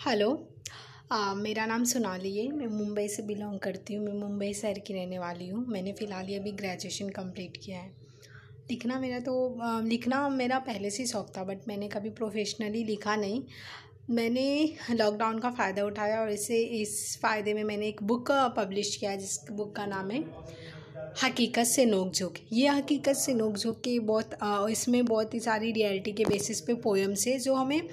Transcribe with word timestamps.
Hello. 0.00 0.28
मेरा 1.36 1.64
नाम 1.66 1.82
सोनाली 1.84 2.36
है। 2.36 2.46
मैं 2.52 2.66
मुंबई 2.66 3.06
से 3.08 3.22
बिलोंग 3.22 3.58
करती 3.60 3.94
हूँ। 3.94 4.04
मैं 4.04 4.12
मुंबई 4.12 4.52
शहर 4.54 4.78
की 4.78 4.94
रहने 4.94 5.18
वाली 5.18 5.48
हूँ। 5.48 5.64
मैंने 5.68 5.92
फ़िलहाल 5.92 6.28
ये 6.28 6.38
अभी 6.38 6.52
ग्रेजुएशन 6.52 7.08
कंप्लीट 7.08 7.56
किया 7.56 7.78
है। 7.78 7.90
लिखना 8.70 8.98
मेरा 9.00 9.18
तो 9.18 9.34
लिखना 9.84 10.28
मेरा 10.28 10.58
पहले 10.58 10.90
से 10.90 11.02
ही 11.02 11.08
शौक 11.08 11.32
था 11.36 11.44
बट 11.44 11.68
मैंने 11.68 11.88
कभी 11.88 12.10
प्रोफेशनली 12.10 12.84
लिखा 12.84 13.16
नहीं। 13.16 13.42
मैंने 14.10 14.46
लॉकडाउन 14.90 15.38
का 15.38 15.50
फ़ायदा 15.50 15.84
उठाया 15.84 16.20
और 16.20 16.30
इसे, 16.30 16.62
इस 16.62 17.18
फ़ायदे 17.22 17.54
में 17.54 17.62
मैंने 17.64 17.88
एक 17.88 18.02
बुक 18.02 18.30
पब्लिश 18.56 18.96
किया 18.96 19.14
जिस 19.16 19.38
बुक 19.52 19.74
का 19.76 19.86
नाम 19.86 20.10
है 20.10 20.24
हकीकत 21.16 21.64
से 21.64 21.84
नोक 21.84 22.12
झोंक 22.12 22.34
ये 22.52 22.68
हकीकत 22.68 23.16
से 23.16 23.32
नोक 23.34 23.56
झोंक 23.56 23.76
के 23.76 23.98
बहुत 24.00 24.36
इसमें 24.70 25.04
बहुत 25.04 25.34
ही 25.34 25.40
सारी 25.40 25.72
रियलिटी 25.72 26.12
के 26.12 26.24
बेसिस 26.24 26.60
पे 26.60 26.74
पोएम्स 26.84 27.26
है 27.26 27.38
जो 27.38 27.54
हमें 27.54 27.88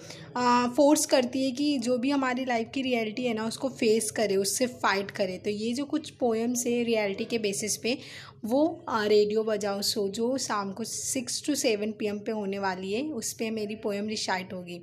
फोर्स 0.75 1.05
करती 1.05 1.43
है 1.45 1.51
कि 1.51 1.77
जो 1.79 1.97
भी 1.97 2.09
हमारी 2.11 2.45
लाइफ 2.45 2.69
की 2.73 2.81
रियलिटी 2.81 3.23
है 3.23 3.33
ना 3.33 3.45
उसको 3.47 3.69
फेस 3.69 4.11
करे 4.11 4.35
उससे 4.35 4.67
फाइट 4.83 5.11
करे। 5.11 5.37
तो 5.37 5.49
ये 5.49 5.73
जो 5.73 5.85
कुछ 5.85 6.09
पोएम्स 6.19 6.65
है 6.67 6.83
रियलिटी 6.83 7.25
के 7.25 7.37
बेसिस 7.39 7.77
पे 7.77 7.97
वो 8.45 8.85
आ, 8.89 9.05
रेडियो 9.05 9.43
बजाओ 9.43 9.81
सो 9.81 10.07
जो 10.09 10.37
शाम 10.37 10.71
को 10.71 10.83
सिक्स 10.83 11.43
टू 11.45 11.55
सेवन 11.55 11.91
पी 11.99 12.11
पे 12.19 12.31
होने 12.31 12.59
वाली 12.59 12.93
है 12.93 13.03
उस 13.13 13.33
पर 13.33 13.51
मेरी 13.51 13.75
पोएम 13.83 14.07
रिसाइट 14.07 14.53
होगी। 14.53 14.81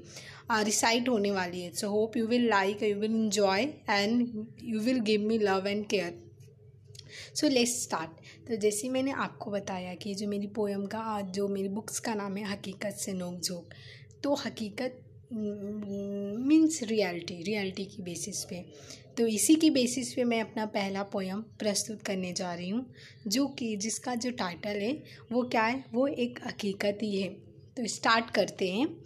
रिसाइट 0.53 1.09
होने 1.09 1.31
वाली 1.31 1.61
है। 1.61 1.73
So 1.73 1.89
hope 1.91 2.17
you 2.17 2.27
will 2.27 2.49
like 2.49 2.83
you 2.83 2.95
will 2.97 3.15
enjoy 3.15 3.63
and 3.91 4.47
you 4.65 4.81
will 4.81 5.01
give 5.03 5.29
me 5.29 5.39
love 5.39 5.67
and 5.67 5.87
care 5.87 6.23
so 7.35 7.49
let's 7.49 7.83
start 7.83 8.11
तो 8.49 8.57
जैसे 8.57 8.89
मैंने 8.89 9.11
आपको 9.11 9.51
बताया 9.51 9.95
कि 9.95 10.15
जो 10.15 10.29
मेरी 10.29 10.47
पोएम 10.47 10.87
का 10.87 10.99
आज 10.99 11.25
जो 11.25 11.49
मेरी 11.49 11.69
बुक्स 11.69 11.99
का 11.99 12.15
नाम 12.15 12.37
है, 12.37 12.53
हकीकत 12.53 12.91
से 12.91 13.13
नोक 13.13 13.41
झोंक 13.41 13.69
तो 14.23 14.35
हकीकत 14.35 15.01
मीन्स 15.33 16.83
रियलिटी 16.83 17.43
रियलिटी 17.43 17.85
की 17.85 18.03
बेसिस 18.03 18.45
पे। 18.45 18.65
तो 19.17 19.27
इसी 19.27 19.55
की 19.55 19.71
बेसिस 19.71 20.15
पे 20.15 20.25
मैं 20.25 20.41
अपना 20.41 20.67
पहला 20.67 21.03
पोएम 21.03 21.41
प्रस्तुत 21.41 22.03
करने 22.03 22.33
जा 22.33 22.55
रही 22.55 22.69
हूँ, 22.69 22.87
जो 23.27 23.47
कि, 23.47 23.77
जिसका 23.77 24.15
जो 24.15 24.31
टाइटल 24.31 24.77
है, 24.81 25.03
वो 25.33 25.43
क्या 25.43 25.63
है? 25.63 25.85
वो 25.93 26.07
एक 26.07 26.39
हकीकत 26.47 26.99
ही 27.03 27.21
है। 27.23 27.29
तो 27.77 27.87
स्टार्ट 27.87 28.31
करते 28.31 28.69
हैं। 28.69 28.97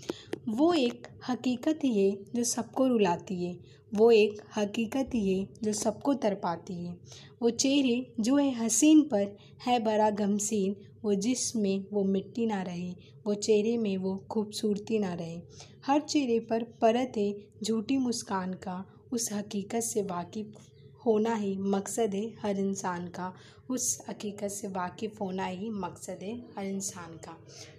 वो 0.49 0.75
एक 0.75 1.07
हकीकत 1.29 1.79
ही 1.85 2.09
है, 2.09 2.19
जो 2.35 2.45
सबको 2.45 2.87
रुलाती 2.87 3.47
है। 3.47 3.78
वो 3.95 4.11
एक 4.11 4.41
हकीकत 4.57 5.11
ही 5.15 5.39
है 5.39 5.49
जो 5.63 5.73
सबको 5.73 6.15
तरपाती 6.15 6.75
है। 6.75 6.97
वो 7.43 7.51
चेहरे 7.51 8.15
जो 8.21 8.37
है 8.37 8.51
हसीन 8.55 9.03
पर 9.03 9.37
है 9.67 9.79
बड़ा 9.81 10.11
गमसीन, 10.11 10.77
वो 11.05 11.15
जिसमें 11.15 11.85
वो 11.93 12.05
मिट्टी 12.05 12.47
ना 12.47 12.63
रहे, 12.63 12.91
वो 13.27 13.35
चेहरे 13.35 13.77
में 13.77 13.97
वो 13.97 14.17
खूबसूरती 14.31 14.99
ना 14.99 15.15
रहे। 15.15 15.41
हर 15.87 16.01
चेहरे 16.01 16.41
पर 16.41 16.63
परत 16.63 17.13
है 17.17 17.35
झूठी 17.63 17.99
मुस्कान 17.99 18.53
का, 18.53 18.85
उस 19.13 19.33
हकीकत 19.33 19.81
से 19.81 20.03
वाकिफ़ 20.03 20.47
होना 21.07 21.35
ही 21.35 21.57
मकसद 21.59 22.15
है 22.15 22.35
हर 22.43 22.59
इंसान 22.59 23.07
का, 23.09 23.35
उस 23.71 24.03
हकीकत 24.09 24.49
से 24.49 24.69
वाकिफ़ 24.69 25.19
होना 25.21 25.47
ही 25.47 25.71
मकसद 25.71 26.19
है 26.23 26.37
हर 26.59 26.65
इंसान 26.65 27.17
का। 27.17 27.37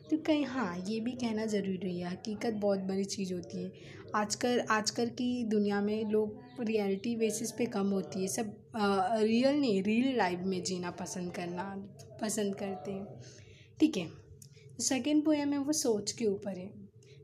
तो 0.10 0.18
कहीं 0.18 0.46
हाँ 0.46 0.78
ये 0.88 1.00
भी 1.00 1.12
कहना 1.14 1.46
ज़रूरी 1.46 1.98
है 2.00 2.12
हकीकत 2.12 2.54
बहुत 2.62 2.80
बड़ी 2.80 3.04
चीज़ 3.06 3.34
होती 3.34 3.64
है। 3.64 3.72
आजकल 4.16 4.60
आजकल 4.72 5.10
की 5.18 5.44
दुनिया 5.46 5.82
में 5.82 6.10
लोग 6.12 6.62
रियलिटी 6.62 7.16
बेसिस 7.16 7.52
पे 7.52 7.66
कम 7.66 7.90
होती 7.90 8.22
है। 8.22 8.28
सब 8.28 8.54
रियल 8.76 9.60
नहीं, 9.60 9.82
रियल 9.84 10.18
लाइफ 10.18 10.40
में 10.40 10.62
जीना 10.64 10.92
पसंद 10.92 11.32
करना, 11.34 11.64
पसंद 12.22 12.56
करते 12.56 12.92
हैं। 12.92 13.22
ठीक 13.80 13.98
है 13.98 14.10
सेकेंड 14.82 15.24
पोएम 15.26 15.54
है 15.54 15.60
वो 15.60 15.74
सोच 15.74 16.12
के 16.12 16.26
ऊपर 16.26 16.58
है। 16.58 16.68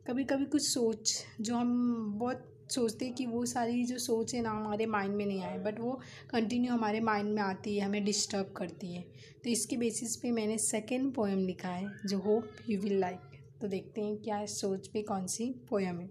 कभी 0.08 0.24
कभी 0.24 0.46
कुछ 0.46 0.62
सोच 0.64 1.14
जो 1.42 1.56
हम 1.56 2.14
बहुत 2.20 2.52
सोचते 2.70 3.06
हैं 3.06 3.14
कि 3.16 3.26
वो 3.26 3.46
सारी 3.46 3.84
जो 3.84 3.98
सोच 3.98 4.36
है 4.36 4.42
ना 4.42 4.50
हमारे 4.50 4.86
माइंड 4.86 5.16
में 5.16 5.26
नहीं 5.26 5.42
आए 5.42 5.58
बट 5.60 5.80
वो 5.80 6.00
कंटिन्यू 6.30 6.74
हमारे 6.74 7.00
माइंड 7.00 7.34
में 7.34 7.42
आती 7.42 7.78
है, 7.78 7.86
हमें 7.86 8.06
डिस्टर्ब 8.06 8.54
करती 8.58 8.94
है। 8.94 9.02
तो 9.44 9.50
इसके 9.50 9.78
बेसिस 9.78 10.16
पे 10.16 10.32
मैंने 10.32 10.58
सेकेंड 10.58 11.14
पोएम 11.14 11.46
लिखा 11.46 11.70
है, 11.70 11.92
जो 12.06 12.20
होप 12.20 12.50
यू 12.70 12.80
विल 12.80 13.00
लाइक 13.00 13.20
तो 13.62 13.68
देखते 13.68 14.02
हैं 14.02 14.18
क्या 14.18 14.42
इस 14.42 14.62
सोच 14.62 14.88
पे 14.88 15.02
कौन 15.02 15.28
सी 15.28 15.46
पोएम 15.70 16.00
है। 16.00 16.10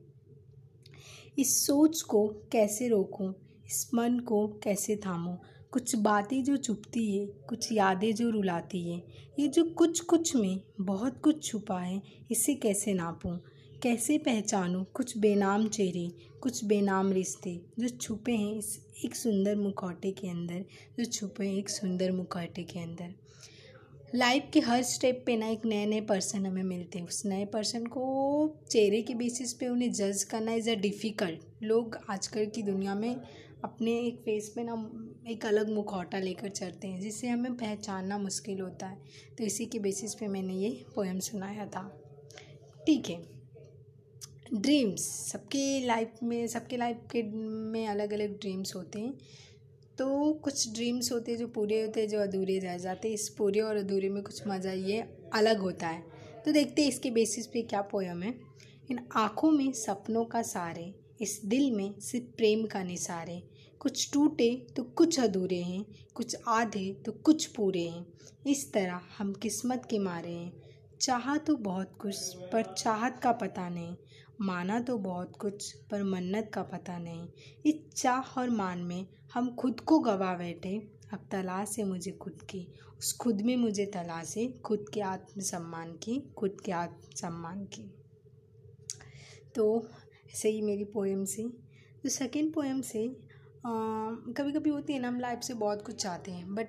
इस 1.39 1.67
सोच 1.67 2.03
को 2.03 2.28
कैसे 2.53 2.89
रोकूं? 2.89 3.33
इस 3.67 3.91
मन 3.95 4.19
को 4.19 4.49
कैसे 4.49 4.97
थामूं? 4.97 5.37
कुछ 5.73 5.97
बातें 5.97 6.45
जो 6.45 6.57
चुपती 6.57 7.19
है, 7.19 7.27
कुछ 7.27 7.73
यादें 7.73 8.15
जो 8.15 8.31
रुलाती 8.31 8.93
है, 8.93 9.03
ये 9.39 9.49
जो 9.49 9.65
कुछ 9.65 10.01
कुछ 10.01 10.37
में 10.37 10.61
बहुत 10.81 11.21
कुछ 11.21 11.45
छुपा 11.45 11.81
है, 11.81 12.03
इसे 12.31 12.55
कैसे 12.55 12.95
नापूं? 12.95 13.39
कैसे 13.84 14.19
पहचानूं? 14.19 14.84
कुछ 14.84 15.19
बेनाम 15.19 15.69
चेहरे, 15.69 16.12
कुछ 16.41 16.65
बेनाम 16.65 17.12
रिश्ते 17.12 17.61
जो 17.78 17.89
छुपे 17.89 18.33
हैं 18.33 18.59
इस 18.59 18.87
एक 19.05 19.15
सुंदर 19.15 19.56
मुखौटे 19.56 20.12
के 20.12 20.28
अंदर, 20.28 20.65
जो 20.99 21.05
छुपे 21.05 21.47
हैं 21.47 21.55
एक 21.55 21.69
सुंदर 21.69 22.12
मुखौटे 22.12 22.62
के 22.62 22.78
अंदर। 22.78 23.15
लाइफ 24.15 24.45
के 24.53 24.61
हर 24.61 24.83
स्टेप 24.83 25.22
पे 25.27 25.37
ना 25.37 25.49
एक 25.49 25.67
नए 25.67 25.87
नए 25.87 26.00
पर्सन 26.00 26.47
हमें 26.47 26.62
मिलते 26.62 26.99
हैं। 26.99 27.06
उस 27.06 27.27
नए 27.27 27.45
पर्सन 27.45 27.87
को 27.87 28.62
चेहरे 28.71 29.03
के 29.03 29.15
बेसिस 29.15 29.53
पे 29.53 29.69
उन्हें 29.69 29.93
जज 29.93 30.22
करना 30.22 30.53
इज़ 30.53 30.71
अ 30.71 30.75
डिफ़िकल्ट 30.75 31.62
लोग 31.62 31.99
आजकल 32.11 32.47
की 32.47 32.62
दुनिया 32.62 32.95
में 32.95 33.16
अपने 33.65 34.01
एक 34.01 34.19
फेस 34.19 34.53
पे 34.56 34.65
ना 34.65 34.91
एक 35.28 35.47
अलग 35.47 35.71
मुखौटा 35.71 36.19
लेकर 36.19 36.49
चलते 36.49 36.89
हैं, 36.89 37.01
जिससे 37.01 37.28
हमें 37.28 37.55
पहचानना 37.55 38.19
मुश्किल 38.19 38.61
होता 38.61 38.87
है। 38.87 38.99
तो 39.39 39.45
इसी 39.45 39.66
के 39.66 39.78
बेसिस 39.78 40.15
पे 40.15 40.28
मैंने 40.28 40.55
ये 40.55 40.84
पोएम 40.95 41.19
सुनाया 41.19 41.66
था। 41.66 41.89
ठीक 42.87 43.11
है। 43.11 43.34
ड्रीम्स 44.54 45.03
सबके 45.32 45.87
लाइफ 45.87 46.22
में, 46.22 46.47
सबके 46.47 46.76
लाइफ 46.76 46.98
के 47.12 47.22
में 47.22 47.87
अलग 47.87 48.12
अलग 48.12 48.38
ड्रीम्स 48.41 48.75
होते 48.76 48.98
हैं। 48.98 49.15
तो 49.98 50.32
कुछ 50.32 50.72
ड्रीम्स 50.75 51.12
होते 51.12 51.32
हैं 51.32 51.38
जो 51.38 51.47
पूरे 51.48 51.81
होते 51.82 52.00
हैं, 52.00 52.09
जो 52.09 52.20
अधूरे 52.20 52.59
रह 52.59 52.78
जाते 52.78 53.09
हैं। 53.09 53.15
इस 53.15 53.28
पूरे 53.28 53.60
और 53.60 53.76
अधूरे 53.76 54.09
में 54.09 54.22
कुछ 54.22 54.47
मज़ा 54.47 54.72
ये 54.72 55.04
अलग 55.34 55.59
होता 55.59 55.88
है। 55.88 56.03
तो 56.44 56.53
देखते 56.53 56.82
हैं 56.82 56.88
इसके 56.88 57.10
बेसिस 57.10 57.47
पे 57.47 57.62
क्या 57.62 57.81
पोयम 57.82 58.22
है। 58.22 58.34
इन 58.91 58.98
आँखों 59.16 59.50
में 59.50 59.72
सपनों 59.72 60.25
का 60.25 60.42
सारे 60.42 60.94
इस 61.21 61.41
दिल 61.44 61.71
में 61.71 62.00
सिर्फ़ 62.00 62.26
प्रेम 62.26 62.65
का 62.66 62.82
निसारे 62.82 63.42
कुछ 63.81 64.12
टूटे 64.12 64.66
तो 64.76 64.82
कुछ 64.82 65.21
अधूरे 65.21 65.62
हैं, 65.62 65.84
कुछ 66.15 66.36
आधे 66.48 66.92
तो 67.06 67.12
कुछ 67.12 67.47
पूरे 67.47 67.82
हैं। 67.82 68.06
इस 68.47 68.72
तरह 68.72 69.00
हम 69.19 69.32
किस्मत 69.32 69.86
के 69.91 69.98
मारे 69.98 70.32
हैं। 70.32 70.53
चाहा 71.00 71.36
तो 71.36 71.56
बहुत 71.56 71.92
कुछ, 72.00 72.34
पर 72.53 72.62
चाहत 72.78 73.21
का 73.22 73.32
पता 73.32 73.69
नहीं। 73.69 73.97
माना 74.41 74.78
तो 74.81 74.97
बहुत 74.99 75.37
कुछ, 75.37 75.72
पर 75.91 76.03
मन्नत 76.03 76.50
का 76.55 76.62
पता 76.62 76.99
नहीं। 76.99 77.28
इस 77.67 77.95
चाह 77.97 78.41
और 78.41 78.50
मान 78.50 78.78
में 78.78 79.06
हम 79.34 79.55
खुद 79.55 79.81
को 79.81 79.99
गवा 79.99 80.34
बैठे। 80.34 80.77
अब 81.12 81.27
तलाश 81.33 81.75
है 81.78 81.84
मुझे 81.84 82.11
खुद 82.12 82.43
की। 82.43 82.67
उस 82.99 83.12
खुद 83.12 83.41
में 83.41 83.56
मुझे 83.56 83.87
तलाश 83.87 84.37
है, 84.37 84.47
खुद 84.59 84.84
के 84.95 85.00
आत्मसम्मान 85.03 85.93
की, 85.93 86.21
खुद 86.39 86.56
के 86.65 86.72
आत्मसम्मान 86.72 87.65
की। 87.65 87.91
तो 89.55 89.89
ऐसे 90.27 90.49
ही 90.49 90.62
मेरी 90.62 90.84
पोएम 90.84 91.25
से। 91.25 91.43
तो 92.03 92.09
सेकेंड 92.09 92.53
पोएम 92.55 92.81
से 92.81 93.09
कभी 93.66 94.53
कभी 94.53 94.71
होती 94.71 94.93
है 94.93 95.01
ना, 95.01 95.09
हम 95.09 95.21
लाइफ 95.21 95.41
से 95.41 95.55
बहुत 95.55 95.83
कुछ 95.83 96.03
चाहते 96.03 96.33
हैं 96.33 96.55
बट 96.55 96.69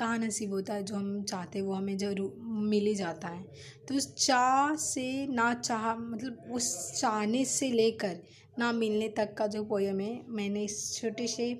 कहाँ 0.00 0.18
नसीब 0.18 0.52
होता 0.52 0.74
है, 0.74 0.82
जो 0.82 0.94
हम 0.96 1.22
चाहते 1.22 1.58
हैं 1.58 1.66
वो 1.66 1.72
हमें 1.72 1.96
ज़रूर 1.98 2.34
मिल 2.70 2.86
ही 2.86 2.94
जाता 2.94 3.28
है। 3.28 3.42
तो 3.88 3.94
उस 3.94 4.14
चाह 4.16 4.74
से, 4.74 5.26
ना 5.26 5.52
चाह 5.54 5.94
मतलब 5.94 6.52
उस 6.52 7.00
चाहने 7.00 7.44
से 7.44 7.70
लेकर, 7.70 8.16
ना 8.58 8.72
मिलने 8.72 9.08
तक 9.08 9.34
का 9.34 9.46
जो 9.46 9.64
पोएम 9.64 10.00
है, 10.00 10.20
मैंने 10.28 10.64
इस 10.64 10.94
छोटे 10.94 11.26
से 11.26 11.54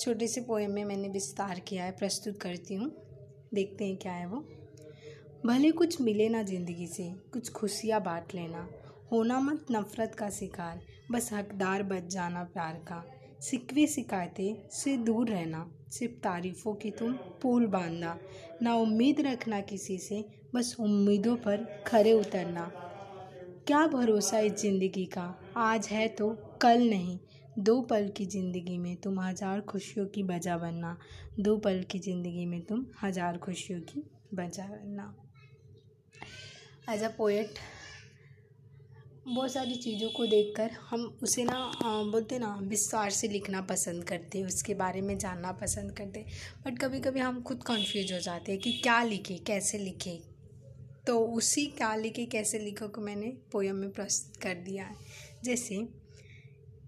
छोटे 0.00 0.26
से 0.26 0.40
पोएम 0.40 0.70
में 0.70 0.84
मैंने 0.84 1.08
विस्तार 1.08 1.60
किया 1.60 1.84
है, 1.84 1.92
प्रस्तुत 1.92 2.40
करती 2.40 2.74
हूँ। 2.74 2.90
देखते 3.54 3.84
हैं 3.84 3.96
क्या 3.96 4.12
है 4.12 4.26
वो। 4.26 4.44
भले 5.46 5.70
कुछ 5.70 6.00
मिले 6.00 6.28
ना 6.28 6.42
ज़िंदगी 6.42 6.86
से, 6.86 7.04
कुछ 7.32 7.50
खुशियाँ 7.50 8.00
बांट 8.02 8.34
लेना, 8.34 8.68
होना 9.12 9.38
मत 9.40 9.66
नफ़रत 9.70 10.14
का 10.14 10.30
शिकार, 10.30 10.80
बस 11.12 11.32
हकदार 11.32 11.82
बच 11.82 12.06
जाना 12.06 12.42
प्यार 12.44 12.74
का। 12.88 13.02
सिकवे 13.40 13.86
शिकायतें 13.86 14.68
से 14.70 14.96
दूर 14.96 15.28
रहना 15.28 15.58
सिर्फ़ 15.90 16.14
तारीफ़ों 16.14 16.74
की 16.74 16.90
तुम 16.90 17.12
पुल 17.42 17.66
बांधना, 17.66 18.18
ना 18.62 18.74
उम्मीद 18.74 19.20
रखना 19.20 19.60
किसी 19.60 19.98
से, 19.98 20.24
बस 20.54 20.76
उम्मीदों 20.80 21.36
पर 21.36 21.64
खरे 21.86 22.12
उतरना। 22.12 22.70
क्या 23.66 23.86
भरोसा 23.86 24.38
इस 24.38 24.52
ज़िंदगी 24.52 25.04
का? 25.06 25.52
आज 25.56 25.88
है 25.88 26.08
तो 26.08 26.28
कल 26.62 26.88
नहीं, 26.88 27.18
दो 27.58 27.80
पल 27.82 28.08
की 28.08 28.26
ज़िंदगी 28.26 28.78
में 28.78 28.96
तुम 28.96 29.20
हज़ार 29.20 29.60
खुशियों 29.60 30.06
की 30.06 30.22
बजा 30.22 30.58
बनना। 30.58 30.96
दो 31.40 31.56
पल 31.56 31.82
की 31.90 31.98
ज़िंदगी 31.98 32.46
में 32.46 32.60
तुम 32.62 32.86
हज़ार 33.02 33.38
खुशियों 33.38 33.80
की 33.80 34.02
बजा 34.34 34.66
बनना। 34.66 35.14
एज 36.90 37.02
अ 37.02 37.08
पोएट 37.08 37.58
बहुत 39.28 39.52
सारी 39.52 39.74
चीज़ों 39.74 40.10
को 40.10 40.26
देखकर 40.26 40.70
हम 40.70 41.18
उसे 41.22 41.44
ना 41.44 41.72
बोलते 41.84 42.38
ना, 42.38 42.58
विस्तार 42.62 43.10
से 43.10 43.28
लिखना 43.28 43.60
पसंद 43.60 44.04
करते 44.04 44.44
उसके 44.44 44.74
बारे 44.74 45.00
में 45.00 45.18
जानना 45.18 45.52
पसंद 45.52 45.92
करते 45.92 46.26
बट 46.66 46.78
कभी 46.78 47.00
कभी 47.00 47.20
हम 47.20 47.42
खुद 47.42 47.62
कन्फ्यूज़ 47.62 48.14
हो 48.14 48.20
जाते 48.20 48.52
हैं 48.52 48.60
कि 48.60 48.72
क्या 48.72 49.02
लिखे, 49.02 49.38
कैसे 49.38 49.78
लिखे? 49.78 50.20
तो 51.06 51.26
उसी 51.26 51.66
क्या 51.66 51.96
लिखे, 51.96 52.26
कैसे 52.26 52.58
लिखो 52.58 52.88
को 52.88 53.00
मैंने 53.00 53.32
पोयम 53.52 53.76
में 53.76 53.90
प्रस्तुत 53.90 54.42
कर 54.42 54.54
दिया 54.54 54.84
है। 54.84 54.94
जैसे, 55.44 55.76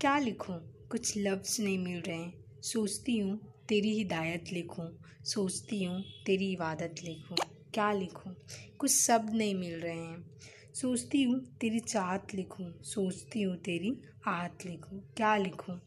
क्या 0.01 0.19
लिखूं? 0.19 0.55
कुछ 0.89 1.15
लफ्ज़ 1.17 1.63
नहीं 1.63 1.79
मिल 1.79 2.01
रहे 2.01 2.17
हैं। 2.17 2.63
सोचती 2.63 3.19
हूँ, 3.19 3.41
तेरी 3.69 3.95
हिदायत 3.95 4.45
लिखूं। 4.53 4.89
सोचती 5.25 5.85
हूँ, 5.85 6.05
तेरी 6.27 6.53
इबादत 6.53 6.95
लिखूं। 7.05 7.37
क्या 7.75 7.93
लिखूं? 7.93 8.35
कुछ 8.79 8.91
शब्द 8.91 9.35
नहीं 9.35 9.55
मिल 9.55 9.81
रहे 9.81 9.99
हैं। 9.99 10.31
सोचती 10.81 11.23
हूँ, 11.23 11.41
तेरी 11.61 11.81
चाहत 11.81 12.35
लिखूँ, 12.35 12.83
सोचती 12.83 13.43
हूँ, 13.43 13.57
तेरी 13.57 13.99
आहत 14.27 14.59
लिखूँ, 14.67 15.15
क्या 15.17 15.37
लिखूँ? 15.37 15.81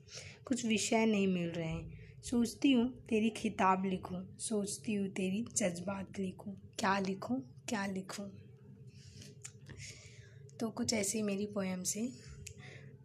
कुछ 0.46 0.66
विषय 0.66 1.06
नहीं 1.06 1.28
मिल 1.28 1.50
रहे 1.50 1.68
हैं। 1.68 2.00
सोचती 2.24 2.72
हूँ, 2.72 3.06
तेरी 3.10 3.30
खिताब 3.30 3.86
लिखूँ, 3.86 4.38
सोचती 4.40 4.94
हूँ, 4.94 5.08
तेरी 5.08 5.46
जज्बात 5.56 6.20
लिखूँ, 6.20 6.56
क्या 6.80 7.00
लिखूँ 7.00 7.64
क्या 7.70 7.86
लिखूँ? 7.86 8.32
तो 10.60 10.70
कुछ 10.70 10.94
ऐसी 10.94 11.22
मेरी 11.22 11.46
पोएम 11.46 11.84
से, 11.84 12.10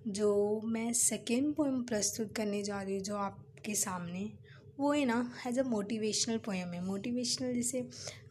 जो 0.07 0.61
मैं 0.65 0.93
सेकेंड 0.93 1.55
पोएम 1.55 1.83
प्रस्तुत 1.83 2.35
करने 2.35 2.63
जा 2.63 2.83
रही 2.83 2.95
हूँ, 2.95 3.03
जो 3.03 3.17
आपके 3.17 3.75
सामने 3.75 4.33
वो 4.79 4.93
है 4.93 5.05
ना 5.05 5.19
एज 5.47 5.59
अ 5.59 5.63
मोटिवेशनल 5.65 6.39
पोएम 6.47 6.73
है। 6.73 6.85
मोटिवेशनल 6.85 7.55
जैसे 7.55 7.81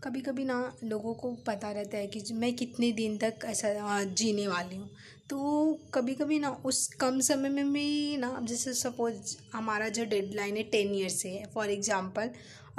कभी 0.04 0.22
कभी 0.22 0.44
ना 0.46 0.58
लोगों 0.84 1.14
को 1.14 1.32
पता 1.48 1.72
रहता 1.72 1.98
है 1.98 2.08
कि 2.08 2.34
मैं 2.34 2.54
कितने 2.56 2.92
दिन 2.94 3.18
तक 3.18 3.46
ऐसा 3.46 4.04
जीने 4.04 4.48
वाली 4.48 4.76
हूँ। 4.76 4.90
तो 5.30 5.80
कभी 5.94 6.14
कभी 6.16 6.38
ना 6.40 6.50
उस 6.66 6.88
कम 7.00 7.20
समय 7.22 7.50
में 7.50 7.72
भी 7.74 8.18
ना, 8.18 8.38
जैसे 8.42 8.74
सपोज़ 8.76 9.36
हमारा 9.54 9.88
जो 9.90 10.06
डेडलाइन 10.06 10.58
है 10.58 10.64
टेन 10.66 10.94
ईयर्स 10.96 11.26
है 11.26 11.46
फॉर 11.54 11.70
एग्ज़ाम्पल 11.72 12.30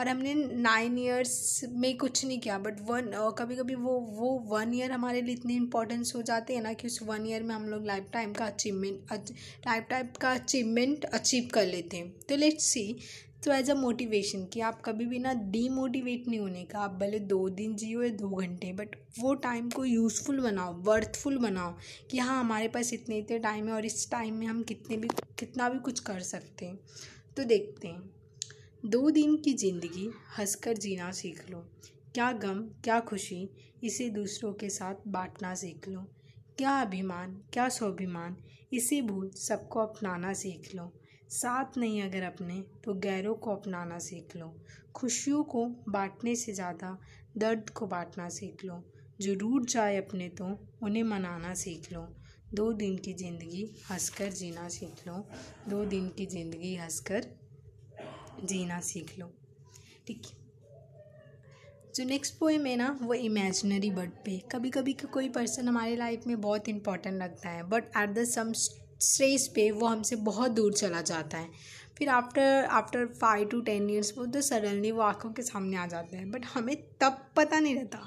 और 0.01 0.09
हमने 0.09 0.35
नाइन 0.35 0.99
ईयर्स 0.99 1.61
में 1.73 1.97
कुछ 1.99 2.25
नहीं 2.25 2.39
किया 2.41 2.59
बट 2.59 2.81
वन 2.89 3.11
कभी 3.39 3.57
कभी 3.57 3.75
वो 3.75 3.93
वो 4.11 4.31
वन 4.49 4.75
ईयर 4.75 4.93
हमारे 4.93 5.23
लिए 5.23 5.35
इतनी 5.35 5.55
इंपॉर्टेंस 5.57 6.13
हो 6.17 6.23
जाते 6.23 6.55
हैं 6.55 6.63
ना 6.63 6.73
कि 6.73 6.87
उस 6.87 6.99
वन 7.03 7.27
ईयर 7.27 7.43
में 7.43 7.55
हम 7.55 7.69
लोग 7.69 7.87
लाइफ 7.87 8.09
टाइम 8.13 8.33
का 8.33 8.47
अचीवमेंट 8.47 9.13
लाइफ 9.67 9.87
टाइम 9.91 10.09
का 10.21 10.33
अचीवमेंट 10.33 11.05
अचीव 11.05 11.49
कर 11.55 11.67
लेते 11.67 11.97
हैं। 11.97 12.13
तो 12.29 12.37
लेट्स 12.37 12.65
सी 12.65 12.99
तो 13.47 13.53
एज 13.53 13.69
अ 13.71 13.75
मोटिवेशन 13.75 14.45
कि 14.45 14.61
आप 14.61 14.81
कभी 14.85 15.05
भी 15.07 15.19
ना 15.19 15.33
डीमोटिवेट 15.51 16.25
नहीं 16.29 16.39
होने 16.41 16.65
का, 16.65 16.79
आप 16.79 16.95
भले 17.01 17.19
दो 17.19 17.49
दिन 17.49 17.75
जियो 17.77 18.03
या 18.03 18.09
दो 18.13 18.29
घंटे 18.29 18.73
बट 18.73 18.97
वो 19.19 19.35
टाइम 19.35 19.69
को 19.71 19.85
यूज़फुल 19.85 20.41
बनाओ 20.41 20.73
वर्थफुल 20.83 21.39
बनाओ 21.39 21.77
कि 22.11 22.19
हाँ 22.19 22.39
हमारे 22.41 22.69
पास 22.69 22.93
इतने 22.93 23.19
इतने 23.19 23.39
टाइम 23.39 23.69
है 23.69 23.75
और 23.75 23.87
इस 23.87 24.11
टाइम 24.11 24.35
में 24.35 24.47
हम 24.47 24.63
कितने 24.63 24.97
भी, 24.97 25.09
कितना 25.39 25.69
भी 25.69 25.79
कुछ 25.79 26.01
कर 26.01 26.21
सकते 26.23 26.67
हैं। 26.67 26.79
तो 27.37 27.45
देखते 27.45 27.89
हैं। 27.89 28.91
दो 28.91 29.11
दिन 29.11 29.37
की 29.37 29.53
ज़िंदगी 29.55 30.11
हंसकर 30.39 30.77
जीना 30.77 31.11
सीख 31.13 31.51
लो। 31.51 31.65
क्या 32.15 32.33
गम, 32.33 32.63
क्या 32.85 33.01
खुशी, 33.01 33.49
इसे 33.85 34.11
दूसरों 34.11 34.53
के 34.53 34.71
साथ 34.71 35.09
बांटना 35.09 35.55
सीख 35.55 35.89
लो। 35.89 36.07
क्या 36.59 36.81
अभिमान, 36.81 37.41
क्या 37.53 37.69
स्वाभिमान, 37.69 38.37
इसे 38.73 39.03
भूल 39.03 39.31
सबको 39.39 39.81
अपनाना 39.81 40.33
सीख 40.35 40.75
लो। 40.75 40.93
साथ 41.31 41.79
नहीं 41.79 42.03
अगर 42.03 42.23
अपने 42.23 42.63
तो 42.85 42.95
गैरों 43.01 43.35
को 43.35 43.55
अपनाना 43.57 43.99
सीख 43.99 44.37
लो। 44.37 44.53
खुशियों 44.95 45.43
को 45.45 45.65
बांटने 45.89 46.35
से 46.37 46.53
ज़्यादा 46.53 46.97
दर्द 47.39 47.71
को 47.71 47.87
बांटना 47.87 48.29
सीख 48.31 48.65
लो। 48.65 48.83
जो 49.21 49.35
रूट 49.35 49.67
जाए 49.67 49.97
अपने 49.97 50.29
तो 50.31 50.47
उन्हें 50.83 51.03
मनाना 51.05 51.53
सीख 51.55 51.93
लो। 51.93 52.07
दो 52.55 52.73
दिन 52.75 52.97
की 52.97 53.13
ज़िंदगी 53.15 53.65
हंसकर 53.91 54.33
जीना 54.33 54.69
सीख 54.69 55.07
लो। 55.09 55.15
दो 55.69 55.85
दिन 55.85 56.09
की 56.09 56.27
ज़िंदगी 56.27 56.75
हंसकर 56.77 57.27
जीना 58.45 58.81
सीख 58.83 59.19
लो। 59.19 59.31
ठीक 60.07 60.27
है। 60.27 60.45
जो 61.95 62.05
नेक्स्ट 62.05 62.39
पोएम 62.39 62.67
है 62.67 62.77
ना, 62.77 62.99
वो 63.03 63.15
इमेजनरी 63.15 63.91
बर्ड 63.91 64.11
पे। 64.25 64.39
कभी 64.53 64.71
कभी 64.71 64.93
कोई 65.05 65.29
पर्सन 65.29 65.69
हमारे 65.69 65.97
लाइफ 65.97 66.27
में 66.27 66.41
बहुत 66.41 66.69
इंपॉर्टेंट 66.69 67.17
लगता 67.17 67.49
है 67.49 67.63
but 67.69 67.85
at 67.97 68.11
the 68.11 68.25
some 68.27 68.53
stage 69.01 69.47
पे 69.49 69.71
वो 69.71 69.87
हमसे 69.87 70.17
बहुत 70.17 70.51
दूर 70.51 70.73
चला 70.73 71.01
जाता 71.03 71.39
है। 71.39 71.49
फिर 71.99 72.09
after 72.09 72.65
after 72.71 73.07
five 73.21 73.49
to 73.49 73.61
ten 73.61 73.89
years 73.91 74.13
वो 74.19 74.27
तो 74.27 74.41
सडनली 74.41 74.91
वो 74.93 75.03
आँखों 75.03 75.31
के 75.31 75.43
सामने 75.43 75.77
आ 75.77 75.87
जाते 75.87 76.17
हैं। 76.17 76.31
बट 76.31 76.45
हमें 76.55 76.77
तब 77.01 77.19
पता 77.37 77.59
नहीं 77.59 77.75
रहता 77.75 77.99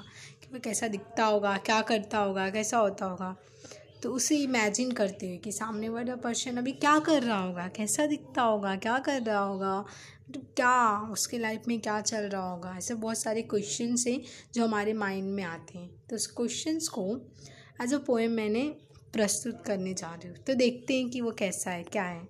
कि 0.42 0.48
वो 0.52 0.60
कैसा 0.60 0.88
दिखता 0.88 1.24
होगा, 1.24 1.56
क्या 1.56 1.80
करता 1.82 2.18
होगा, 2.18 2.48
कैसा 2.50 2.78
होता 2.78 3.06
होगा। 3.06 3.36
तो 4.02 4.12
उसे 4.12 4.36
इमेजिन 4.36 4.92
करते 4.92 5.26
हुए 5.26 5.36
कि 5.36 5.52
सामने 5.52 5.88
वाला 5.88 6.14
पर्सन 6.16 6.56
अभी 6.56 6.72
क्या 6.74 6.98
कर 6.98 7.22
रहा 7.22 7.38
होगा, 7.38 7.66
कैसा 7.68 8.06
दिखता 8.06 8.42
होगा, 8.42 8.74
क्या 8.76 8.98
कर 8.98 9.22
रहा 9.22 9.40
होगा 9.40 9.84
तो 10.34 10.40
क्या 10.56 11.10
उसके 11.12 11.38
लाइफ 11.38 11.62
में 11.68 11.80
क्या 11.80 12.00
चल 12.00 12.24
रहा 12.24 12.50
होगा। 12.50 12.76
ऐसे 12.76 12.94
बहुत 12.94 13.18
सारे 13.18 13.42
क्वेश्चन 13.44 13.96
हैं 14.06 14.20
जो 14.54 14.64
हमारे 14.64 14.92
माइंड 14.94 15.30
में 15.30 15.42
आते 15.44 15.78
हैं। 15.78 15.90
तो 16.10 16.16
उस 16.16 16.26
क्वेश्चंस 16.26 16.88
को 16.88 17.04
एज 17.82 17.94
अ 17.94 17.98
पोएम 17.98 18.32
मैंने 18.32 18.62
प्रस्तुत 19.12 19.62
करने 19.64 19.94
जा 19.94 20.14
रही 20.14 20.28
हूँ। 20.28 20.36
तो 20.36 20.54
देखते 20.54 20.94
हैं 20.94 21.10
कि 21.10 21.20
वो 21.20 21.30
कैसा 21.30 21.70
है, 21.70 21.82
क्या 21.82 22.04
है। 22.04 22.28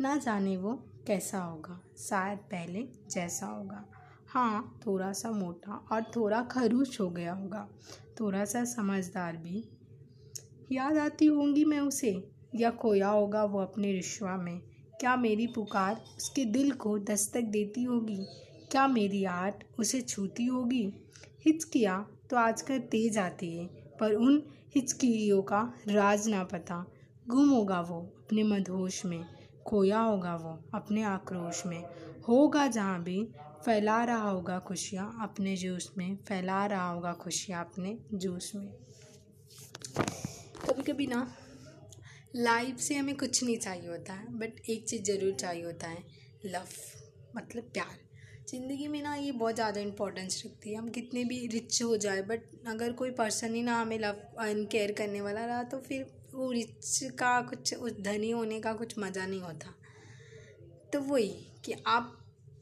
ना 0.00 0.16
जाने 0.16 0.56
वो 0.56 0.74
कैसा 1.06 1.38
होगा, 1.38 1.80
शायद 1.98 2.38
पहले 2.38 2.88
जैसा 3.10 3.46
होगा। 3.46 3.84
हाँ 4.28 4.80
थोड़ा 4.86 5.12
सा 5.12 5.30
मोटा 5.30 5.86
और 5.92 6.02
थोड़ा 6.16 6.42
खरूश 6.42 7.00
हो 7.00 7.10
गया 7.10 7.32
होगा। 7.32 7.68
थोड़ा 8.20 8.44
सा 8.44 8.64
समझदार 8.64 9.36
भी। 9.36 9.64
याद 10.72 10.96
आती 10.96 11.26
होंगी 11.26 11.64
मैं 11.64 11.80
उसे, 11.80 12.30
या 12.54 12.70
खोया 12.70 13.08
होगा 13.08 13.44
वो 13.44 13.58
अपने 13.58 13.92
रिश्वा 13.92 14.36
में। 14.36 14.60
क्या 15.00 15.16
मेरी 15.16 15.46
पुकार 15.46 16.02
उसके 16.16 16.44
दिल 16.44 16.70
को 16.72 16.98
दस्तक 16.98 17.42
देती 17.42 17.82
होगी? 17.82 18.18
क्या 18.70 18.86
मेरी 18.88 19.24
आर्ट 19.24 19.64
उसे 19.78 20.00
छूती 20.00 20.46
होगी? 20.46 20.92
हिचकिया 21.46 22.06
तो 22.30 22.36
आजकल 22.36 22.78
तेज 22.78 23.18
आती 23.18 23.56
है, 23.58 23.66
पर 24.00 24.14
उन 24.14 24.42
हिचकियों 24.74 25.42
का 25.42 25.60
राज 25.88 26.28
ना 26.28 26.42
पता। 26.44 26.84
गुम 27.26 27.48
होगा 27.48 27.80
वो 27.80 28.00
अपने 28.18 28.42
मदहोश 28.42 29.04
में, 29.04 29.24
खोया 29.66 30.00
होगा 30.00 30.34
वो 30.36 30.58
अपने 30.74 31.02
आक्रोश 31.02 31.64
में। 31.66 31.82
होगा 32.28 32.66
जहाँ 32.66 33.02
भी, 33.02 33.22
फैला 33.64 34.02
रहा 34.04 34.30
होगा 34.30 34.58
खुशियाँ 34.58 35.18
अपने 35.22 35.56
जूस 35.56 35.92
में, 35.98 36.16
फैला 36.28 36.64
रहा 36.66 36.88
होगा 36.88 37.12
खुशियाँ 37.12 37.64
अपने 37.64 37.98
जूस 38.14 38.52
में। 38.54 38.68
कभी 40.68 40.82
कभी 40.82 41.06
ना, 41.06 41.26
लाइफ 42.36 42.78
से 42.78 42.94
हमें 42.94 43.16
कुछ 43.16 43.42
नहीं 43.44 43.56
चाहिए 43.58 43.88
होता 43.88 44.12
है 44.12 44.38
बट 44.38 44.60
एक 44.70 44.84
चीज़ 44.88 45.02
ज़रूर 45.02 45.32
चाहिए 45.32 45.64
होता 45.64 45.88
है, 45.88 46.04
लव 46.44 46.68
मतलब 47.36 47.62
प्यार। 47.64 48.11
ज़िंदगी 48.48 48.86
में 48.88 49.02
ना 49.02 49.14
ये 49.14 49.32
बहुत 49.32 49.54
ज़्यादा 49.54 49.80
इंपॉर्टेंस 49.80 50.42
रखती 50.46 50.70
है। 50.70 50.76
हम 50.76 50.88
कितने 50.90 51.24
भी 51.24 51.46
रिच 51.46 51.82
हो 51.82 51.96
जाए 51.96 52.22
बट 52.22 52.42
अगर 52.68 52.92
कोई 52.92 53.10
पर्सन 53.10 53.54
ही 53.54 53.62
ना 53.62 53.76
हमें 53.80 53.98
लव 53.98 54.16
एंड 54.40 54.66
केयर 54.68 54.92
करने 54.92 55.20
वाला 55.20 55.44
रहा 55.46 55.62
तो 55.64 55.78
फिर 55.80 56.06
वो 56.34 56.50
रिच 56.52 56.98
का 57.18 57.40
कुछ, 57.40 57.74
उस 57.74 58.00
धनी 58.00 58.30
होने 58.30 58.60
का 58.60 58.72
कुछ 58.72 58.98
मज़ा 58.98 59.26
नहीं 59.26 59.40
होता। 59.40 59.74
तो 60.92 61.00
वही 61.02 61.28
कि 61.64 61.74
आप 61.86 62.18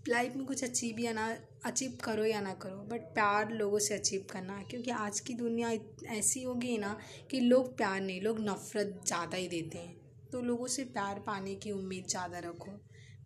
लाइफ 0.08 0.36
में 0.36 0.44
कुछ 0.46 0.64
अचीव 0.64 0.98
या 1.00 1.12
ना 1.12 1.26
अचीव 1.66 1.98
करो 2.04 2.24
या 2.24 2.40
ना 2.40 2.52
करो 2.54 2.76
बट 2.90 3.00
प्यार 3.14 3.50
लोगों 3.52 3.78
से 3.78 3.94
अचीव 3.94 4.26
करना 4.30 4.56
है 4.56 4.64
क्योंकि 4.64 4.90
आज 4.90 5.20
की 5.20 5.34
दुनिया 5.34 5.70
ऐसी 6.12 6.42
हो 6.42 6.54
गई 6.54 6.76
ना 6.78 6.96
कि 7.30 7.40
लोग 7.40 7.76
प्यार 7.76 8.00
नहीं, 8.00 8.20
लोग 8.22 8.40
नफ़रत 8.40 9.00
ज़्यादा 9.06 9.36
ही 9.36 9.48
देते 9.48 9.78
हैं। 9.78 9.96
तो 10.32 10.40
लोगों 10.42 10.66
से 10.66 10.84
प्यार 10.86 11.18
पाने 11.26 11.54
की 11.54 11.70
उम्मीद 11.72 12.06
ज़्यादा 12.08 12.38
रखो 12.38 12.70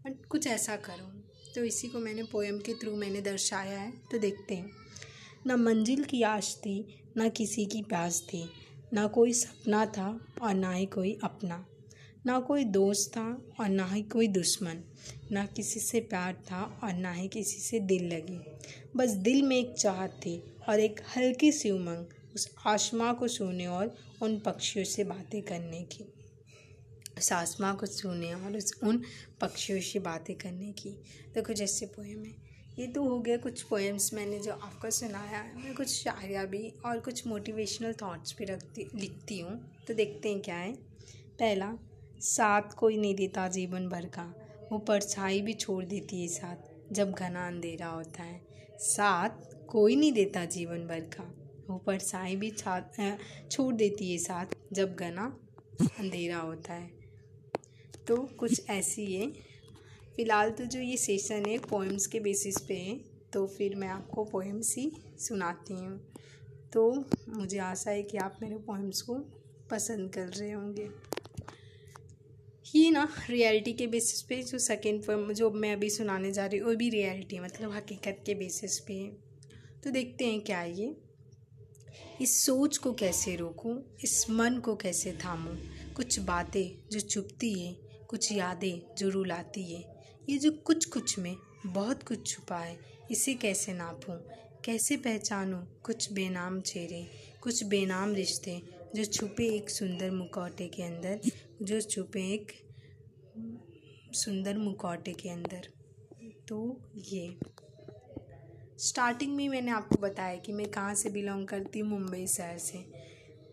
बट 0.07 0.25
कुछ 0.27 0.47
ऐसा 0.47 0.77
करो। 0.79 1.13
तो 1.55 1.65
इसी 1.65 1.89
को 1.89 1.99
मैंने 1.99 2.23
पोएम 2.23 2.59
के 2.59 2.73
थ्रू 2.73 2.97
मैंने 2.97 3.21
दर्शाया 3.21 3.79
है 3.81 3.93
तो 4.11 4.19
देखते 4.19 4.55
हैं। 4.55 4.71
ना 5.47 5.57
मंजिल 5.57 6.05
की 6.05 6.23
आश 6.23 6.55
थी, 6.57 7.03
ना 7.17 7.29
किसी 7.29 7.67
की 7.67 7.83
प्यास 7.83 8.21
थी, 8.21 8.51
ना 8.93 9.07
कोई 9.07 9.33
सपना 9.33 9.87
था 9.87 10.21
और 10.43 10.55
ना 10.55 10.73
ही 10.73 10.87
कोई 10.87 11.19
अपना। 11.25 11.67
ना 12.27 12.41
कोई 12.41 12.65
दोस्त 12.65 13.11
था 13.11 13.43
और 13.61 13.69
ना 13.69 13.87
ही 13.87 14.03
कोई 14.03 14.29
दुश्मन, 14.29 14.83
ना 15.33 15.47
किसी 15.47 15.81
से 15.81 16.01
प्यार 16.01 16.33
था 16.33 16.81
और 16.85 16.93
ना 16.93 17.13
ही 17.13 17.29
किसी 17.29 17.61
से 17.61 17.81
दिल 17.81 18.05
लगी। 18.05 18.39
बस 18.97 19.11
दिल 19.11 19.43
में 19.43 19.57
एक 19.57 19.75
चाहत 19.75 20.11
थी 20.11 20.43
और 20.69 20.81
एक 20.81 21.01
हल्की 21.17 21.53
सी 21.53 21.71
उमंग, 21.71 22.07
उस 22.35 22.55
आसमां 22.67 23.15
को 23.15 23.29
छूने 23.29 23.67
और 23.67 23.95
उन 24.23 24.39
पक्षियों 24.39 24.85
से 24.85 25.05
बातें 25.05 25.43
करने 25.43 25.83
की। 25.83 26.14
उस 27.19 27.33
आसमां 27.33 27.75
को 27.75 27.87
छूने 27.87 28.35
और 28.35 28.57
उस, 28.57 28.81
उन 28.83 29.03
पक्षियों 29.41 29.81
से 29.81 29.99
बातें 29.99 30.37
करने 30.37 30.73
की। 30.73 30.91
तो 31.35 31.43
कुछ 31.43 31.61
ऐसे 31.61 31.87
पोएम 31.87 32.25
है। 32.25 32.45
ये 32.79 32.87
तो 32.87 33.03
हो 33.05 33.19
गया 33.19 33.37
कुछ 33.37 33.63
पोएम्स 33.63 34.15
मैंने 34.15 34.39
जो 34.39 34.53
आपको 34.53 34.91
सुनाया 34.91 35.39
है। 35.39 35.65
मैं 35.65 35.75
कुछ 35.75 35.89
शायरिया 35.89 36.45
भी 36.45 36.75
और 36.85 37.01
कुछ 37.01 37.27
मोटिवेशनल 37.27 37.93
थॉट्स 37.93 38.35
भी 38.39 38.45
रखती, 38.45 38.89
लिखती 38.95 39.39
हूँ। 39.39 39.75
तो 39.89 39.95
देखते 39.95 40.29
हैं 40.29 40.41
क्या 40.41 40.57
है। 40.57 40.73
पहला, 41.39 41.79
साथ 42.21 42.63
कोई 42.63 42.97
नहीं 42.97 43.15
देता 43.15 43.49
जीवन 43.49 43.89
भर 43.89 44.05
का। 44.05 44.35
वो 44.73 44.79
परछाई 44.79 45.41
भी 45.43 45.53
छोड़ 45.53 45.85
देती 45.85 46.23
है 46.23 46.29
साथ, 46.29 46.93
जब 46.93 47.13
घना 47.13 47.47
अंधेरा 47.47 47.87
होता 47.87 48.23
है। 48.23 48.47
साथ 48.79 49.67
कोई 49.67 49.97
नहीं 49.97 50.13
देता 50.13 50.45
जीवन 50.45 50.87
भर 50.87 51.01
का। 51.01 51.35
वो 51.71 51.79
परछाई 51.79 52.37
भी 52.37 52.51
छा 52.51 52.81
छोड़ 53.51 53.75
देती 53.75 54.13
है 54.13 54.19
साथ, 54.19 54.47
जब 54.73 54.97
घना 54.97 55.41
अंधेरा 55.99 56.39
होता 56.39 56.73
है। 56.73 57.04
तो 58.09 58.17
कुछ 58.39 58.69
ऐसी 58.71 59.05
है। 59.15 59.27
फ़िलहाल 60.17 60.51
तो 60.51 60.65
जो 60.65 60.81
ये 60.81 60.97
सेशन 60.97 61.47
है 61.47 61.59
पोएम्स 61.61 62.07
के 62.07 62.21
बेसिस 62.21 62.61
पे 62.61 62.75
है 62.75 62.97
तो 63.33 63.47
फिर 63.47 63.75
मैं 63.77 63.89
आपको 63.89 64.25
पोएम्स 64.25 64.75
ही 64.79 64.91
सुनाती 65.19 65.75
हूँ। 65.75 65.99
तो 66.73 66.93
मुझे 67.29 67.59
आशा 67.59 67.91
है 67.91 68.03
कि 68.03 68.19
आप 68.19 68.39
मेरे 68.43 68.57
पोएम्स 68.57 69.03
को 69.03 69.15
पसंद 69.71 70.13
कर 70.13 70.29
रहे 70.29 70.51
होंगे। 70.53 70.89
ये 72.75 72.91
ना 72.91 73.09
रियलिटी 73.31 73.73
के 73.73 73.87
बेसिस 73.87 74.23
पे 74.23 74.43
जो 74.43 74.59
सेकेंड 74.59 75.03
पोएम 75.05 75.33
जो 75.33 75.51
मैं 75.51 75.73
अभी 75.73 75.91
सुनाने 75.91 76.33
जा 76.33 76.47
रही 76.47 76.59
हूँ, 76.59 76.69
वो 76.69 76.75
भी 76.77 76.89
रियलिटी 76.91 77.39
मतलब 77.41 77.73
हकीकत 77.73 78.23
के 78.27 78.35
बेसिस 78.35 78.79
पे 78.79 78.95
है। 78.95 79.11
तो 79.85 79.91
देखते 79.91 80.27
हैं 80.27 80.41
क्या 80.41 80.63
ये। 80.63 80.95
इस 82.21 82.45
सोच 82.47 82.77
को 82.77 82.93
कैसे 82.93 83.35
रोकूं, 83.37 83.77
इस 84.05 84.27
मन 84.31 84.59
को 84.59 84.75
कैसे 84.77 85.13
थामूं, 85.25 85.55
कुछ 85.95 86.19
बातें 86.19 86.89
जो 86.91 87.01
चुपती 87.01 87.53
है 87.53 87.84
कुछ 88.15 88.33
यादें 88.33 88.95
जो 88.95 89.09
रुलाती 89.09 89.75
है। 89.75 89.85
ये 90.29 90.39
जो 90.39 90.51
कुछ 90.53 90.85
कुछ 90.85 91.19
में 91.19 91.37
बहुत 91.67 92.03
कुछ 92.03 92.27
छुपा 92.27 92.59
है, 92.59 92.79
इसे 93.11 93.35
कैसे 93.35 93.73
नापूं? 93.73 94.15
कैसे 94.65 94.97
पहचानूं? 94.97 95.59
कुछ 95.59 96.13
बेनाम 96.13 96.61
चेहरे, 96.61 97.07
कुछ 97.41 97.65
बेनाम 97.65 98.15
रिश्ते 98.15 98.63
जो 98.95 99.05
छुपे 99.05 99.47
एक 99.47 99.71
सुंदर 99.71 100.11
मुखौटे 100.11 100.69
के 100.69 100.83
अंदर, 100.83 101.21
जो 101.63 101.81
छुपे 101.81 102.23
एक 102.23 102.53
सुंदर 104.15 104.59
मुखौटे 104.59 105.13
के 105.13 105.29
अंदर। 105.29 105.69
तो 106.49 106.81
ये। 106.97 107.39
स्टार्टिंग 108.79 109.37
में 109.37 109.49
मैंने 109.49 109.71
आपको 109.71 109.97
बताया 109.97 110.37
कि 110.37 110.53
मैं 110.53 110.71
कहाँ 110.71 110.95
से 110.95 111.11
बिलोंग 111.11 111.49
करती 111.49 111.79
हूँ 111.79 111.91
मुंबई 111.91 112.27
शहर 112.27 112.59
से। 112.59 113.04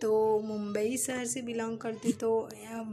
तो 0.02 0.40
मुंबई 0.46 0.98
शहर 0.98 1.26
से 1.26 1.42
बिलोंग 1.42 1.78
करती 1.78 2.12
तो 2.14 2.30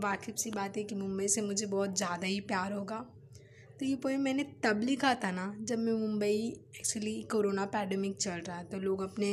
वाकिफ 0.00 0.36
सी 0.36 0.50
बात 0.52 0.76
है 0.76 0.82
कि 0.84 0.94
मुंबई 0.94 1.28
से 1.28 1.42
मुझे 1.42 1.66
बहुत 1.68 1.96
ज़्यादा 1.96 2.26
ही 2.26 2.40
प्यार 2.42 2.72
होगा। 2.72 3.04
तो 3.78 3.84
ये 3.86 3.94
पोएम 3.96 4.20
मैंने 4.20 4.42
तब 4.64 4.80
लिखा 4.84 5.12
था 5.14 5.30
ना, 5.30 5.54
जब 5.60 5.78
मैं 5.78 5.92
मुंबई 5.94 6.32
एक्चुअली 6.76 7.12
कोरोना 7.30 7.64
पैडमिक 7.66 8.16
चल 8.16 8.40
रहा 8.40 8.56
है 8.56 8.64
तो 8.64 8.78
लोग 8.78 9.02
अपने 9.02 9.28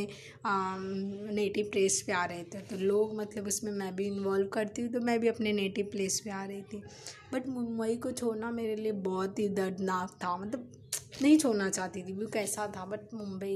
नेटिव 0.46 1.70
प्लेस 1.72 2.02
पे 2.08 2.14
आ 2.14 2.24
रहे 2.26 2.44
थे। 2.46 2.60
तो 2.62 2.78
लोग 2.78 3.16
मतलब 3.18 3.48
उसमें 3.48 3.72
मैं 3.74 3.96
भी 3.96 4.06
इन्वॉल्व 4.08 4.48
करती 4.50 4.82
हूँ 4.82 4.92
तो 4.92 5.00
मैं 5.02 5.20
भी 5.20 5.28
अपने 5.28 5.54
नेटिव 5.54 5.90
प्लेस 5.92 6.20
पे 6.20 6.30
आ 6.32 6.44
रही 6.46 6.62
थी। 6.64 6.82
बट 7.34 7.48
मुंबई 7.50 7.96
को 7.98 8.12
छोड़ना 8.14 8.52
मेरे 8.52 8.76
लिए 8.76 8.92
बहुत 9.04 9.40
ही 9.40 9.48
दर्दनाक 9.52 10.18
था 10.24 10.38
मतलब 10.38 10.72
नहीं 11.22 11.38
छोड़ना 11.38 11.70
चाहती 11.70 12.02
थी 12.04 12.14
वो 12.14 12.28
कैसा 12.30 12.66
था 12.68 12.86
बट 12.86 13.14
मुंबई 13.14 13.56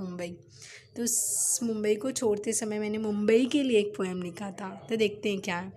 मुंबई। 0.00 0.28
तो 0.96 1.02
उस 1.02 1.58
मुंबई 1.62 1.94
को 1.94 2.10
छोड़ते 2.12 2.52
समय 2.52 2.78
मैंने 2.78 2.98
मुंबई 2.98 3.46
के 3.46 3.62
लिए 3.62 3.78
एक 3.78 3.94
पोएम 3.96 4.22
लिखा 4.22 4.50
था 4.50 4.68
तो 4.88 4.96
देखते 4.96 5.30
हैं 5.30 5.40
क्या 5.40 5.56
है। 5.56 5.72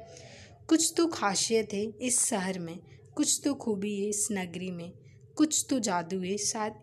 कुछ 0.70 0.94
तो 0.98 1.06
खासियत 1.08 1.74
है 1.74 1.84
इस 2.02 2.24
शहर 2.26 2.60
में, 2.60 2.78
कुछ 3.16 3.40
तो 3.44 3.54
खूबी 3.56 3.96
है 4.00 4.10
इस 4.10 4.28
नगरी 4.32 4.72
में, 4.72 4.92
कुछ 5.36 5.66
तो 5.70 5.80
जादू 5.80 6.20
है 6.22 6.38
शायद, 6.38 6.74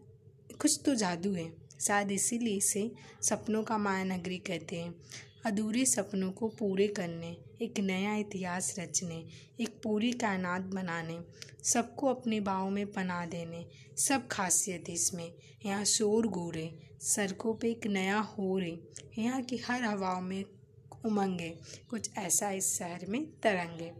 कुछ 0.60 0.80
तो 0.84 0.94
जादू 0.94 1.32
है, 1.32 1.50
शायद 1.80 2.10
इसीलिए 2.12 2.56
इसे 2.56 2.90
सपनों 3.22 3.62
का 3.62 3.78
माया 3.78 4.04
नगरी 4.06 4.38
कहते 4.38 4.76
हैं। 4.76 4.94
अधूरे 5.44 5.84
सपनों 5.86 6.30
को 6.30 6.48
पूरे 6.48 6.86
करने, 6.88 7.36
एक 7.62 7.78
नया 7.80 8.14
इतिहास 8.16 8.74
रचने, 8.78 9.24
एक 9.60 9.80
पूरी 9.82 10.12
कायनात 10.14 10.62
बनाने, 10.64 11.18
सबको 11.64 12.06
अपने 12.06 12.40
बाहों 12.40 12.70
में 12.70 12.86
पना 12.86 13.24
देने, 13.26 13.64
सब 13.98 14.26
खासियत 14.28 14.90
इसमें। 14.90 15.32
यहाँ 15.66 15.84
शोर 15.84 16.26
गोरे, 16.28 16.70
सड़कों 17.04 17.54
पे 17.54 17.70
एक 17.70 17.86
नया 17.86 18.18
हो 18.18 18.58
रे 18.58 18.78
यहाँ 19.18 19.42
की 19.42 19.56
हर 19.58 19.82
हवाओं 19.82 20.20
में 20.20 20.44
उमंगे, 21.04 21.48
कुछ 21.90 22.10
ऐसा 22.18 22.50
इस 22.50 22.72
शहर 22.78 23.06
में 23.08 23.24
तरंगे। 23.42 23.92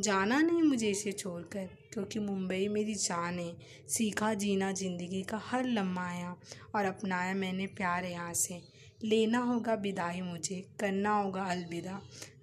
जाना 0.00 0.40
नहीं 0.40 0.62
मुझे 0.62 0.90
इसे 0.90 1.12
छोड़कर, 1.12 1.68
क्योंकि 1.92 2.18
मुंबई 2.18 2.66
मेरी 2.68 2.94
जान 2.94 3.38
है। 3.38 3.56
सीखा 3.88 4.32
जीना 4.34 4.70
ज़िंदगी 4.72 5.22
का 5.22 5.40
हर 5.44 5.66
लम्हा 5.66 6.06
आया 6.06 6.34
और 6.74 6.84
अपनाया 6.84 7.34
मैंने 7.34 7.66
प्यार 7.68 8.04
यहाँ 8.04 8.32
से। 8.34 8.60
लेना 9.00 9.38
होगा 9.42 9.74
विदाई 9.74 10.20
मुझे, 10.20 10.60
करना 10.80 11.10
होगा 11.12 11.42
अलविदा। 11.44 12.00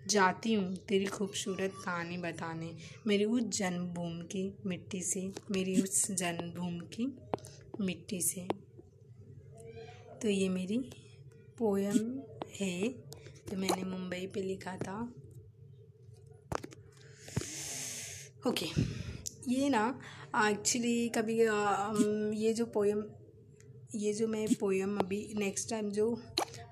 जाती 0.08 0.54
हूँ 0.54 0.76
तेरी 0.88 1.06
खूबसूरत 1.08 1.74
कहानी 1.86 2.18
बताने, 2.18 2.72
मेरी 3.08 3.26
उस 3.26 3.44
जन्मभूमि 3.58 4.24
की 4.32 4.44
मिट्टी 4.66 5.02
से, 5.04 5.22
मेरी 5.52 5.82
उस 5.82 6.12
जन्मभूमि 6.12 6.88
की 6.94 7.06
मिट्टी 7.82 8.22
से। 8.22 8.48
तो 10.22 10.30
ये 10.30 10.50
मेरी 10.50 10.78
पोयम 11.60 11.98
है, 12.60 12.90
जो 13.50 13.58
मैंने 13.58 13.84
मुंबई 13.86 14.28
पे 14.34 14.42
लिखा 14.42 14.76
था। 14.78 15.02
ओके 18.48 18.66
ये 19.50 19.70
ना 19.70 19.84
एक्चुअली 20.48 21.10
कभी 21.16 21.40
ये 22.40 22.54
जो 22.54 22.66
पोएम 22.66 23.04
ये 23.96 24.14
जो 24.14 24.28
मैं 24.28 24.48
पोएम 24.56 24.98
अभी 24.98 25.18
नेक्स्ट 25.38 25.70
टाइम 25.70 25.90
जो 25.92 26.06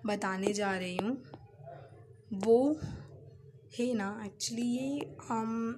बताने 0.05 0.53
जा 0.53 0.71
रही 0.77 0.97
हूँ। 0.97 1.17
वो 2.35 2.79
है 3.79 3.93
ना 3.93 4.21
एक्चुअली 4.25 4.61
ये 4.61 5.15
um, 5.31 5.73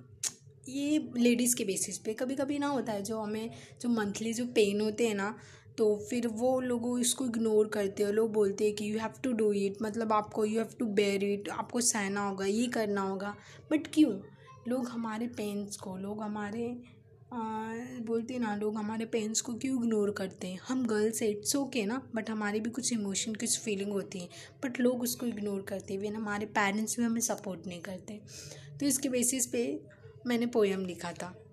ये 0.70 1.00
लेडीज़ 1.18 1.56
के 1.56 1.64
बेसिस 1.66 1.98
पे 1.98 2.14
कभी 2.14 2.36
कभी 2.36 2.58
ना 2.60 2.68
होता 2.68 2.94
है 2.94 3.02
जो 3.04 3.20
हमें 3.20 3.50
जो 3.82 3.90
मंथली 3.90 4.34
जो 4.34 4.46
पेन 4.56 4.82
होते 4.82 5.08
हैं 5.08 5.16
ना 5.16 5.36
तो 5.78 5.96
फिर 6.10 6.28
वो 6.28 6.60
लोग 6.62 7.00
इसको 7.00 7.26
इग्नोर 7.26 7.68
करते 7.68 8.04
हैं 8.04 8.12
लोग 8.12 8.32
बोलते 8.34 8.66
हैं 8.66 8.74
कि 8.76 8.92
you 8.92 9.00
have 9.00 9.14
to 9.24 9.32
do 9.34 9.52
it 9.54 9.82
मतलब 9.82 10.14
आपको 10.14 10.46
you 10.46 10.60
have 10.60 10.76
to 10.80 10.86
bear 10.96 11.24
it 11.24 11.50
आपको 11.50 11.82
सहना 11.82 12.28
होगा 12.28 12.46
ये 12.46 12.68
करना 12.68 13.02
होगा। 13.02 13.36
बट 13.72 13.88
क्यों? 13.88 14.12
लोग 14.68 14.88
हमारे 14.88 15.28
पेन्स 15.28 15.78
को 15.78 15.96
लोग 15.98 16.22
हमारे 16.22 16.68
बोलते 17.34 18.40
ना 18.40 18.56
लोग 18.56 18.76
हमारे 18.76 19.06
पेरेंट्स 19.06 19.42
को 19.42 19.54
क्यों 19.54 19.84
इग्नोर 19.84 20.12
करते 20.12 20.48
हैं? 20.48 20.60
हम 20.68 20.86
गर्ल्स 20.86 21.22
इट्स 21.22 21.56
ओके 21.56 21.86
ना? 21.86 22.10
बट 22.16 22.30
हमारी 22.30 22.60
भी 22.60 22.70
कुछ 22.70 22.94
इमोशन 22.94 23.36
कुछ 23.36 23.60
फीलिंग 23.60 23.92
होती 23.92 24.20
है। 24.20 24.30
बट 24.64 24.80
लोग 24.80 25.02
उसको 25.02 25.26
इग्नोर 25.26 25.62
करते 25.62 25.94
हैं। 25.94 26.14
हमारे 26.14 26.46
पेरेंट्स 26.46 27.00
भी 27.00 27.06
हमें 27.06 27.22
सपोर्ट 27.22 27.68
नहीं 27.68 27.82
करते। 27.82 28.22
तो 28.80 28.86
इसके 28.86 29.10
बेसिस 29.10 29.46
पे 29.48 29.84
मैंने 30.28 30.46
पोएम 30.46 30.86
लिखा 30.86 31.12
था। 31.12 31.44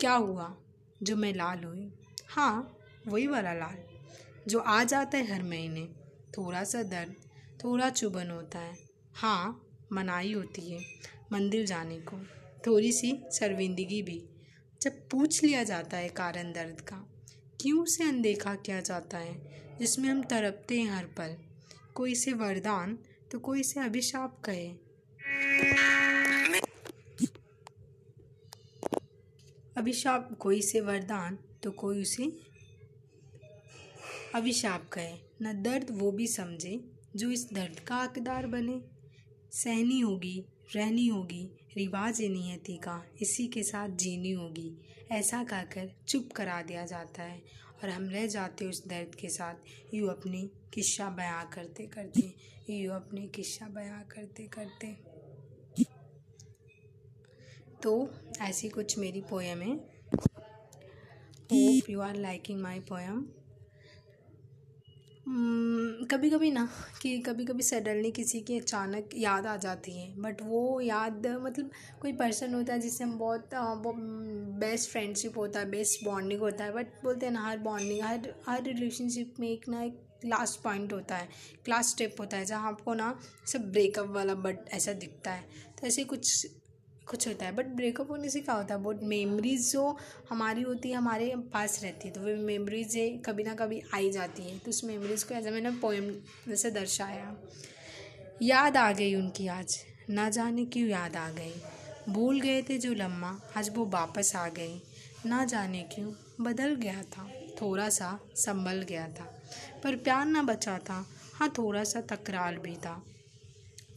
क्या 0.00 0.12
हुआ? 0.12 0.56
जो 1.02 1.16
मैं 1.16 1.34
लाल 1.34 1.64
हुई। 1.64 1.92
हाँ 2.28 2.76
वही 3.06 3.26
वाला 3.26 3.52
लाल। 3.52 3.76
जो 4.48 4.58
आ 4.58 4.84
जाता 4.84 5.18
है 5.18 5.34
हर 5.34 5.42
महीने। 5.42 5.88
थोड़ा 6.38 6.64
सा 6.64 6.82
दर्द, 6.82 7.14
थोड़ा 7.64 7.90
चुभन 7.90 8.30
होता 8.30 8.58
है। 8.58 8.78
हाँ 9.14 9.66
मनाही 9.92 10.32
होती 10.32 10.70
है। 10.70 10.80
मंदिर 11.32 11.66
जाने 11.66 11.96
को। 11.96 12.16
थोड़ी 12.66 12.92
सी 12.92 13.22
शर्मिंदगी 13.32 14.02
भी। 14.02 14.28
जब 14.80 15.08
पूछ 15.08 15.44
लिया 15.44 15.64
जाता 15.64 15.96
है 15.96 16.08
कारण 16.08 16.52
दर्द 16.52 16.80
का, 16.80 16.96
क्यों 17.60 17.84
से 17.84 18.04
अनदेखा 18.04 18.54
किया 18.54 18.80
जाता 18.80 19.18
है, 19.18 19.62
जिसमें 19.78 20.08
हम 20.08 20.22
तड़पते 20.22 20.80
हैं 20.80 20.90
हर 20.90 21.04
पल? 21.04 21.36
कोई 21.94 22.14
से 22.14 22.32
वरदान 22.32 22.98
तो 23.32 23.38
कोई 23.38 23.62
से 23.62 23.80
अभिशाप 23.80 24.42
कहे। 24.44 24.68
अभिशाप, 29.76 30.36
कोई 30.40 30.62
से 30.62 30.80
वरदान 30.80 31.38
तो 31.62 31.70
कोई 31.70 32.02
उसे 32.02 32.40
अभिशाप 34.34 34.88
कहे। 34.88 35.18
न 35.42 35.62
दर्द, 35.62 35.86
वो 35.90 36.12
भी 36.12 36.26
समझे, 36.26 36.84
जो 37.16 37.30
इस 37.30 37.52
दर्द 37.52 37.80
का 37.80 37.96
हकदार 37.96 38.46
बने। 38.46 38.82
सहनी 39.52 40.00
होगी, 40.00 40.44
रहनी 40.76 41.06
होगी 41.06 41.57
रिवाज 41.76 42.20
ये 42.20 42.28
नियति 42.28 42.76
का 42.76 43.02
इसी 43.22 43.46
के 43.46 43.62
साथ 43.62 43.88
जीनी 43.88 44.30
होगी। 44.32 44.70
ऐसा 45.12 45.42
कहकर 45.44 45.90
चुप 46.08 46.28
करा 46.36 46.60
दिया 46.62 46.84
जाता 46.86 47.22
है 47.22 47.42
और 47.82 47.90
हम 47.90 48.08
रह 48.08 48.26
जाते 48.26 48.64
उस 48.64 48.86
दर्द 48.86 49.14
के 49.14 49.28
साथ। 49.28 49.94
यूँ 49.94 50.08
अपनी 50.10 50.50
किस्सा 50.74 51.08
बयां 51.10 51.44
करते 51.44 51.86
करते, 51.86 52.34
यूँ 52.70 52.94
अपनी 52.94 53.26
किस्सा 53.28 53.68
बयां 53.68 54.02
करते 54.10 54.46
करते। 54.48 54.96
तो 57.82 58.10
ऐसी 58.40 58.68
कुछ 58.68 58.98
मेरी 58.98 59.20
पोएम 59.20 59.62
है। 59.62 59.74
Hope 61.52 61.90
you 61.90 62.00
are 62.00 62.16
liking 62.16 62.60
my 62.60 62.80
poem 62.80 63.26
कभी 65.30 66.28
कभी 66.30 66.50
ना, 66.50 66.68
कि 67.02 67.18
कभी 67.18 67.44
कभी 67.44 67.62
सडनली 67.62 68.10
किसी 68.10 68.40
की 68.40 68.58
अचानक 68.58 69.10
याद 69.14 69.46
आ 69.46 69.56
जाती 69.56 69.92
है। 69.92 70.08
बट 70.22 70.42
वो 70.42 70.80
याद 70.80 71.26
मतलब 71.42 71.70
कोई 72.02 72.12
पर्सन 72.12 72.54
होता 72.54 72.72
है 72.72 72.80
जिससे 72.80 73.04
हम 73.04 73.18
बहुत 73.18 73.50
बेस्ट 74.60 74.90
फ्रेंडशिप 74.90 75.38
होता 75.38 75.60
है 75.60 75.70
बेस्ट 75.70 76.04
बॉन्डिंग 76.04 76.40
होता 76.40 76.64
है। 76.64 76.72
बट 76.72 77.02
बोलते 77.04 77.26
हैं 77.26 77.32
ना, 77.32 77.40
हर 77.40 77.58
बॉन्डिंग 77.58 78.02
हर 78.02 78.34
हर 78.46 78.62
रिलेशनशिप 78.64 79.34
में 79.40 79.48
एक 79.48 79.68
ना 79.68 79.82
एक 79.82 80.00
लास्ट 80.24 80.62
पॉइंट 80.62 80.92
होता 80.92 81.16
है 81.16 81.28
लास्ट 81.68 81.90
स्टेप 81.90 82.20
होता 82.20 82.36
है, 82.36 82.44
जहाँ 82.44 82.68
आपको 82.68 82.94
ना 82.94 83.18
सब 83.46 83.70
ब्रेकअप 83.72 84.08
वाला 84.10 84.34
बट 84.36 84.68
ऐसा 84.70 84.92
दिखता 84.94 85.30
है। 85.30 85.42
तो 85.80 85.86
ऐसे 85.86 86.04
कुछ 86.04 86.46
कुछ 87.08 87.26
होता 87.28 87.46
है 87.46 87.52
बट 87.52 87.66
ब्रेकअप 87.76 88.10
होने 88.10 88.28
से 88.30 88.40
क्या 88.40 88.54
होता 88.54 88.74
है? 88.74 88.80
बहुत 88.82 89.02
मेमोरीज 89.02 89.72
जो 89.72 89.96
हमारी 90.30 90.62
होती 90.62 90.90
है, 90.90 90.96
हमारे 90.96 91.32
पास 91.52 91.82
रहती 91.82 92.08
है 92.08 92.14
तो 92.14 92.20
वो 92.20 92.36
मेमोरीज 92.46 92.94
कभी 93.26 93.44
ना 93.44 93.54
कभी 93.54 93.82
आई 93.94 94.10
जाती 94.10 94.42
है। 94.42 94.58
तो 94.58 94.70
उस 94.70 94.84
मेमोरीज़ 94.84 95.24
को 95.26 95.34
ऐसा 95.34 95.50
मैंने 95.50 95.70
पोएम 95.80 96.10
जैसे 96.48 96.70
दर्शाया। 96.70 97.34
याद 98.42 98.76
आ 98.76 98.90
गई 98.92 99.14
उनकी 99.14 99.46
आज, 99.48 99.78
ना 100.10 100.28
जाने 100.30 100.64
क्यों 100.64 100.88
याद 100.88 101.16
आ 101.16 101.28
गई। 101.30 101.54
भूल 102.08 102.40
गए 102.40 102.62
थे 102.62 102.78
जो 102.78 102.92
लम्हा, 102.94 103.40
आज 103.56 103.70
वो 103.74 103.84
वापस 103.86 104.34
आ 104.36 104.48
गई। 104.48 104.80
ना 105.26 105.44
जाने 105.44 105.82
क्यों, 105.92 106.12
बदल 106.40 106.74
गया 106.74 107.02
था 107.02 107.30
थोड़ा 107.62 107.88
सा 107.88 108.18
संभल 108.36 108.84
गया 108.88 109.06
था। 109.10 109.24
पर 109.84 109.96
प्यार 109.96 110.26
ना 110.26 110.42
बचा 110.42 110.78
था 110.80 111.04
हाँ 111.34 111.52
थोड़ा 111.58 111.84
सा 111.84 112.00
तकरार 112.00 112.58
भी 112.58 112.74
था। 112.76 113.02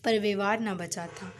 पर 0.03 0.19
व्यवहार 0.19 0.59
ना 0.59 0.73
बचा 0.73 1.05
था 1.07 1.31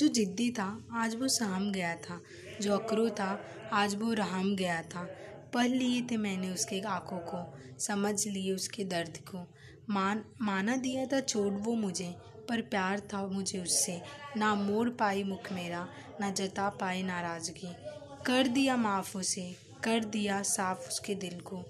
जो 0.00 0.08
ज़िद्दी 0.08 0.50
था, 0.50 0.84
आज 0.92 1.14
वो 1.14 1.28
सहम 1.28 1.72
गया 1.72 1.94
था। 1.94 2.20
जो 2.60 2.78
अकरू 2.78 3.10
था, 3.10 3.44
आज 3.72 3.94
वो 3.94 4.12
रहम 4.12 4.56
गया 4.56 4.82
था। 4.82 5.08
पढ़ 5.54 5.68
लिए 5.68 6.02
थे 6.02 6.16
मैंने 6.16 6.50
उसके 6.50 6.80
आँखों 6.80 7.18
को, 7.18 7.58
समझ 7.78 8.26
लिए 8.26 8.52
उसके 8.52 8.84
दर्द 8.84 9.16
को। 9.16 9.46
मान, 9.90 10.24
माना 10.40 10.76
दिया 10.76 11.06
था 11.06 11.20
चोट 11.20 11.52
वो 11.52 11.74
मुझे, 11.74 12.16
पर 12.48 12.60
प्यार 12.60 13.00
था 13.00 13.26
मुझे 13.26 13.58
उससे। 13.58 14.02
ना 14.36 14.54
मोड़ 14.54 14.88
पाई 14.88 15.24
मुख 15.24 15.52
मेरा, 15.52 15.88
ना 16.20 16.30
जता 16.30 16.68
पाए 16.68 17.02
नाराज़गी। 17.02 17.72
कर 18.26 18.48
दिया 18.48 18.76
माफ़ 18.76 19.18
उसे, 19.18 19.56
कर 19.84 20.04
दिया 20.04 20.42
साफ़ 20.42 20.88
उसके 20.88 21.14
दिल 21.14 21.40
को। 21.40 21.64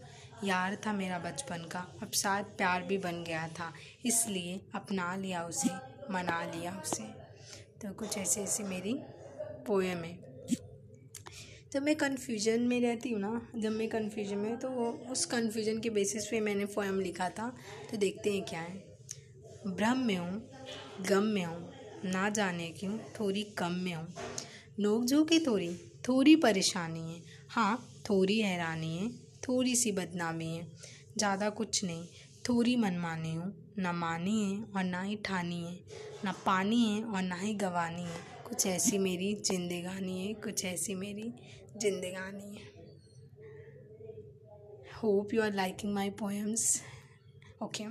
यार 0.44 0.78
था 0.86 0.92
मेरा 0.92 1.18
बचपन 1.18 1.56
का, 1.56 1.86
अब 2.02 2.10
शायद 2.10 2.46
प्यार 2.46 2.82
भी 2.82 2.98
बन 2.98 3.24
गया 3.24 3.48
था, 3.48 3.72
इसलिए 4.06 4.60
अपना 4.74 5.16
लिया 5.16 5.44
उसे, 5.44 5.70
मना 6.12 6.44
लिया 6.44 6.82
उसे। 6.84 7.19
तो 7.80 7.92
कुछ 7.92 8.16
ऐसे 8.18 8.42
ऐसी 8.42 8.62
मेरी 8.62 8.92
पोएम 9.66 9.98
है। 9.98 10.18
जब 11.72 11.82
मैं 11.82 11.94
कन्फ्यूज़न 11.96 12.60
में 12.60 12.80
रहती 12.80 13.10
हूँ 13.10 13.20
ना, 13.20 13.40
जब 13.56 13.72
मैं 13.72 13.88
कन्फ्यूज़न 13.88 14.38
में 14.38 14.56
तो 14.56 14.68
वो, 14.70 14.90
उस 15.10 15.24
कन्फ्यूज़न 15.24 15.78
के 15.80 15.90
बेसिस 15.90 16.26
पे 16.26 16.40
मैंने 16.40 16.64
पोएम 16.64 17.00
लिखा 17.00 17.28
था 17.28 17.48
तो 17.90 17.96
देखते 17.96 18.32
हैं 18.32 18.42
क्या 18.44 18.60
है। 18.60 18.82
भ्रम 19.66 19.98
में 19.98 20.16
हूँ, 20.16 20.42
गम 21.00 21.24
में 21.24 21.44
हूँ, 21.44 21.72
ना 22.04 22.28
जाने 22.28 22.68
क्यों, 22.70 22.98
थोड़ी 23.20 23.42
कम 23.58 23.72
में 23.72 23.94
हूँ। 23.94 24.06
नोक 24.80 25.04
झोंक 25.04 25.32
थोड़ी 25.46 25.70
थोड़ी 26.08 26.36
परेशानी 26.36 27.00
है। 27.00 27.22
हाँ 27.48 28.02
थोड़ी 28.10 28.38
हैरानी 28.40 28.96
है, 28.98 29.08
थोड़ी 29.48 29.74
सी 29.76 29.92
बदनामी 29.92 30.46
है, 30.46 30.66
ज़्यादा 31.18 31.50
कुछ 31.50 31.84
नहीं, 31.84 32.06
थोड़ी 32.48 32.76
मनमानी 32.76 33.34
हूँ, 33.34 33.52
ना 33.78 33.92
मानी 33.92 34.42
है 34.44 34.62
और 34.76 34.84
ना 34.84 35.02
ही 35.02 35.16
ठानी 35.16 35.62
है। 35.64 36.09
ना 36.24 36.32
पानी 36.46 36.82
है 36.84 37.02
और 37.04 37.22
ना 37.22 37.36
ही 37.36 37.54
गवानी 37.54 38.02
है। 38.02 38.20
कुछ 38.48 38.66
ऐसी 38.66 38.98
मेरी 38.98 39.32
जिंदगानी 39.44 40.26
है, 40.26 40.32
कुछ 40.34 40.64
ऐसी 40.64 40.94
मेरी 40.94 41.32
जिंदगानी 41.76 42.54
है। 42.56 42.68
Hope 45.02 45.34
you 45.34 45.42
are 45.42 45.54
liking 45.54 45.92
my 45.94 46.10
poems 46.10 46.82
okay 47.62 47.84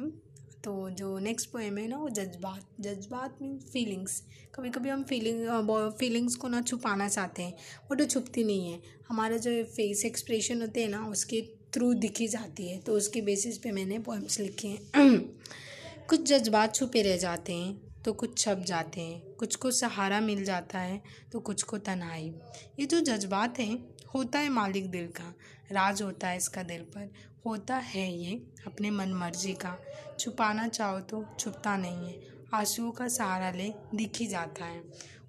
तो 0.64 0.90
जो 0.90 1.18
नेक्स्ट 1.20 1.50
पोएम 1.52 1.78
है 1.78 1.88
ना, 1.88 1.98
वो 1.98 2.10
जज्बात 2.10 2.68
जज्बात 2.80 3.38
मीन 3.42 3.58
फीलिंग्स 3.74 4.22
कभी 4.56 4.70
कभी 4.70 4.90
हम 4.90 5.04
फीलिंग 5.04 5.92
फीलिंग्स 6.00 6.36
को 6.36 6.48
ना 6.48 6.62
छुपाना 6.62 7.08
चाहते 7.08 7.44
हैं, 7.44 7.54
वो 7.90 7.96
तो 7.96 8.06
छुपती 8.06 8.44
नहीं 8.44 8.72
है। 8.72 8.82
हमारा 9.10 9.38
जो 9.38 9.64
फेस 9.66 10.06
एक्सप्रेशन 10.06 10.62
होते 10.62 10.82
हैं 10.82 10.90
ना, 10.90 11.06
उसके 11.08 11.42
थ्रू 11.74 11.94
दिखी 11.94 12.28
जाती 12.28 12.68
है 12.70 12.80
तो 12.80 12.94
उसके 12.94 13.22
बेसिस 13.22 13.58
पे 13.58 13.72
मैंने 13.72 14.00
पोएम्स 14.00 14.40
लिखे 14.40 14.68
हैं। 14.68 15.20
कुछ 16.10 16.22
जज्बात 16.22 16.76
छुपे 16.76 17.02
रह 17.02 17.18
जाते 17.18 17.54
हैं। 17.54 17.89
तो 18.06 18.14
कुछ 18.14 18.38
छप 18.38 18.64
जाते 18.68 19.02
हैं, 19.02 19.34
कुछ 19.34 19.56
को 19.56 19.72
सहारा 19.72 20.20
मिल 20.22 20.44
जाता 20.44 20.80
है 20.80 21.02
तो 21.32 21.40
कुछ 21.40 21.64
को 21.64 21.78
तन्हाई। 21.80 22.34
ये 22.80 22.86
जो 22.86 23.00
जज्बात 23.02 23.60
हैं, 23.60 23.78
होता 24.16 24.40
है 24.40 24.50
मालिक 24.50 24.90
दिल 24.92 25.08
का, 25.12 25.34
राज 25.72 26.02
होता 26.02 26.28
है 26.28 26.38
इसका 26.38 26.64
दिल 26.64 26.82
पर। 26.88 27.10
होता 27.46 27.76
है 27.76 28.12
ये 28.14 28.36
अपने 28.68 28.92
मन 28.92 29.14
मर्ज़ी 29.14 29.54
का। 29.56 29.78
छुपाना 30.20 30.68
चाहो 30.68 31.00
तो 31.02 31.24
छुपता 31.40 31.76
नहीं 31.78 32.08
है, 32.08 32.20
आंसुओं 32.54 32.92
का 32.92 33.08
सहारा 33.10 33.52
ले 33.52 33.72
दिख 33.96 34.18
ही 34.20 34.28
जाता 34.28 34.66
है। 34.66 34.82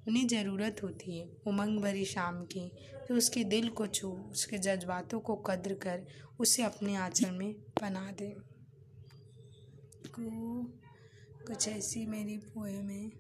उन्हें 0.09 0.27
ज़रूरत 0.29 0.83
होती 0.83 1.19
है, 1.19 1.29
उमंग 1.47 1.81
भरी 1.81 2.05
शाम 2.05 2.43
की 2.47 2.71
तो 3.09 3.15
उसके 3.15 3.43
दिल 3.45 3.69
को 3.71 3.87
छू, 3.89 4.09
उसके 4.09 4.59
जज्बातों 4.59 5.21
को 5.21 5.35
कद्र 5.47 5.75
कर, 5.77 6.07
उसे 6.41 6.63
अपने 6.63 6.95
आंचल 6.97 7.31
में 7.31 7.53
बना 7.81 8.11
दे। 8.13 8.35
कुछ 11.51 11.69
ऐसी 11.69 12.07
मेरी 12.07 12.37
पोएम 12.37 12.91
है। 12.91 13.11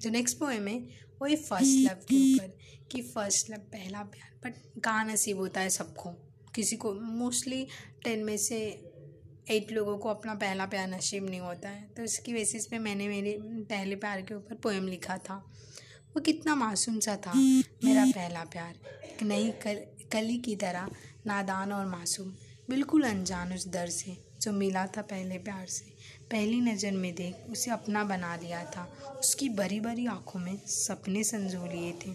जो 0.00 0.10
नेक्स्ट 0.10 0.38
पोएम 0.38 0.68
है, 0.68 0.78
वो 1.20 1.26
है 1.26 1.36
फ़र्स्ट 1.36 1.78
लव 1.78 1.94
के 1.94 2.34
ऊपर, 2.34 2.58
कि 2.92 3.02
फ़र्स्ट 3.02 3.50
लव 3.50 3.58
पहला 3.58 4.02
प्यार। 4.02 4.38
बट 4.44 4.80
कहाँ 4.80 5.04
नसीब 5.04 5.38
होता 5.38 5.60
है 5.60 5.70
सबको। 5.70 6.10
किसी 6.54 6.76
को 6.76 6.94
मोस्टली 6.94 7.66
टेन 8.04 8.24
में 8.24 8.36
से 8.36 8.58
एट 9.50 9.72
लोगों 9.72 9.98
को 9.98 10.08
अपना 10.08 10.34
पहला 10.34 10.66
प्यार 10.66 10.88
नसीब 10.88 11.30
नहीं 11.30 11.40
होता 11.40 11.68
है। 11.68 11.88
तो 11.88 12.02
इसकी 12.02 12.32
बेसिस 12.32 12.66
पे 12.66 12.78
मैंने 12.78 13.08
मेरे 13.08 13.38
पहले 13.42 13.96
प्यार 13.96 14.22
के 14.22 14.34
ऊपर 14.34 14.54
पोएम 14.54 14.88
लिखा 14.88 15.18
था। 15.18 15.34
वो 16.16 16.20
कितना 16.20 16.54
मासूम 16.54 17.00
सा 17.00 17.16
था, 17.16 17.34
मेरा 17.84 18.04
पहला 18.04 18.44
प्यार। 18.44 18.78
एक 19.04 19.22
नई 19.22 19.50
कल, 19.50 19.74
कली 20.12 20.38
की 20.38 20.56
तरह 20.56 20.90
नादान 21.26 21.72
और 21.72 21.86
मासूम। 21.86 22.36
बिल्कुल 22.70 23.02
अनजान 23.02 23.52
उस 23.52 23.68
दर 23.68 23.88
से, 23.88 24.24
जो 24.40 24.52
मिला 24.52 24.86
था 24.86 25.02
पहले 25.02 25.38
प्यार 25.38 25.66
से। 25.66 25.91
पहली 26.32 26.60
नज़र 26.60 26.92
में 26.92 27.14
देख 27.14 27.50
उसे 27.50 27.70
अपना 27.70 28.02
बना 28.04 28.34
लिया 28.36 28.64
था। 28.66 28.84
उसकी 29.18 29.48
बड़ी 29.48 29.80
बड़ी 29.80 30.06
आँखों 30.06 30.40
में 30.40 30.56
सपने 30.66 31.24
संजो 31.24 31.66
लिए 31.66 31.92
थे। 32.02 32.10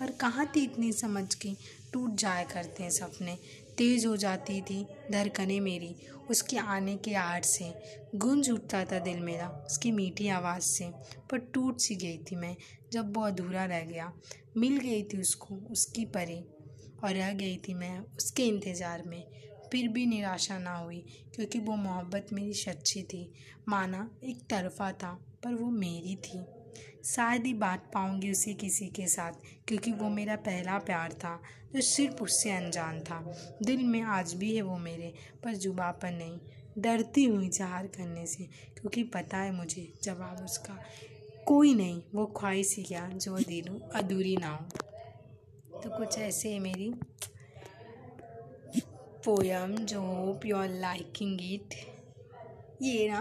पर 0.00 0.10
कहाँ 0.20 0.46
थी 0.46 0.64
इतनी 0.64 0.92
समझ 0.92 1.34
के? 1.34 1.52
टूट 1.92 2.14
जाया 2.14 2.42
करते 2.44 2.82
हैं 2.82 2.90
सपने। 2.90 3.36
तेज़ 3.78 4.06
हो 4.06 4.16
जाती 4.16 4.60
थी 4.62 4.82
धड़कने 5.12 5.58
मेरी 5.60 5.94
उसके 6.30 6.56
आने 6.58 6.96
के 6.96 7.14
आड़ 7.14 7.42
से। 7.42 7.72
गूंज 8.14 8.50
उठता 8.50 8.84
था 8.84 8.98
दिल 8.98 9.20
मेरा 9.20 9.48
उसकी 9.66 9.92
मीठी 9.92 10.28
आवाज़ 10.28 10.62
से। 10.62 10.90
पर 11.30 11.38
टूट 11.54 11.80
सी 11.80 11.96
गई 11.96 12.18
थी 12.30 12.36
मैं 12.36 12.54
जब 12.92 13.16
वो 13.16 13.22
अधूरा 13.22 13.64
रह 13.64 13.80
गया। 13.80 14.12
मिल 14.56 14.76
गई 14.78 15.02
थी 15.02 15.20
उसको, 15.20 15.54
उसकी 15.70 16.04
परी। 16.06 16.42
और 17.04 17.14
रह 17.14 17.32
गई 17.32 17.56
थी 17.58 17.74
मैं 17.74 17.98
उसके 18.16 18.46
इंतज़ार 18.46 19.02
में। 19.06 19.22
फिर 19.74 19.88
भी 19.88 20.06
निराशा 20.06 20.58
ना 20.58 20.76
हुई, 20.76 21.06
क्योंकि 21.34 21.58
वो 21.58 21.76
मोहब्बत 21.76 22.26
मेरी 22.32 22.52
सच्ची 22.52 23.02
थी। 23.02 23.32
माना 23.68 24.10
एक 24.24 24.38
तरफा 24.50 24.92
था, 24.92 25.12
पर 25.44 25.54
वो 25.54 25.70
मेरी 25.70 26.16
थी। 26.16 26.44
शायद 27.04 27.46
ही 27.46 27.54
बात 27.54 27.90
पाऊँगी 27.94 28.30
उसे 28.30 28.54
किसी 28.54 28.86
के 28.86 29.06
साथ, 29.06 29.32
क्योंकि 29.68 29.92
वो 29.92 30.08
मेरा 30.08 30.36
पहला 30.36 30.78
प्यार 30.78 31.12
था, 31.12 31.42
जो 31.74 31.80
सिर्फ़ 31.80 32.22
उससे 32.22 32.50
अनजान 32.50 33.00
था। 33.00 33.34
दिल 33.62 33.82
में 33.82 34.02
आज 34.02 34.34
भी 34.34 34.56
है 34.56 34.62
वो 34.62 34.78
मेरे, 34.78 35.14
पर 35.44 35.54
जुबा 35.54 35.90
पर 35.90 36.10
नहीं। 36.10 36.38
डरती 36.78 37.24
हुई 37.24 37.48
चार 37.48 37.86
करने 37.86 38.26
से, 38.26 38.44
क्योंकि 38.44 39.02
पता 39.02 39.36
है 39.36 39.52
मुझे, 39.52 39.92
जवाब 40.02 40.44
उसका, 40.44 40.78
कोई 41.46 41.74
नहीं, 41.74 42.02
वो 42.14 42.26
ख्वाहिश 42.26 42.76
ही 42.76 42.82
क्या, 42.82 43.08
जो 43.08 43.38
दिनों 43.38 43.88
अधूरी 43.90 44.36
ना 44.36 44.48
हो। 44.48 44.66
तो 45.80 45.98
कुछ 45.98 46.18
ऐसे 46.18 46.52
है 46.52 46.58
मेरी 46.58 46.94
पोयम 49.24 49.74
जो 49.84 50.00
hope 50.02 50.46
you 50.46 50.56
are 50.56 50.68
liking 50.80 51.40
it 51.44 51.74
ये 52.82 53.08
ना, 53.08 53.20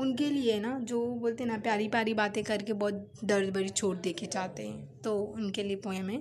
उनके 0.00 0.28
लिए 0.30 0.58
ना 0.60 0.78
जो 0.82 1.00
बोलते 1.16 1.44
ना, 1.44 1.56
प्यारी 1.58 1.88
प्यारी 1.88 2.14
बातें 2.14 2.42
करके 2.44 2.72
बहुत 2.72 3.10
दर्द 3.24 3.52
भरी 3.54 3.68
चोट 3.70 4.00
दे 4.02 4.12
के 4.12 4.26
चाहते 4.26 4.62
हैं 4.62 5.00
तो 5.02 5.18
उनके 5.18 5.62
लिए 5.62 5.76
पोएम 5.76 6.08
है, 6.10 6.18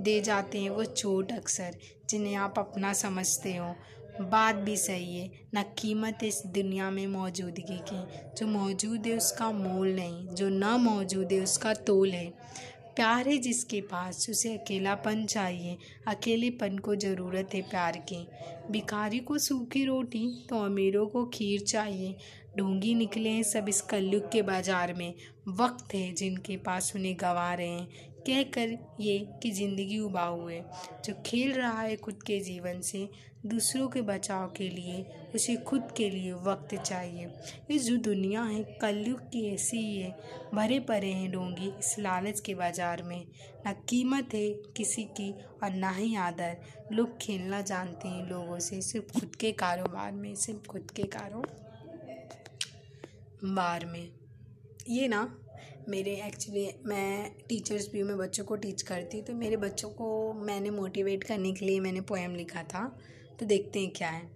दे 0.00 0.20
जाते 0.20 0.58
हैं 0.58 0.70
वो 0.70 0.84
चोट 0.84 1.32
अक्सर, 1.32 1.76
जिन्हें 2.10 2.34
आप 2.36 2.58
अपना 2.58 2.92
समझते 2.94 3.54
हो। 3.56 3.74
बात 4.22 4.54
भी 4.64 4.76
सही 4.76 5.16
है, 5.16 5.30
ना 5.54 5.62
कीमत 5.78 6.22
इस 6.24 6.42
दुनिया 6.46 6.90
में 6.90 7.06
मौजूदगी 7.08 7.78
की, 7.88 8.06
जो 8.38 8.46
मौजूद 8.46 9.06
है 9.06 9.16
उसका 9.16 9.50
मोल 9.52 9.92
नहीं, 9.94 10.26
जो 10.28 10.48
ना 10.48 10.76
मौजूद 10.78 11.32
है 11.32 11.40
उसका 11.42 11.72
तोल 11.86 12.10
है। 12.10 12.32
प्यार 13.00 13.28
है 13.28 13.36
जिसके 13.38 13.80
पास 13.80 14.26
उसे 14.30 14.52
अकेलापन 14.54 15.24
चाहिए, 15.26 15.76
अकेलेपन 16.08 16.76
को 16.78 16.94
ज़रूरत 16.94 17.54
है 17.54 17.60
प्यार 17.62 17.96
की। 18.08 18.26
भिखारी 18.70 19.18
को 19.18 19.38
सूखी 19.38 19.84
रोटी 19.84 20.26
तो 20.50 20.56
अमीरों 20.56 21.06
को 21.06 21.24
खीर 21.26 21.60
चाहिए। 21.60 22.14
ढोंगी 22.58 22.94
निकले 22.94 23.30
हैं 23.30 23.42
सब 23.42 23.68
इस 23.68 23.80
कलयुग 23.80 24.30
के 24.32 24.42
बाज़ार 24.42 24.92
में। 24.94 25.14
वक्त 25.58 25.94
है 25.94 26.12
जिनके 26.12 26.56
पास 26.56 26.92
उन्हें 26.96 27.14
गंवा 27.20 27.52
रहे 27.54 27.68
हैं। 27.68 28.09
कह 28.26 28.42
कर 28.42 28.76
ये 29.00 29.18
कि 29.42 29.50
ज़िंदगी 29.50 29.98
उबा 29.98 30.22
हुए, 30.22 30.60
जो 31.04 31.14
खेल 31.26 31.52
रहा 31.52 31.80
है 31.80 31.96
खुद 31.96 32.22
के 32.22 32.38
जीवन 32.40 32.80
से, 32.80 33.08
दूसरों 33.46 33.88
के 33.88 34.00
बचाव 34.02 34.48
के 34.48 34.68
लिए, 34.68 35.04
उसे 35.34 35.56
खुद 35.56 35.92
के 35.96 36.08
लिए 36.10 36.32
वक्त 36.32 36.74
चाहिए। 36.74 37.26
ये 37.70 37.78
जो 37.78 37.96
दुनिया 37.96 38.42
है, 38.42 38.62
कलयुग 38.80 39.20
की 39.20 39.46
ऐसी 39.54 39.76
ही 39.76 39.96
है। 39.96 40.10
भरे 40.54 40.78
पड़े 40.80 41.12
हैं 41.12 41.30
डोंगी 41.32 41.68
इस 41.78 41.98
लालच 41.98 42.40
के 42.40 42.54
बाज़ार 42.54 43.02
में। 43.02 43.26
ना 43.66 43.72
कीमत 43.88 44.34
है 44.34 44.48
किसी 44.76 45.04
की 45.16 45.30
और 45.62 45.70
ना 45.70 45.90
ही 45.90 46.14
आदर। 46.16 46.56
लोग 46.92 47.18
खेलना 47.18 47.60
जानते 47.62 48.08
हैं 48.08 48.28
लोगों 48.28 48.58
से, 48.58 48.80
सिर्फ़ 48.82 49.18
खुद 49.20 49.34
के 49.36 49.52
कारोबार 49.52 50.12
में, 50.12 50.34
सिर्फ़ 50.34 50.66
खुद 50.66 50.90
के 50.90 51.02
कारोबार 51.02 51.46
में। 53.86 54.08
ये 54.88 55.08
ना 55.08 55.39
मेरे 55.88 56.14
एक्चुअली 56.26 56.68
मैं 56.86 57.30
टीचर्स 57.48 57.88
भी 57.92 58.02
मैं 58.02 58.16
बच्चों 58.18 58.44
को 58.44 58.56
टीच 58.56 58.82
करती 58.82 59.22
तो 59.22 59.34
मेरे 59.34 59.56
बच्चों 59.56 59.90
को 59.90 60.32
मैंने 60.32 60.70
मोटिवेट 60.70 61.24
करने 61.24 61.52
के 61.52 61.66
लिए 61.66 61.80
मैंने 61.80 62.00
पोएम 62.00 62.34
लिखा 62.34 62.62
था 62.62 62.84
तो 63.40 63.46
देखते 63.46 63.80
हैं 63.80 63.90
क्या 63.90 64.08
है। 64.08 64.30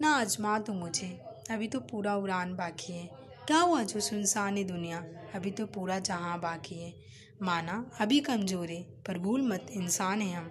ना, 0.00 0.10
आजमा 0.10 0.58
तो 0.58 0.72
मुझे, 0.72 1.06
अभी 1.50 1.68
तो 1.68 1.80
पूरा 1.80 2.16
उड़ान 2.16 2.54
बाकी 2.56 2.92
है। 2.92 3.08
क्या 3.46 3.58
हुआ 3.58 3.82
जो 3.82 4.00
सुनसान 4.00 4.56
है 4.56 4.64
दुनिया? 4.64 5.04
अभी 5.34 5.50
तो 5.50 5.66
पूरा 5.66 5.98
जहाँ 5.98 6.38
बाकी 6.40 6.74
है। 6.74 6.92
माना, 7.42 7.90
अभी 8.00 8.20
कमज़ोर 8.20 8.70
है, 8.70 8.82
पर 9.06 9.18
भूल 9.18 9.42
मत, 9.42 9.66
इंसान 9.70 10.22
है 10.22 10.34
हम, 10.34 10.50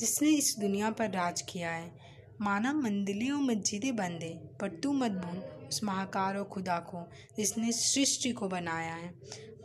जिसने 0.00 0.28
इस 0.28 0.54
दुनिया 0.60 0.90
पर 0.90 1.10
राज 1.10 1.42
किया 1.42 1.70
है। 1.70 1.90
माना, 2.40 2.72
मंदिलें 2.72 3.30
और 3.30 3.40
मस्जिदें 3.42 3.94
बंद 3.96 4.22
है, 4.22 4.34
पर 4.60 4.68
तू 4.68 4.92
मत 4.92 5.10
भूल 5.10 5.42
उस 5.70 5.84
महाकार 5.84 6.36
और 6.36 6.44
खुदा 6.44 6.78
को 6.78 7.10
जिसने 7.36 7.72
सृष्टि 7.72 8.32
को 8.32 8.48
बनाया 8.48 8.94
है। 8.94 9.14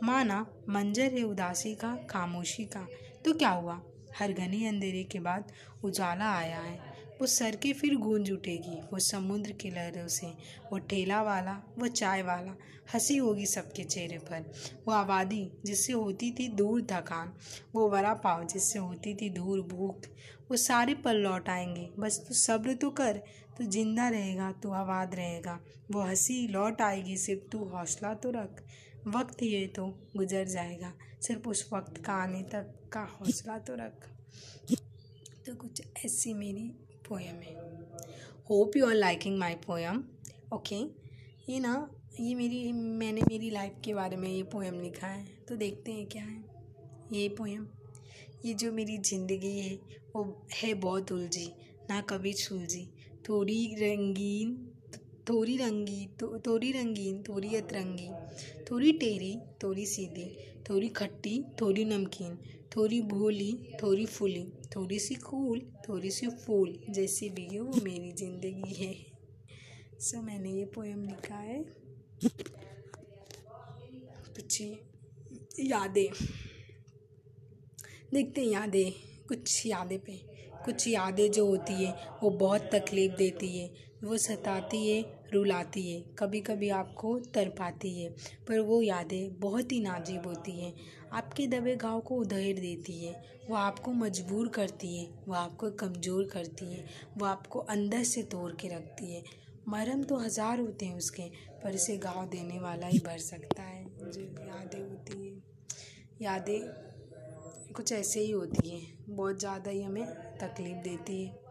माना, 0.02 0.46
मंजर 0.68 1.12
है 1.12 1.22
उदासी 1.22 1.74
का, 1.74 1.96
खामोशी 2.10 2.64
का। 2.64 2.86
तो 3.24 3.32
क्या 3.32 3.50
हुआ? 3.50 3.82
हर 4.18 4.32
घने 4.32 4.66
अंधेरे 4.66 5.04
के 5.04 5.20
बाद 5.20 5.52
उजाला 5.84 6.36
आया 6.36 6.60
है। 6.60 6.96
वो 7.20 7.26
सर 7.26 7.56
के 7.56 7.72
फिर 7.72 7.96
गूंज 7.96 8.32
उठेगी। 8.32 8.80
वो 8.92 8.98
समुद्र 8.98 9.52
की 9.52 9.70
लहरों 9.70 10.08
से, 10.08 10.26
वो 10.72 10.78
ठेला 10.78 11.22
वाला, 11.22 11.62
वो 11.78 11.86
चाय 11.86 12.22
वाला, 12.22 12.56
हँसी 12.94 13.16
होगी 13.16 13.46
सबके 13.46 13.84
चेहरे 13.84 14.18
पर। 14.18 14.52
वो 14.86 14.92
आबादी 14.92 15.52
जिससे 15.64 15.92
होती 15.92 16.30
थी 16.30 16.48
दूर 16.48 16.86
थकान 16.90 17.32
वो 17.74 17.88
वड़ा 17.88 18.14
पाव 18.14 18.44
जिससे 18.44 18.78
होती 18.78 19.14
थी 19.14 19.30
दूर 19.30 19.60
भूख। 19.60 20.04
वो 20.50 20.56
सारे 20.56 20.94
पल 20.94 21.16
लौट 21.16 21.48
आएँगे। 21.48 21.90
बस 21.98 22.18
तू 22.18 22.24
तो 22.24 22.34
सब्र 22.34 22.74
तो 22.74 22.90
कर 22.90 23.22
तू 23.58 23.64
ज़िंदा 23.66 24.08
रहेगा, 24.08 24.50
तू 24.52 24.70
आबाद 24.74 25.14
रहेगा। 25.14 25.58
वो 25.92 26.00
हँसी 26.02 26.46
लौट 26.48 26.80
आएगी, 26.82 27.16
सिर्फ़ 27.18 27.48
तू 27.52 27.58
हौसला 27.66 28.12
तो 28.14 28.30
रख। 28.30 28.62
वक्त 29.08 29.42
ये 29.42 29.66
तो 29.76 29.86
गुजर 30.16 30.44
जाएगा, 30.48 30.92
सिर्फ़ 31.22 31.48
उस 31.48 31.68
वक्त 31.72 32.02
का 32.04 32.12
आने 32.14 32.42
तक 32.52 32.74
का 32.92 33.02
हौसला 33.12 33.58
तो 33.60 33.74
रख। 33.76 34.08
तो 35.46 35.54
कुछ 35.56 35.82
ऐसी 36.04 36.32
मेरी 36.34 36.68
पोएम 37.08 37.40
है। 37.40 37.54
Hope 38.50 38.76
you 38.76 38.86
are 38.86 38.94
liking 38.94 39.38
my 39.38 39.54
poem 39.66 40.02
okay 40.54 40.76
ये 41.48 41.58
ना, 41.60 41.88
ये 42.20 42.34
मेरी, 42.34 42.72
मैंने 42.72 43.20
मेरी 43.22 43.50
लाइफ 43.50 43.80
के 43.84 43.94
बारे 43.94 44.16
में 44.16 44.28
ये 44.28 44.42
पोएम 44.52 44.80
लिखा 44.80 45.06
है 45.06 45.24
तो 45.48 45.56
देखते 45.56 45.92
हैं 45.92 46.06
क्या 46.06 46.22
है। 46.22 46.44
ये 47.12 47.28
पोएम 47.38 47.66
ये 48.44 48.54
जो 48.54 48.72
मेरी 48.72 48.96
ज़िंदगी 49.00 49.58
है, 49.58 49.74
वो 50.16 50.46
है 50.54 50.72
बहुत 50.76 51.12
उलझी, 51.12 51.46
ना 51.90 52.00
कभी 52.00 52.32
सुलझी। 52.34 52.88
थोड़ी 53.28 53.74
रंगीन, 53.74 54.72
थोड़ी 55.28 55.56
रंगी 55.56 56.06
तो 56.20 56.38
थोड़ी 56.38 56.72
रंगीन, 56.72 57.22
थोड़ी 57.22 57.54
अतरंगी, 57.56 58.08
थोड़ी 58.70 58.92
टेढ़ी 58.92 59.38
थोड़ी 59.62 59.86
सीधी, 59.86 60.26
थोड़ी 60.70 60.88
खट्टी, 60.88 61.44
थोड़ी 61.60 61.84
नमकीन, 61.84 62.38
थोड़ी 62.76 63.00
भोली, 63.00 63.52
थोड़ी 63.82 64.06
फूली, 64.06 64.44
थोड़ी 64.76 64.98
सी 64.98 65.14
कूल, 65.14 65.60
थोड़ी 65.88 66.10
सी 66.10 66.26
फूल 66.26 66.78
जैसी 66.90 67.28
भी 67.30 67.46
है, 67.52 67.60
वो 67.60 67.80
मेरी 67.84 68.12
ज़िंदगी 68.12 68.74
है। 68.74 68.94
सो 70.00 70.22
मैंने 70.22 70.52
ये 70.52 70.64
पोएम 70.64 71.02
लिखा 71.02 71.34
है। 71.34 71.64
कुछ 74.36 74.62
यादें। 75.60 76.08
देखते 78.12 78.40
हैं 78.40 78.48
यादें, 78.48 78.92
कुछ 79.28 79.66
यादें 79.66 79.98
पे। 79.98 80.25
कुछ 80.66 80.86
यादें 80.88 81.30
जो 81.30 81.46
होती 81.46 81.84
है, 81.84 81.94
वो 82.22 82.30
बहुत 82.30 82.70
तकलीफ़ 82.74 83.12
देती 83.12 83.58
है, 83.58 83.70
वो 84.04 84.16
सताती 84.16 84.88
है, 84.88 85.00
रुलाती 85.32 85.82
है 85.90 86.00
कभी 86.18 86.40
कभी 86.40 86.68
आपको 86.68 87.18
तर 87.34 87.48
पाती 87.48 87.90
है, 88.00 88.10
पर 88.48 88.58
वो 88.60 88.80
यादें 88.82 89.38
बहुत 89.40 89.72
ही 89.72 89.80
नाजीब 89.80 90.26
होती 90.26 90.60
हैं। 90.60 90.74
आपके 91.12 91.46
दबे 91.46 91.74
घाव 91.76 92.00
को 92.00 92.16
उधेड़ 92.16 92.58
देती 92.58 93.04
है, 93.04 93.14
वो 93.48 93.56
आपको 93.56 93.92
मजबूर 93.92 94.48
करती 94.48 94.96
है, 94.96 95.08
वो 95.28 95.34
आपको 95.34 95.70
कमज़ोर 95.70 96.24
करती 96.24 96.72
है, 96.72 96.84
वो 97.18 97.26
आपको 97.26 97.58
अंदर 97.58 98.02
से 98.04 98.22
तोड़ 98.22 98.52
के 98.52 98.68
रखती 98.68 99.14
है। 99.14 99.22
मरम 99.68 100.02
तो 100.02 100.16
हज़ार 100.16 100.60
होते 100.60 100.86
हैं 100.86 100.96
उसके, 100.96 101.22
पर 101.62 101.74
इसे 101.74 101.96
घाव 101.96 102.26
देने 102.26 102.58
वाला 102.58 102.86
ही 102.86 102.98
भर 102.98 103.18
सकता 103.18 103.62
है। 103.62 103.84
जो 103.84 104.20
यादें 104.20 104.80
होती 104.80 105.26
हैं, 105.26 105.42
यादें 106.22 106.60
कुछ 107.76 107.92
ऐसे 107.92 108.20
ही 108.20 108.30
होती 108.30 108.68
है। 108.68 108.80
बहुत 109.08 109.38
ज़्यादा 109.40 109.70
ही 109.70 109.82
हमें 109.82 110.04
तकलीफ़ 110.40 110.78
देती 110.84 111.22
है। 111.24 111.44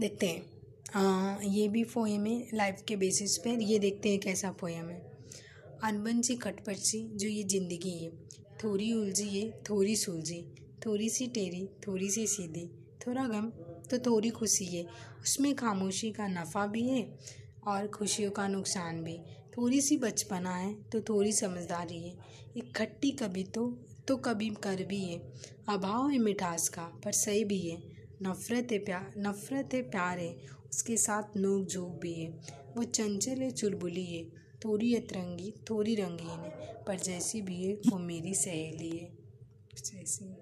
देखते 0.00 0.26
हैं। 0.26 0.44
आ, 0.94 1.36
ये 1.44 1.66
भी 1.68 1.82
पोएम 1.84 2.26
है 2.26 2.48
लाइफ 2.54 2.82
के 2.88 2.96
बेसिस 2.96 3.36
पर 3.38 3.60
ये 3.62 3.78
देखते 3.78 4.08
हैं 4.08 4.18
कैसा 4.20 4.50
पोएम 4.60 4.88
है 4.88 5.00
अनबन 5.84 6.20
सी 6.22 6.34
खटपट 6.36 6.76
सी 6.80 7.02
जो 7.14 7.28
ये 7.28 7.42
ज़िंदगी 7.44 7.96
है। 7.98 8.10
थोड़ी 8.64 8.92
उलझी 8.92 9.28
है 9.28 9.50
थोड़ी 9.62 9.96
सुलझी। 9.96 10.42
थोड़ी 10.86 11.08
सी 11.08 11.26
टेरी 11.26 11.66
थोड़ी 11.86 12.10
सी 12.10 12.26
सीधी। 12.26 12.66
थोड़ा 13.06 13.26
गम 13.28 13.50
तो 13.90 13.98
थोड़ी 14.06 14.30
खुशी 14.30 14.64
है। 14.66 14.84
उसमें 15.22 15.54
खामोशी 15.54 16.10
का 16.10 16.26
नफ़ा 16.28 16.66
भी 16.66 16.88
है 16.88 17.02
और 17.66 17.86
खुशियों 17.88 18.30
का 18.30 18.46
नुकसान 18.48 19.02
भी। 19.04 19.18
थोड़ी 19.56 19.80
सी 19.80 19.96
बचपना 19.96 20.54
है 20.56 20.72
तो 20.92 21.00
थोड़ी 21.00 21.32
समझदारी 21.32 21.98
है। 21.98 22.14
एक 22.56 22.72
खट्टी 22.76 23.10
कभी 23.10 23.44
तो 23.44 23.66
तो 24.08 24.16
कभी 24.16 24.48
कर 24.62 24.82
भी 24.82 25.00
है। 25.04 25.18
अभाव 25.68 26.08
है 26.10 26.18
मिठास 26.18 26.68
का, 26.68 26.82
पर 27.04 27.12
सही 27.12 27.44
भी 27.44 27.58
है। 27.60 27.76
नफ़रत 28.22 28.72
है 28.72 28.78
प्यार 28.78 29.12
नफ़रत 29.18 29.74
है 29.74 29.80
प्यार 29.82 30.18
है। 30.18 30.34
उसके 30.70 30.96
साथ 30.96 31.36
नोक 31.36 31.66
झोंक 31.66 31.98
भी 32.00 32.12
है। 32.14 32.28
वो 32.76 32.82
चंचल 32.82 33.42
है, 33.42 33.50
चुलबुली 33.50 34.04
है। 34.04 34.24
थोड़ी 34.64 34.94
अतरंगी, 34.94 35.52
थोड़ी 35.70 35.94
रंगीन 35.94 36.28
है, 36.28 36.84
पर 36.84 36.98
जैसी 36.98 37.40
भी 37.42 37.62
है, 37.64 37.74
वो 37.74 37.98
मेरी 37.98 38.34
सहेली 38.34 38.90
है। 38.90 39.10
जैसी 39.76 40.34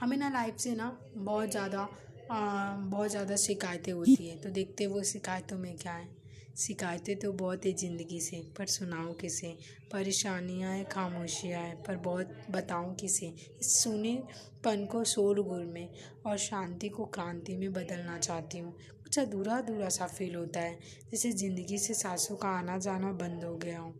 हमें 0.00 0.16
ना 0.16 0.28
लाइफ 0.28 0.56
से 0.56 0.74
ना 0.74 0.88
बहुत 1.14 1.50
ज़्यादा 1.50 1.88
बहुत 2.30 3.10
ज़्यादा 3.10 3.36
शिकायतें 3.36 3.92
होती 3.92 4.28
है। 4.28 4.36
तो 4.36 4.50
देखते 4.50 4.86
वो 4.86 5.02
शिकायतों 5.02 5.58
में 5.58 5.76
क्या 5.76 5.92
है। 5.92 6.23
शिकायतें 6.56 7.16
तो 7.16 7.32
बहुत 7.32 7.66
है 7.66 7.72
ज़िंदगी 7.72 8.20
से, 8.20 8.36
पर 8.58 8.66
सुनाऊँ 8.66 9.14
किसे? 9.14 9.56
परेशानियाँ 9.92 10.72
हैं, 10.72 10.84
खामोशियाँ 10.88 11.62
हैं, 11.62 11.82
पर 11.82 11.96
बहुत 11.96 12.36
बताऊँ 12.50 12.94
किसे? 12.94 13.34
इस 13.60 13.82
सुने 13.82 14.22
पन 14.64 14.86
को 14.86 15.04
शोरगुल 15.04 15.64
में 15.64 15.88
और 16.26 16.36
शांति 16.36 16.88
को 16.88 17.04
क्रांति 17.04 17.56
में 17.56 17.72
बदलना 17.72 18.18
चाहती 18.18 18.58
हूँ। 18.58 18.72
कुछ 19.02 19.18
अधूरा 19.18 19.56
अधूरा 19.56 19.88
सा 19.88 20.06
फील 20.06 20.34
होता 20.34 20.60
है, 20.60 20.78
जैसे 21.10 21.32
ज़िंदगी 21.32 21.78
से 21.78 21.94
सांसों 21.94 22.36
का 22.36 22.48
आना 22.48 22.78
जाना 22.78 23.12
बंद 23.12 23.44
हो 23.44 23.56
गया 23.56 23.80
हो। 23.80 23.94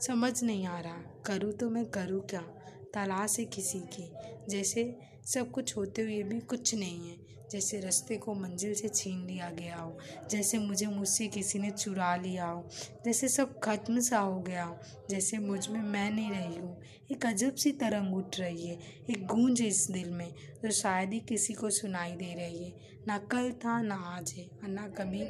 समझ 0.00 0.42
नहीं 0.42 0.66
आ 0.66 0.80
रहा, 0.80 1.02
करूँ 1.26 1.52
तो 1.52 1.70
मैं 1.70 1.84
करूँ 1.86 2.20
क्या? 2.20 2.40
तलाश 2.94 3.38
है 3.38 3.44
किसी 3.44 3.80
की, 3.80 4.10
जैसे 4.48 4.98
सब 5.26 5.50
कुछ 5.50 5.76
होते 5.76 6.02
हुए 6.02 6.22
भी 6.22 6.40
कुछ 6.40 6.74
नहीं 6.74 7.10
है। 7.10 7.27
जैसे 7.52 7.80
रास्ते 7.80 8.16
को 8.16 8.34
मंजिल 8.34 8.74
से 8.74 8.88
छीन 8.88 9.26
लिया 9.26 9.50
गया 9.50 9.76
हो, 9.76 9.98
जैसे 10.30 10.58
मुझे 10.58 10.86
मुझसे 10.86 11.26
किसी 11.28 11.58
ने 11.58 11.70
चुरा 11.70 12.16
लिया 12.16 12.46
हो, 12.46 12.68
जैसे 13.04 13.28
सब 13.28 13.58
खत्म 13.58 14.00
सा 14.00 14.18
हो 14.18 14.40
गया 14.40 14.64
हो, 14.64 14.78
जैसे 15.10 15.38
मुझमें 15.38 15.80
मैं 15.80 16.10
नहीं 16.10 16.30
रही 16.30 16.56
हूँ। 16.56 16.80
एक 17.10 17.26
अजब 17.26 17.54
सी 17.54 17.72
तरंग 17.72 18.14
उठ 18.14 18.40
रही 18.40 18.66
है, 18.66 18.78
एक 19.10 19.26
गूंज 19.26 19.62
इस 19.62 19.90
दिल 19.90 20.10
में, 20.10 20.34
जो 20.64 20.70
शायद 20.70 21.12
ही 21.12 21.20
किसी 21.20 21.54
को 21.54 21.70
सुनाई 21.70 22.12
दे 22.12 22.34
रही 22.34 22.64
है। 22.64 22.72
ना 23.08 23.18
कल 23.18 23.52
था, 23.52 23.80
ना 23.82 23.94
आज 23.94 24.34
है, 24.38 24.44
और 24.44 24.68
ना 24.68 24.88
कभी 24.88 25.22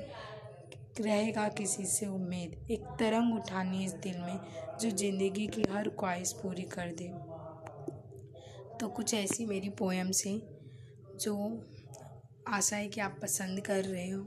रहेगा 1.00 1.48
किसी 1.48 1.84
से 1.86 2.06
उम्मीद। 2.06 2.70
एक 2.70 2.84
तरंग 2.98 3.34
उठानी 3.34 3.84
इस 3.84 3.92
दिल 3.92 4.18
में, 4.18 4.38
जो 4.80 4.90
ज़िंदगी 4.90 5.46
की 5.46 5.62
हर 5.70 5.88
ख्वाहिश 5.88 6.32
पूरी 6.32 6.62
कर 6.62 6.92
दे। 6.92 7.08
तो 8.80 8.88
कुछ 8.88 9.14
ऐसी 9.14 9.46
मेरी 9.46 9.68
पोएम्स 9.68 10.26
हैं, 10.26 10.40
जो 11.20 11.36
आशा 12.48 12.76
है 12.76 12.88
कि 12.88 13.00
आप 13.00 13.18
पसंद 13.22 13.60
कर 13.60 13.84
रहे 13.84 14.08
हो। 14.10 14.24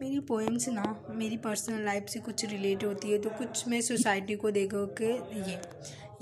मेरी 0.00 0.18
पोएम्स 0.20 0.68
ना, 0.68 0.84
मेरी 1.10 1.36
पर्सनल 1.36 1.84
लाइफ 1.84 2.06
से 2.08 2.20
कुछ 2.20 2.44
रिलेट 2.44 2.84
होती 2.84 3.10
है 3.10 3.18
तो 3.18 3.30
कुछ 3.30 3.66
मैं 3.68 3.80
सोसाइटी 3.80 4.36
को 4.36 4.50
देखो 4.50 4.86
के 5.00 5.12
ये 5.40 5.58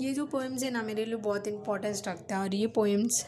ये 0.01 0.13
जो 0.13 0.25
पोएम्स 0.25 0.63
है 0.63 0.71
ना, 0.71 0.81
मेरे 0.81 1.05
लिए 1.05 1.15
बहुत 1.17 1.47
इंपॉर्टेंस 1.47 2.03
रखता 2.07 2.35
है। 2.35 2.41
और 2.41 2.55
ये 2.55 2.67
पोएम्स 2.69 3.25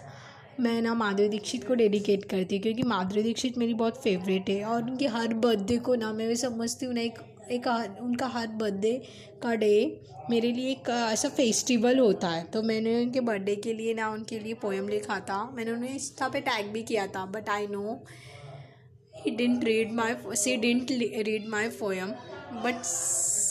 मैं 0.60 0.82
ना 0.82 0.94
माधुरी 0.94 1.30
दीक्षित 1.30 1.68
को 1.68 1.76
डेडिकेट 1.76 2.24
करती 2.26 2.56
हूँ, 2.56 2.62
क्योंकि 2.64 2.84
माधुरी 2.84 3.24
दीक्षित 3.24 3.58
मेरी 3.58 3.74
बहुत 3.74 4.02
फेवरेट 4.04 4.50
है, 4.50 4.64
और 4.66 4.84
उनके 4.84 5.08
हर 5.08 5.34
बर्थडे 5.36 5.78
को 5.80 5.96
ना 5.96 6.12
मैं 6.14 6.34
समझती 6.36 6.86
हूँ, 6.86 6.94
ना 6.94 7.02
एक 7.02 7.20
एक 7.52 7.68
उनका 8.02 8.28
हर 8.28 8.48
बर्थडे 8.48 8.94
का 9.44 9.54
डे 9.56 10.02
मेरे 10.30 10.52
लिए 10.52 10.72
एक, 10.72 10.90
ऐसा 10.90 11.30
फेस्टिवल 11.30 12.00
होता 12.00 12.30
है। 12.30 12.44
तो 12.46 12.62
मैंने 12.64 12.96
उनके 13.04 13.20
बर्थडे 13.22 13.56
के 13.58 13.74
लिए 13.74 13.94
ना 13.94 14.10
उनके 14.10 14.40
लिए 14.40 14.54
पोएम 14.62 14.88
लिखा 14.90 15.20
था। 15.30 15.44
मैंने 15.56 15.72
उन्हें 15.72 15.94
इंस्टा 15.94 16.28
पे 16.30 16.42
टैग 16.42 16.72
भी 16.74 16.84
किया 16.84 17.08
था 17.08 17.26
but 17.28 17.50
I 17.50 17.68
know 17.68 18.04
he 19.16 19.32
didn't 19.32 19.64
read 19.64 19.92
my 19.94 20.16
see 20.36 20.56
didn't 20.58 20.92
read 20.92 21.48
my 21.50 21.70
poem 21.80 22.12
but 22.64 22.76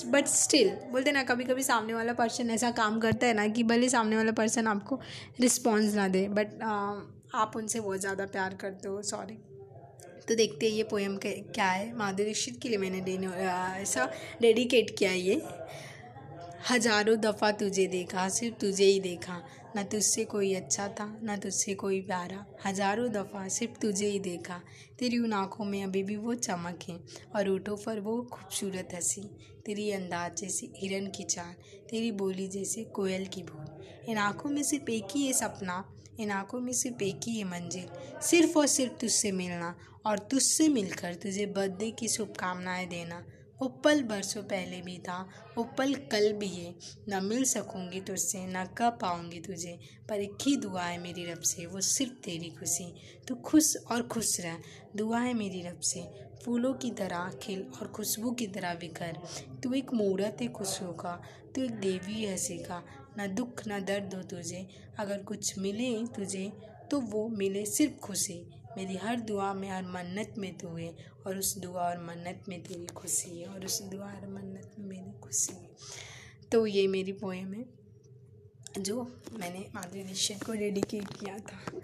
but 0.06 0.26
still 0.26 0.70
बोलते 0.92 1.12
ना 1.12 1.22
कभी 1.22 1.44
कभी 1.44 1.62
सामने 1.62 1.94
वाला 1.94 2.12
पर्सन 2.12 2.50
ऐसा 2.50 2.70
काम 2.70 2.98
करता 3.00 3.26
है 3.26 3.34
ना 3.34 3.46
कि 3.48 3.62
भले 3.64 3.88
सामने 3.88 4.16
वाला 4.16 4.32
पर्सन 4.32 4.66
आपको 4.66 5.00
रिस्पॉन्स 5.40 5.94
ना 5.94 6.08
दे 6.08 6.26
बट 6.30 6.62
आप 6.62 7.56
उनसे 7.56 7.80
बहुत 7.80 8.00
ज़्यादा 8.00 8.26
प्यार 8.26 8.54
करते 8.54 8.88
हो 8.88 9.02
सॉरी 9.02 9.38
तो 10.30 10.34
देखते 10.36 10.66
हैं 10.66 10.72
ये 10.72 10.82
पोएम 10.82 11.16
क्या 11.24 11.64
है। 11.64 11.92
माधुरी 11.96 12.24
दीक्षित 12.24 12.58
के 12.62 12.68
लिए 12.68 12.78
मैंने 12.78 12.98
ऐसा 13.80 14.04
डेडिकेट 14.42 14.90
किया 14.98 15.12
ये। 15.12 15.40
हज़ारों 16.70 17.16
दफ़ा 17.20 17.50
तुझे 17.52 17.86
देखा, 17.86 18.28
सिर्फ़ 18.28 18.56
तुझे 18.56 18.84
ही 18.84 19.00
देखा। 19.00 19.40
ना 19.76 19.82
तुझसे 19.82 20.24
कोई 20.24 20.52
अच्छा 20.54 20.86
था, 20.90 21.06
ना 21.22 21.36
तुझसे 21.36 21.74
कोई 21.74 22.00
प्यारा। 22.00 22.44
हज़ारों 22.66 23.10
दफ़ा 23.12 23.46
सिर्फ़ 23.48 23.78
तुझे 23.78 24.06
ही 24.06 24.18
देखा। 24.20 24.60
तेरी 24.98 25.18
उन 25.18 25.32
आँखों 25.32 25.64
में 25.64 25.82
अभी 25.84 26.02
भी 26.02 26.16
वो 26.16 26.34
चमक 26.36 26.88
है, 26.88 26.98
और 27.36 27.48
ऊँटों 27.48 27.76
पर 27.76 28.00
वो 28.00 28.20
खूबसूरत 28.32 28.94
हँसी। 28.94 29.22
तेरी 29.66 29.90
अंदाज 29.90 30.40
जैसे 30.40 30.72
हिरन 30.76 31.06
की 31.06 31.24
चाल, 31.24 31.54
तेरी 31.90 32.12
बोली 32.12 32.48
जैसे 32.48 32.84
कोयल 32.94 33.26
की 33.26 33.42
बोल। 33.42 34.10
इन 34.10 34.18
आँखों 34.18 34.50
में 34.50 34.62
सिर्फ़ 34.62 34.90
एक 34.90 35.16
ही 35.16 35.26
ये 35.26 35.32
सपना 35.32 35.84
इन 36.20 36.30
आँखों 36.30 36.60
में 36.60 36.72
सिर्फ़ 36.72 37.02
एक 37.02 37.20
ही 37.24 37.38
है 37.38 37.44
मंजिल। 37.44 38.20
सिर्फ़ 38.20 38.58
और 38.58 38.66
सिर्फ़ 38.66 38.92
तुझसे 38.92 39.32
मिलना 39.32 39.78
और 40.06 40.18
तुझसे 40.18 40.68
मिलकर 40.68 41.14
तुझे 41.14 41.46
बर्थडे 41.46 41.90
की 41.90 42.08
शुभकामनाएँ 42.08 42.86
देना। 42.86 43.26
वो 43.62 43.68
पल 43.68 44.02
बरसों 44.02 44.42
पहले 44.42 44.82
भी 44.82 44.98
था, 44.98 45.28
वो 45.58 45.64
पल 45.64 45.94
कल 45.94 46.32
भी 46.32 46.48
है। 46.48 46.74
न 47.08 47.24
मिल 47.24 47.44
सकूँगी 47.44 48.00
तुझसे, 48.00 48.46
न 48.46 48.64
कह 48.64 48.90
पाऊँगी 48.90 49.40
तुझे, 49.40 49.78
पर 50.08 50.20
एक 50.20 50.38
ही 50.42 50.56
दुआ 50.56 50.82
है 50.82 50.98
मेरी 50.98 51.24
रब 51.24 51.40
से, 51.40 51.66
वो 51.66 51.80
सिर्फ़ 51.80 52.12
तेरी 52.12 52.50
खुशी। 52.50 52.94
तू 53.28 53.34
खुश 53.34 53.76
और 53.76 54.02
खुश 54.02 54.40
रह, 54.40 54.58
दुआ 54.96 55.20
है 55.20 55.34
मेरी 55.34 55.62
रब 55.62 55.80
से। 55.80 56.30
फूलों 56.44 56.74
की 56.74 56.90
तरह 56.90 57.30
खिल 57.42 57.62
और 57.82 57.88
खुशबू 57.88 58.30
की 58.30 58.46
तरह 58.46 58.74
बिखर। 58.74 59.18
तू 59.62 59.72
एक 59.72 59.92
मूर्त 59.94 60.36
है 60.40 60.48
खुशियों 60.48 60.92
का, 60.92 61.22
तू 61.54 61.62
एक 61.62 61.70
देवी 61.70 62.24
है 62.24 62.30
हँसी 62.30 62.58
का। 62.58 62.99
न 63.20 63.34
दुख 63.34 63.66
ना 63.66 63.78
दर्द 63.80 64.14
हो 64.14 64.22
तुझे। 64.22 64.66
अगर 64.98 65.22
कुछ 65.22 65.58
मिले 65.58 66.06
तुझे 66.06 66.52
तो 66.90 67.00
वो 67.00 67.28
मिले 67.28 67.64
सिर्फ़ 67.66 67.94
खुशी। 67.94 68.42
मेरी 68.76 68.96
हर 68.96 69.20
दुआ 69.20 69.52
में 69.54 69.70
हर 69.70 69.82
मन्नत 69.82 70.34
में 70.38 70.58
तू 70.58 70.68
है, 70.68 70.96
और 71.26 71.38
उस 71.38 71.58
दुआ 71.58 71.82
और 71.82 71.98
मन्नत 71.98 72.44
में 72.48 72.62
तेरी 72.62 72.86
खुशी 72.86 73.40
है, 73.40 73.46
और 73.46 73.64
उस 73.64 73.82
दुआ 73.82 74.06
और 74.06 74.28
मन्नत 74.28 74.74
में 74.78 74.88
मेरी 74.88 75.20
खुशी 75.20 75.52
है। 75.52 75.70
तो 76.52 76.66
ये 76.66 76.86
मेरी 76.88 77.12
पोएम 77.12 77.52
है, 77.54 77.64
जो 78.78 79.02
मैंने 79.32 79.66
माधुरी 79.74 80.02
दीक्षित 80.02 80.42
को 80.44 80.52
डेडिकेट 80.52 81.06
किया 81.06 81.38
था। 81.38 81.80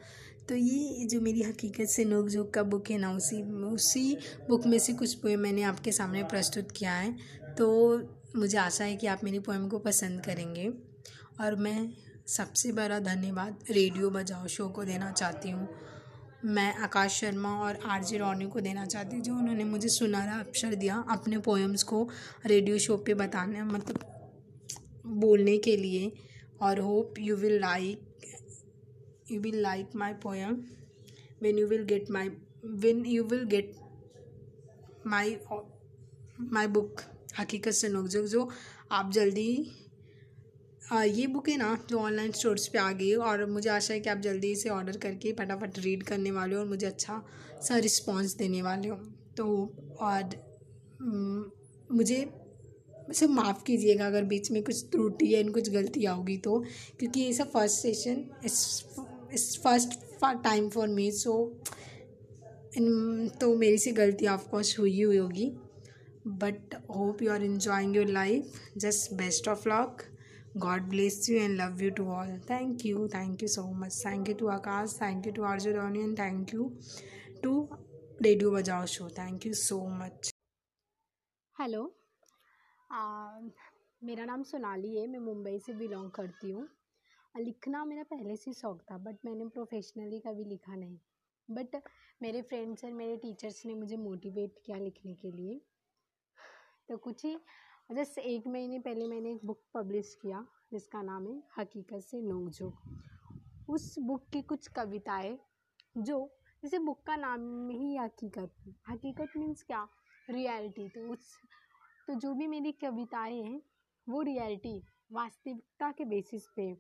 तो 0.49 0.55
ये 0.55 1.05
जो 1.05 1.21
मेरी 1.21 1.43
हकीकत 1.43 1.87
से 1.87 2.05
नोक 2.05 2.29
झोंक 2.29 2.55
का 2.55 2.63
बुक 2.63 2.91
है 2.91 2.99
ना, 2.99 3.13
उसी 3.13 3.43
उसी 3.43 4.17
बुक 4.49 4.67
में 4.67 4.79
से 4.79 4.93
कुछ 4.93 5.15
पोएम 5.15 5.41
मैंने 5.41 5.63
आपके 5.63 5.93
सामने 5.93 6.23
प्रस्तुत 6.23 6.71
किया 6.71 6.93
है। 6.93 7.17
तो 7.59 7.99
मुझे 8.37 8.59
आशा 8.59 8.85
है 8.85 8.97
कि 8.97 9.07
आप 9.07 9.25
मेरी 9.25 9.39
पोएम 9.39 9.69
को 9.69 9.79
पसंद 9.79 10.25
करेंगे। 10.25 10.96
और 11.41 11.55
मैं 11.57 11.89
सबसे 12.29 12.73
बड़ा 12.73 12.99
धन्यवाद 13.01 13.65
रेडियो 13.71 14.11
बजाओ 14.11 14.47
शो 14.49 14.69
को 14.69 14.85
देना 14.85 15.11
चाहती 15.13 15.51
हूँ। 15.51 15.69
मैं 16.47 16.75
आकाश 16.77 17.21
शर्मा 17.21 17.51
और 17.61 17.79
आर 17.87 18.03
जे 18.05 18.19
रोनी 18.19 18.47
को 18.47 18.61
देना 18.61 18.85
चाहती 18.87 19.17
हूँ, 19.17 19.25
जो 19.25 19.35
उन्होंने 19.35 19.65
मुझे 19.65 19.89
सुनहरा 19.89 20.39
अवसर 20.41 20.75
दिया 20.75 21.05
अपने 21.11 21.39
पोएम्स 21.41 21.83
को 21.83 22.09
रेडियो 22.47 22.79
शो 22.79 22.97
पे 22.97 23.15
बताने 23.15 23.63
मतलब 23.65 23.99
बोलने 25.07 25.57
के 25.59 25.77
लिए। 25.77 26.13
और 26.63 26.81
hope 26.81 27.15
you 27.19 27.37
will 27.37 27.59
like 27.61 28.25
you 29.31 29.41
will 29.41 29.61
like 29.63 29.97
my 29.97 30.13
poem 30.23 30.55
when 31.43 31.59
you 31.59 31.67
will 31.69 31.83
get 31.85 32.11
my 32.11 32.29
when 32.65 33.05
you 33.07 33.25
will 33.25 33.45
get 33.47 33.73
my 35.07 35.37
my 36.53 36.67
book 36.69 37.01
हकीकत 37.39 37.73
से 37.73 37.89
नोक 37.89 38.07
जो 38.07 38.49
आप 38.93 39.11
जल्दी 39.13 39.51
ये 40.87 41.27
बुक 41.27 41.49
है 41.49 41.57
ना, 41.57 41.77
जो 41.91 41.99
ऑनलाइन 41.99 42.33
स्टोर्स 42.33 42.67
पे 42.69 42.79
आ 42.79 42.91
गई 42.93 43.13
और 43.15 43.45
मुझे 43.51 43.69
आशा 43.71 43.95
है 43.95 44.01
कि 44.01 44.11
आप 44.11 44.19
जल्दी 44.23 44.51
इसे 44.53 44.69
ऑर्डर 44.69 44.97
करके 44.97 45.33
फटाफट 45.33 45.79
रीड 45.79 46.03
करने 46.03 46.31
वाले 46.31 46.55
हो 46.55 46.61
और 46.61 46.67
मुझे 46.67 46.87
अच्छा 46.87 47.23
सा 47.63 47.77
रिस्पॉन्स 47.79 48.35
देने 48.37 48.63
वाले 48.63 48.89
हो। 48.89 48.97
तो 49.37 49.47
और 50.01 50.37
मुझे 51.91 52.25
सब 53.15 53.31
माफ़ 53.31 53.63
कीजिएगा 53.65 54.07
अगर 54.07 54.25
बीच 54.25 54.51
में 54.51 54.63
कुछ 54.65 54.85
त्रुटि 54.93 55.35
या 55.35 55.43
कुछ 55.51 55.71
गलती 55.71 56.05
आओगी 56.05 56.37
तो 56.39 56.59
क्योंकि 56.99 57.21
ये 57.21 57.33
सब 57.33 57.51
फ़र्स्ट 57.51 57.83
सेशन 57.83 58.25
इस 58.45 59.59
first 59.65 59.99
time 60.45 60.69
for 60.71 60.89
me 60.89 61.11
so 61.13 61.37
इन 62.77 63.29
तो 63.41 63.55
मेरी 63.57 63.79
से 63.79 63.93
गलती 63.93 64.27
ऑफकोर्स 64.27 64.79
हुई 64.79 65.01
हुई 65.03 65.17
होगी। 65.17 65.53
But 66.27 66.75
hope 66.97 67.23
you 67.23 67.31
are 67.33 67.43
enjoying 67.45 67.97
your 67.97 68.07
life 68.09 68.61
just 68.77 69.13
best 69.15 69.49
of 69.49 69.69
luck 69.69 70.03
God 70.59 70.89
bless 70.89 71.29
you 71.29 71.39
and 71.41 71.59
love 71.59 71.83
you 71.83 71.91
to 71.93 72.09
all. 72.09 72.39
Thank 72.47 72.85
you. 72.85 73.09
Thank 73.09 73.43
you 73.43 73.49
so 73.49 73.65
much. 73.73 73.93
Thank 74.03 74.29
you 74.29 74.35
to 74.37 74.45
Akash. 74.45 74.95
Thank 74.99 75.27
you 75.27 75.33
to 75.33 75.43
Arjun 75.45 75.77
and 75.97 76.17
thank 76.17 76.53
you 76.53 76.73
to 77.43 77.53
radio 78.23 78.51
बजाओ 78.51 78.85
show 78.87 79.09
thank 79.17 79.47
you 79.47 79.53
so 79.55 79.77
much 79.97 80.31
hello 81.57 81.83
मेरा 84.03 84.25
नाम 84.25 84.43
सोनाली 84.51 84.95
है 84.97 85.07
मैं 85.07 85.19
मुंबई 85.25 85.59
से 85.67 85.73
belong 85.81 86.11
करती 86.19 86.51
हूँ 86.51 86.67
लिखना 87.35 87.85
मेरा 87.85 88.03
पहले 88.13 88.37
से 88.37 88.53
शौक 88.61 88.81
था 88.91 88.99
बट 89.09 89.19
मैंने 89.25 89.47
प्रोफेशनली 89.59 90.21
कभी 90.27 90.45
लिखा 90.55 90.77
नहीं 90.77 90.99
बट 91.49 91.77
मेरे 92.23 92.43
फ्रेंड्स 92.43 92.85
और 92.85 92.93
मेरे 93.03 93.17
टीचर्स 93.27 93.65
ने 93.67 93.75
मुझे 93.75 93.97
मोटिवेट 94.07 94.59
किया 94.67 94.79
लिखने 94.79 95.15
के 95.15 95.33
लिए 95.33 95.61
तो 96.89 96.97
कुछ 97.09 97.25
ही 97.25 97.37
जस्ट 97.91 98.19
एक 98.19 98.47
महीने 98.47 98.79
पहले 98.79 99.07
मैंने 99.07 99.33
एक 99.33 99.45
बुक 99.45 99.61
पब्लिश 99.75 100.15
किया, 100.23 100.45
जिसका 100.73 101.03
नाम 101.03 101.27
है 101.27 101.43
हकीकत 101.59 102.01
से 102.01 102.21
नोकझोंक 102.23 103.69
उस 103.69 103.95
बुक 103.99 104.27
की 104.33 104.43
कुछ 104.43 104.67
कविताएँ, 104.69 105.39
जो 105.99 106.19
जैसे 106.63 106.79
बुक 106.79 107.03
का 107.07 107.17
नाम 107.17 107.69
ही 107.71 107.97
हकीकत 107.97 108.51
हकीकत 108.91 109.37
मीन्स 109.37 109.63
क्या? 109.63 109.87
रियलिटी 110.31 110.89
तो 110.89 111.09
उस 111.13 111.39
तो 112.09 112.15
जो 112.15 112.35
भी 112.35 112.47
मेरी 112.47 112.73
कविताएँ 112.73 113.41
हैं, 113.43 113.63
वो 114.07 114.23
रियलिटी 114.23 114.79
वास्तविकता 115.13 115.91
के 115.93 116.05
बेसिस 116.05 116.47
पे 116.57 116.73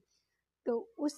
तो 0.66 0.78
उस 0.98 1.14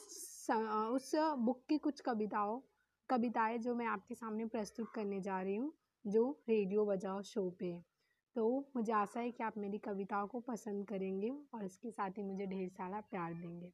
उस 0.51 1.12
बुक 1.38 1.64
की 1.68 1.79
कुछ 1.79 2.01
कविताओं, 2.01 2.61
कविताएँ 3.09 3.59
जो 3.59 3.74
मैं 3.74 3.87
आपके 3.87 4.14
सामने 4.14 4.46
प्रस्तुत 4.46 4.92
करने 4.94 5.20
जा 5.20 5.40
रही 5.42 5.57
हूँ, 5.57 5.72
जो 6.05 6.31
रेडियो 6.48 6.85
बजाओ 6.87 7.22
शो 7.22 7.51
पे 7.51 7.79
तो 8.37 8.69
मुझे 8.77 8.93
आशा 8.93 9.21
है 9.21 9.31
कि 9.31 9.45
आप 9.45 9.59
मेरी 9.59 9.79
कविताओं 9.79 10.27
को 10.27 10.41
पसंद 10.41 10.87
करेंगे 10.88 11.33
और 11.55 11.64
इसके 11.64 11.91
साथ 11.91 12.11
ही 12.11 12.23
मुझे 12.23 12.47
ढेर 12.47 12.69
सारा 12.69 13.01
प्यार 13.01 13.35
देंगे। 13.35 13.73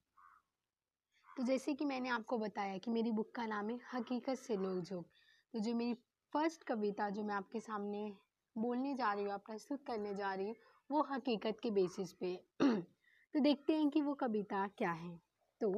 तो 1.36 1.42
जैसे 1.42 1.74
कि 1.74 1.84
मैंने 1.84 2.08
आपको 2.08 2.38
बताया 2.38 2.78
कि 2.78 2.90
मेरी 2.90 3.10
बुक 3.12 3.34
का 3.34 3.46
नाम 3.46 3.70
है 3.70 3.78
हकीकत 3.94 4.34
से 4.34 4.56
लोग 4.56 4.82
झोंक 4.82 5.06
तो 5.54 5.58
जो 5.58 5.74
मेरी 5.74 5.94
फ़र्स्ट 6.32 6.62
कविता 6.62 7.10
जो 7.10 7.22
मैं 7.22 7.34
आपके 7.34 7.60
सामने 7.60 8.12
बोलने 8.58 8.94
जा 8.94 9.12
रही 9.12 9.24
हूँ 9.24 9.38
प्रस्तुत 9.38 9.86
करने 9.86 10.14
जा 10.14 10.34
रही 10.34 10.46
हूँ, 10.46 10.54
वो 10.90 11.02
हकीकत 11.02 11.56
के 11.62 11.70
बेसिस 11.70 12.12
पे 12.12 12.36
तो 12.62 13.40
देखते 13.40 13.72
हैं 13.72 13.90
कि 13.90 14.02
वो 14.02 14.14
कविता 14.14 14.66
क्या 14.68 14.92
है। 14.92 15.20
तो 15.60 15.70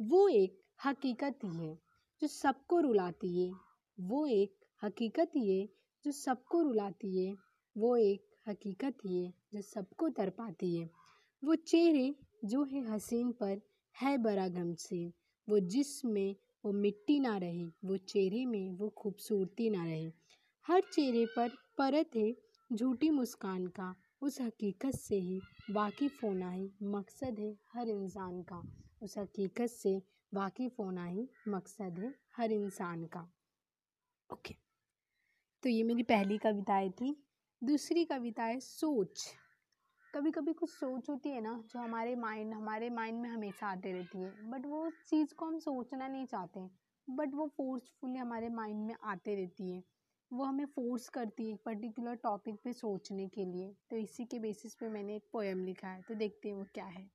वो 0.00 0.28
एक 0.28 0.62
हकीकत 0.84 1.38
ही 1.44 1.56
है 1.56 1.74
जो 2.22 2.26
सबको 2.26 2.80
रुलाती 2.80 3.42
है। 3.42 3.52
वो 4.00 4.26
एक 4.26 4.64
हकीकत 4.82 5.30
ही 5.36 5.60
है 5.60 5.68
जो 6.04 6.12
सबको 6.12 6.62
रुलाती 6.62 7.26
है। 7.26 7.45
वो 7.78 7.96
एक 7.96 8.26
हकीकत 8.48 8.94
ही 9.04 9.24
है 9.24 9.34
जो 9.54 9.60
सबको 9.60 10.08
तरपाती 10.08 10.76
है। 10.76 10.90
वो 11.44 11.54
चेहरे 11.54 12.14
जो 12.44 12.64
है 12.64 12.80
हसीन 12.90 13.32
पर 13.32 13.60
है 14.02 14.18
बड़ा 14.18 14.48
गमसीन 14.48 15.12
वो 15.48 15.58
जिसमें 15.58 16.36
वो 16.64 16.72
मिट्टी 16.72 17.20
ना 17.20 17.38
रहे, 17.38 17.72
वो 17.84 17.96
चेहरे 17.96 18.44
में 18.46 18.70
वो 18.70 18.88
खूबसूरती 18.88 19.70
ना 19.70 19.84
रहे। 19.84 20.12
हर 20.66 20.80
चेहरे 20.80 21.26
पर 21.26 21.48
परत 21.78 22.10
है, 22.16 22.36
झूठी 22.72 23.10
मुस्कान 23.10 23.66
का। 23.66 23.94
उस 24.20 24.40
हकीकत 24.40 24.94
से 24.94 25.16
ही 25.16 25.42
वाकिफ़ 25.70 26.20
होना 26.22 26.50
ही 26.50 26.72
मकसद 26.82 27.38
है 27.38 27.58
हर 27.72 27.88
इंसान 27.88 28.42
का। 28.42 28.64
उस 29.02 29.18
हकीकत 29.18 29.66
से 29.66 30.02
वाकिफ़ 30.34 30.82
होना 30.82 31.06
ही 31.06 31.28
मकसद 31.48 31.98
है 31.98 32.14
हर 32.36 32.52
इंसान 32.52 33.04
का। 33.04 33.32
ओके। 34.30 34.54
okay. 34.54 34.66
तो 35.62 35.68
ये 35.68 35.82
मेरी 35.82 36.02
पहली 36.02 36.38
कविताएँ 36.38 36.90
थी। 36.90 37.25
दूसरी 37.64 38.04
कविता 38.04 38.44
है 38.44 38.60
सोच। 38.60 39.26
कभी 40.14 40.30
कभी 40.30 40.52
कुछ 40.52 40.70
सोच 40.70 41.10
होती 41.10 41.28
है 41.28 41.40
ना, 41.40 41.64
जो 41.66 41.78
हमारे 41.78 42.16
माइंड 42.16 42.54
हमारे 42.54 42.90
माइंड 42.90 43.20
में 43.20 43.30
हमेशा 43.30 43.66
आते 43.66 43.92
रहती 43.92 44.18
है। 44.18 44.50
बट 44.50 44.66
वो 44.66 44.90
चीज़ 44.90 45.34
को 45.34 45.46
हम 45.46 45.58
सोचना 45.58 46.08
नहीं 46.08 46.26
चाहते। 46.26 46.70
बट 47.10 47.34
वो 47.34 47.48
फोर्सफुली 47.56 48.16
हमारे 48.16 48.48
माइंड 48.48 48.86
में 48.86 48.96
आते 49.04 49.34
रहती 49.34 49.70
है। 49.70 49.84
वो 50.32 50.44
हमें 50.44 50.66
फोर्स 50.66 51.08
करती 51.08 51.50
है 51.50 51.56
पर्टिकुलर 51.56 52.14
टॉपिक 52.14 52.54
पे 52.64 52.72
सोचने 52.72 53.28
के 53.28 53.44
लिए। 53.44 53.76
तो 53.90 53.96
इसी 53.96 54.24
के 54.24 54.38
बेसिस 54.38 54.74
पे 54.74 54.88
मैंने 54.88 55.16
एक 55.16 55.24
पोएम 55.32 55.64
लिखा 55.64 55.88
है। 55.88 56.02
तो 56.02 56.14
देखते 56.14 56.48
हैं 56.48 56.56
वो 56.56 56.64
क्या 56.74 56.86
है। 56.86 57.10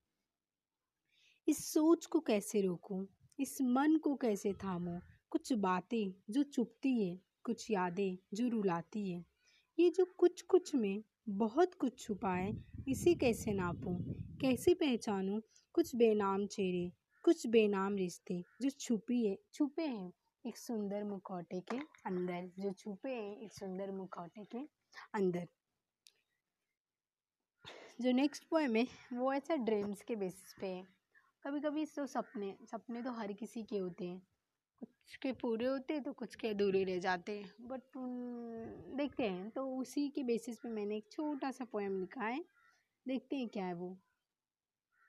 इस 1.48 1.72
सोच 1.72 2.06
को 2.06 2.20
कैसे 2.20 2.62
रोकूं? 2.62 3.06
इस 3.40 3.58
मन 3.62 3.96
को 3.96 4.16
कैसे 4.16 4.52
थामूं? 4.52 5.00
कुछ 5.30 5.52
बातें 5.52 6.14
जो 6.30 6.42
चुपती 6.42 7.08
है, 7.08 7.20
कुछ 7.42 7.70
यादें 7.70 8.18
जो 8.34 8.48
रुलाती 8.48 9.10
है। 9.10 9.31
ये 9.78 9.90
जो 9.90 10.04
कुछ 10.18 10.42
कुछ 10.42 10.74
में 10.74 11.02
बहुत 11.28 11.74
कुछ 11.74 11.98
छुपा 12.00 12.34
है 12.34 12.52
इसे 12.88 13.14
कैसे 13.14 13.52
नापूं? 13.52 13.94
कैसे 14.38 14.74
पहचानूं? 14.74 15.40
कुछ 15.72 15.94
बेनाम 15.96 16.46
चेहरे, 16.46 16.92
कुछ 17.24 17.46
बेनाम 17.46 17.96
रिश्ते 17.96 18.44
जो 18.62 18.70
छुपी 18.70 19.26
है, 19.26 19.38
छुपे 19.52 19.82
हैं 19.82 20.12
एक 20.46 20.56
सुंदर 20.56 21.04
मुखौटे 21.04 21.60
के 21.60 21.76
अंदर, 22.06 22.50
जो 22.58 22.72
छुपे 22.72 23.10
हैं 23.10 23.36
एक 23.36 23.52
सुंदर 23.52 23.90
मुखौटे 23.90 24.44
के 24.44 24.58
अंदर। 25.14 25.48
जो 28.00 28.12
नेक्स्ट 28.12 28.44
पोएम 28.44 28.76
है, 28.76 28.86
वो 29.12 29.32
ऐसा 29.32 29.56
ड्रीम्स 29.56 30.02
के 30.02 30.16
बेसिस 30.16 30.54
पे 30.60 30.66
है। 30.66 30.84
कभी 31.44 31.60
कभी 31.60 31.86
तो 31.86 32.06
सपने 32.06 32.56
सपने 32.70 33.02
तो 33.02 33.12
हर 33.12 33.32
किसी 33.32 33.62
के 33.62 33.78
होते 33.78 34.04
हैं। 34.04 34.22
कुछ 34.82 35.16
के 35.16 35.32
पूरे 35.32 35.66
होते 35.66 36.00
तो 36.00 36.12
कुछ 36.12 36.34
के 36.34 36.48
अधूरे 36.48 36.84
रह 36.84 36.98
जाते 36.98 37.32
हैं। 37.38 37.68
बट 37.68 37.82
देखते 38.96 39.22
हैं। 39.22 39.50
तो 39.50 39.66
उसी 39.76 40.08
के 40.08 40.22
बेसिस 40.22 40.58
पे 40.58 40.68
मैंने 40.68 40.96
एक 40.96 41.08
छोटा 41.12 41.50
सा 41.50 41.64
पोएम 41.64 42.00
लिखा 42.00 42.24
है। 42.24 42.44
देखते 43.06 43.36
हैं 43.36 43.48
क्या 43.48 43.66
है 43.66 43.74
वो। 43.74 43.96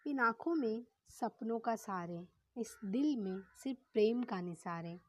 इन 0.08 0.20
आँखों 0.20 0.56
में 0.56 0.86
सपनों 1.10 1.60
का 1.60 1.76
सारे 1.76 2.28
इस 2.58 2.78
दिल 2.86 3.16
में 3.18 3.42
सिर्फ़ 3.64 3.80
प्रेम 3.94 4.24
का 4.24 4.42
निसार 4.42 4.86
है। 4.86 5.00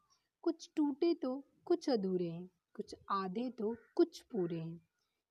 कुछ 0.41 0.69
टूटे 0.75 1.13
तो 1.13 1.43
कुछ 1.65 1.89
अधूरे 1.89 2.29
हैं। 2.29 2.49
कुछ 2.75 2.95
आधे 3.11 3.49
तो 3.49 3.75
कुछ 3.95 4.21
पूरे 4.21 4.59
हैं। 4.59 4.81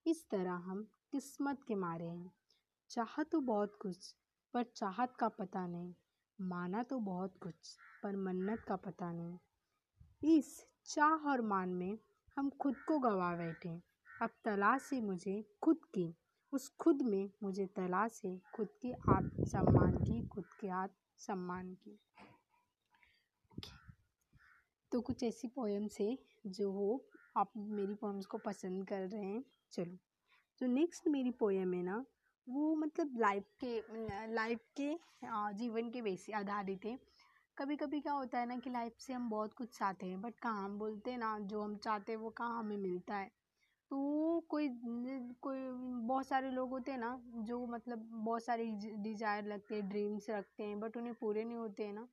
इस 0.06 0.28
तरह 0.30 0.52
हम 0.52 0.88
किस्मत 1.12 1.62
के 1.68 1.74
मारे 1.74 2.06
हैं। 2.06 2.32
चाह 2.90 3.22
तो 3.22 3.40
बहुत 3.40 3.78
कुछ, 3.82 4.14
पर 4.54 4.62
चाहत 4.62 5.16
का 5.16 5.28
पता 5.28 5.66
नहीं। 5.66 5.94
माना 6.40 6.82
तो 6.82 6.98
बहुत 6.98 7.38
कुछ, 7.38 7.78
पर 8.02 8.16
मन्नत 8.16 8.60
का 8.60 8.76
पता 8.76 9.12
नहीं। 9.12 9.38
इस 10.38 10.66
चाह 10.84 11.10
और 11.10 11.40
मान 11.40 11.68
में 11.68 11.98
हम 12.36 12.50
खुद 12.50 12.76
को 12.88 12.98
गवा 12.98 13.36
बैठे। 13.36 13.82
अब 14.22 14.30
तलाश 14.44 14.90
है 14.92 15.00
मुझे 15.00 15.44
खुद 15.62 15.76
की। 15.84 16.14
उस 16.52 16.68
खुद 16.68 17.02
में 17.02 17.30
मुझे 17.42 17.66
तलाश 17.66 18.20
है 18.24 18.40
खुद 18.54 18.68
के 18.82 18.92
आत्म 18.92 19.44
सम्मान 19.44 19.96
की, 19.96 20.26
खुद 20.26 20.44
के 20.60 20.68
आत्म 20.68 20.94
सम्मान 21.18 21.74
की 21.74 21.98
तो 24.92 25.00
कुछ 25.00 25.22
ऐसी 25.22 25.48
पोएम्स 25.48 26.00
है 26.00 26.18
जो 26.46 26.72
हो, 26.72 27.04
आप 27.36 27.52
मेरी 27.56 27.94
पोएम्स 27.94 28.26
को 28.26 28.38
पसंद 28.38 28.88
कर 28.88 29.08
रहे 29.08 29.24
हैं। 29.24 29.44
चलो। 29.72 29.96
जो 30.60 30.66
नेक्स्ट 30.66 31.08
मेरी 31.08 31.30
पोएम 31.30 31.74
है 31.74 31.82
ना 31.82 32.04
वो 32.46 32.74
मतलब 32.76 33.18
लाइफ 33.18 33.44
के 33.64 34.34
लाइफ 34.34 34.60
के 34.80 34.94
जीवन 35.54 35.90
के 35.90 36.02
बेस, 36.02 36.26
आधारित 36.34 36.84
है। 36.84 36.98
कभी 37.58 37.76
कभी 37.76 38.00
क्या 38.00 38.12
होता 38.12 38.38
है 38.38 38.46
ना 38.46 38.56
कि 38.58 38.70
लाइफ 38.70 38.96
से 38.98 39.12
हम 39.12 39.28
बहुत 39.30 39.54
कुछ 39.54 39.78
चाहते 39.78 40.06
हैं, 40.06 40.20
बट 40.22 40.38
कहाँ 40.38 40.64
हम 40.64 40.78
बोलते 40.78 41.10
हैं 41.10 41.18
ना, 41.18 41.38
जो 41.40 41.62
हम 41.62 41.76
चाहते 41.76 42.12
हैं 42.12 42.18
वो 42.18 42.30
कहाँ 42.30 42.58
हमें 42.58 42.76
मिलता 42.76 43.16
है। 43.16 43.28
तो 43.90 44.40
कोई 44.50 44.68
कोई, 45.42 45.58
बहुत 46.06 46.26
सारे 46.26 46.50
लोग 46.50 46.70
होते 46.70 46.92
हैं 46.92 46.98
ना, 46.98 47.20
जो 47.36 47.66
मतलब 47.66 48.08
बहुत 48.14 48.44
सारे 48.44 48.66
डिज़ायर 49.02 49.44
लगते 49.44 49.74
हैं 49.74 49.88
ड्रीम्स 49.88 50.30
रखते 50.30 50.64
हैं, 50.64 50.80
बट 50.80 50.96
उन्हें 50.96 51.14
पूरे 51.14 51.44
नहीं 51.44 51.56
होते 51.56 51.86
हैं 51.86 51.92
ना 51.94 52.08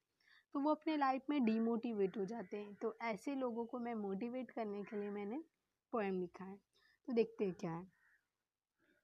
तो 0.53 0.59
वो 0.59 0.71
अपने 0.71 0.95
लाइफ 0.97 1.29
में 1.29 1.43
डीमोटिवेट 1.45 2.17
हो 2.17 2.25
जाते 2.25 2.57
हैं। 2.57 2.73
तो 2.75 2.97
ऐसे 3.03 3.35
लोगों 3.35 3.65
को 3.65 3.79
मैं 3.79 3.93
मोटिवेट 3.95 4.51
करने 4.51 4.83
के 4.83 4.97
लिए 4.97 5.09
मैंने 5.09 5.43
पोएम 5.93 6.19
लिखा 6.19 6.45
है। 6.45 6.57
तो 7.07 7.13
देखते 7.13 7.45
हैं 7.45 7.53
क्या 7.53 7.71
है। 7.71 8.00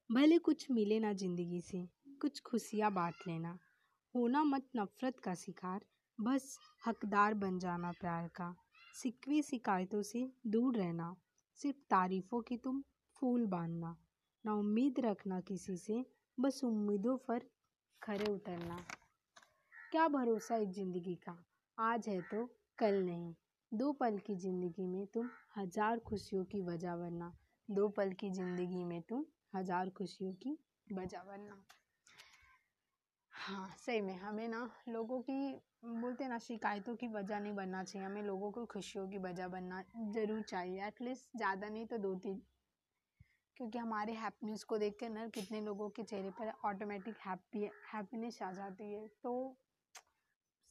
भले 0.09 0.37
कुछ 0.37 0.71
मिले 0.71 0.99
ना 0.99 1.13
ज़िंदगी 1.13 1.61
से, 1.61 1.87
कुछ 2.21 2.39
खुशियाँ 2.41 2.91
बांट 2.93 3.13
लेना। 3.27 3.57
होना 4.15 4.43
मत 4.43 4.67
नफ़रत 4.75 5.19
का 5.19 5.33
शिकार, 5.35 5.81
बस 6.19 6.57
हकदार 6.87 7.33
बन 7.33 7.59
जाना 7.59 7.91
प्यार 7.91 8.27
का। 8.27 8.55
सिकवी 8.93 9.41
शिकायतों 9.41 10.01
से 10.01 10.31
दूर 10.47 10.75
रहना, 10.75 11.15
सिर्फ़ 11.59 11.77
तारीफ़ों 11.89 12.41
की 12.41 12.57
तुम 12.57 12.83
फूल 13.15 13.45
बांधना। 13.45 13.95
ना 14.45 14.53
उम्मीद 14.53 14.99
रखना 14.99 15.39
किसी 15.41 15.77
से, 15.77 16.05
बस 16.39 16.63
उम्मीदों 16.63 17.17
पर 17.17 17.49
खरे 18.01 18.31
उतरना। 18.33 18.77
क्या 19.91 20.07
भरोसा 20.07 20.55
इस 20.55 20.69
ज़िंदगी 20.69 21.15
का? 21.15 21.45
आज 21.79 22.09
है 22.09 22.21
तो 22.21 22.49
कल 22.77 23.03
नहीं। 23.03 23.33
दो 23.71 23.91
पल 23.93 24.17
की 24.17 24.35
ज़िंदगी 24.35 24.87
में 24.87 25.05
तुम 25.05 25.29
हज़ार 25.57 25.99
खुशियों 25.99 26.43
की 26.45 26.61
वजह 26.61 26.95
बनना। 26.95 27.33
दो 27.69 27.89
पल 27.89 28.11
की 28.11 28.29
ज़िंदगी 28.29 28.83
में 28.83 29.01
तुम 29.01 29.25
हज़ार 29.57 29.89
खुशियों 29.89 30.33
की 30.35 30.57
वजह 30.87 31.23
बनना। 31.23 31.63
हाँ 33.33 33.69
सही 33.77 34.01
में 34.01 34.15
हमें 34.17 34.47
ना 34.47 34.69
लोगों 34.89 35.19
की 35.21 35.39
बोलते 35.85 36.23
हैं 36.23 36.29
ना 36.31 36.37
शिकायतों 36.39 36.95
की 36.95 37.07
वजह 37.07 37.39
नहीं 37.39 37.53
बनना 37.55 37.83
चाहिए। 37.83 38.05
हमें 38.07 38.21
लोगों 38.23 38.51
को 38.51 38.65
खुशियों 38.65 39.07
की 39.07 39.17
वजह 39.17 39.47
बनना 39.47 39.83
ज़रूर 40.13 40.41
चाहिए 40.41 40.87
एटलीस्ट 40.87 41.37
ज़्यादा 41.37 41.69
नहीं 41.69 41.85
तो 41.85 41.97
दो 41.97 42.13
तीन। 42.15 42.41
क्योंकि 43.57 43.77
हमारे 43.77 44.13
हैप्पीनेस 44.13 44.63
को 44.63 44.77
देख 44.77 44.97
कर 44.99 45.09
ना 45.09 45.27
कितने 45.27 45.61
लोगों 45.61 45.89
के 45.89 46.03
चेहरे 46.03 46.29
पर 46.29 46.51
ऑटोमेटिक 46.65 47.15
हैप्पी 47.19 47.69
हैप्पीनेस 47.93 48.41
आ 48.41 48.51
जाती 48.51 48.91
है। 48.91 49.07
तो 49.23 49.33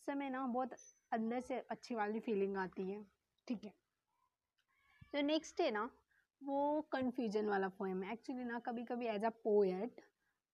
समय 0.09 0.31
ना 0.31 0.47
बहुत 0.47 0.75
अंदर 1.13 1.41
से 1.41 1.59
अच्छी 1.71 1.95
वाली 1.95 2.21
फीलिंग 2.21 2.57
आती 2.57 2.91
है 2.91 3.05
ठीक 3.49 3.65
है। 3.65 3.73
तो 5.13 5.23
नेक्स्ट 5.23 5.61
है 5.61 5.71
ना 5.71 5.89
वो 6.43 6.81
कन्फ्यूज़न 6.93 7.49
वाला 7.49 7.69
पोएम 7.69 8.03
है। 8.03 8.13
एक्चुअली 8.13 8.45
ना 8.45 8.59
कभी 8.59 8.85
कभी 8.85 9.07
एज 9.07 9.25
अ 9.25 9.29
पोएट 9.45 10.01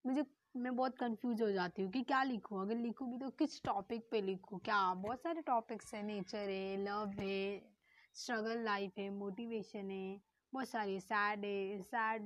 मुझे, 0.04 0.24
मैं 0.56 0.74
बहुत 0.76 0.98
कंफ्यूज 0.98 1.42
हो 1.42 1.50
जाती 1.52 1.82
हूँ 1.82 1.90
कि 1.92 2.02
क्या 2.04 2.22
लिखूँ? 2.24 2.60
अगर 2.62 2.76
लिखूँ 2.76 3.10
भी 3.10 3.18
तो 3.18 3.30
किस 3.32 3.62
टॉपिक 3.64 4.08
पे 4.10 4.20
लिखूँ? 4.22 4.58
क्या 4.60 4.94
बहुत 4.94 5.22
सारे 5.22 5.42
टॉपिक्स 5.42 5.94
हैं। 5.94 6.02
नेचर 6.02 6.48
है 6.50 6.76
लव 6.84 7.10
है 7.20 7.60
स्ट्रगल 8.16 8.64
लाइफ 8.64 8.98
है 8.98 9.08
मोटिवेशन 9.10 9.90
है, 9.90 10.20
बहुत 10.52 10.68
सारे 10.68 10.98
सैड 11.00 11.44
है 11.44 11.80
सैड 11.82 12.22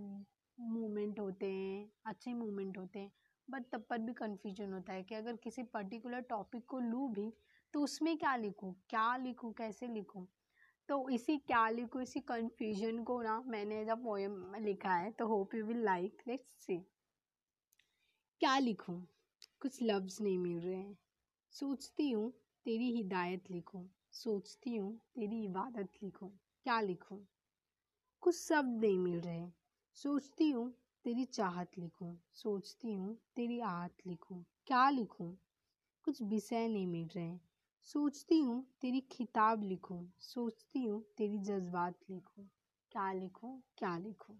मोमेंट 0.58 1.20
होते 1.20 1.50
हैं, 1.52 1.90
अच्छे 2.06 2.34
मोमेंट 2.34 2.78
होते 2.78 2.98
हैं। 2.98 3.12
बट 3.48 3.64
तब 3.72 3.86
पर 3.90 3.98
भी 3.98 4.12
कन्फ्यूज़न 4.14 4.72
होता 4.72 4.92
है 4.92 5.02
कि 5.02 5.14
अगर 5.14 5.36
किसी 5.36 5.62
पर्टिकुलर 5.74 6.20
टॉपिक 6.30 6.64
को 6.68 6.78
लूँ 6.80 7.10
भी 7.14 7.32
तो 7.74 7.80
उसमें 7.80 8.16
क्या 8.18 8.36
लिखूँ? 8.36 8.74
क्या 8.90 9.16
लिखूँ? 9.16 9.52
कैसे 9.54 9.86
लिखूँ? 9.88 10.26
तो 10.88 11.08
इसी 11.08 11.36
क्या 11.36 11.68
लिखूँ 11.68 12.02
इसी 12.02 12.20
कन्फ्यूज़न 12.20 13.04
को 13.04 13.22
ना 13.22 13.40
मैंने 13.46 13.84
जब 13.84 14.04
पोएम 14.04 14.54
लिखा 14.54 14.94
है 14.94 15.10
तो 15.10 15.26
hope 15.26 15.54
you 15.54 15.64
will 15.64 15.84
like 15.84 16.22
let's 16.28 16.48
see 16.48 16.86
क्या 18.40 18.58
लिखूं? 18.58 19.00
कुछ 19.60 19.78
लफ्ज़ 19.82 20.22
नहीं 20.22 20.38
मिल 20.38 20.60
रहे 20.60 20.76
हैं। 20.76 20.98
सोचती 21.50 22.10
हूँ, 22.10 22.30
तेरी 22.64 22.96
हिदायत 22.96 23.50
लिखूं। 23.50 23.86
सोचती 24.12 24.76
हूँ, 24.76 25.00
तेरी 25.14 25.44
इबादत 25.44 25.88
लिखूं। 26.02 26.28
क्या 26.62 26.80
लिखूं? 26.80 27.18
कुछ 28.20 28.36
शब्द 28.36 28.84
नहीं 28.84 28.98
मिल 28.98 29.20
रहे 29.20 29.46
सोचती 29.94 30.50
हूँ, 30.50 30.74
तेरी 31.04 31.24
चाहत 31.24 31.70
लिखूं। 31.78 32.16
सोचती 32.32 32.94
हूँ, 32.94 33.18
तेरी 33.36 33.60
आहत 33.60 33.96
लिखूं। 34.06 34.42
क्या 34.66 34.90
लिखूं? 34.90 35.34
कुछ 36.04 36.22
विषय 36.22 36.68
नहीं 36.68 36.86
मिल 36.86 37.08
रहे 37.08 37.36
सोचती 37.88 38.38
हूँ, 38.40 38.64
तेरी 38.80 39.00
खिताब 39.00 39.62
लिखूं, 39.62 40.04
सोचती 40.20 40.84
हूँ, 40.84 41.02
तेरी 41.18 41.38
जज्बात 41.38 41.94
लिखूं, 42.10 42.44
क्या 42.92 43.12
लिखूं 43.12 43.58
क्या 43.78 43.96
लिखूं। 43.98 44.34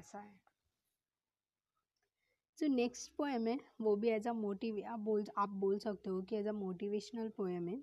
ऐसा 0.00 0.18
है। 0.18 0.38
जो 2.58 2.68
नेक्स्ट 2.68 3.12
पोएम 3.16 3.46
है, 3.46 3.58
वो 3.80 3.96
भी 3.96 4.08
एज 4.08 4.26
अ 4.28 4.32
मोटिव 4.32 4.82
आप 4.88 5.00
बोल 5.00 5.24
आप 5.38 5.48
बोल 5.48 5.78
सकते 5.78 6.10
हो 6.10 6.22
कि 6.22 6.36
एज 6.36 6.46
अ 6.46 6.52
मोटिवेशनल 6.52 7.28
पोएम 7.28 7.68
है। 7.68 7.82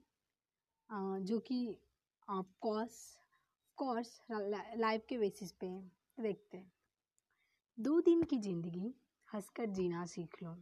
जो 1.24 1.40
कि 1.40 1.78
आप 2.30 2.54
कॉर्स 2.62 2.98
कोर्स 3.78 4.20
लाइफ 4.32 5.06
के 5.10 5.18
बेसिस 5.18 5.52
पे 5.52 5.68
देखते 6.20 6.58
हैं। 6.58 6.72
दो 7.78 8.00
दिन 8.02 8.24
की 8.24 8.38
ज़िंदगी, 8.38 8.94
हंसकर 9.34 9.66
जीना 9.66 10.06
सीख 10.06 10.44
लो। 10.44 10.56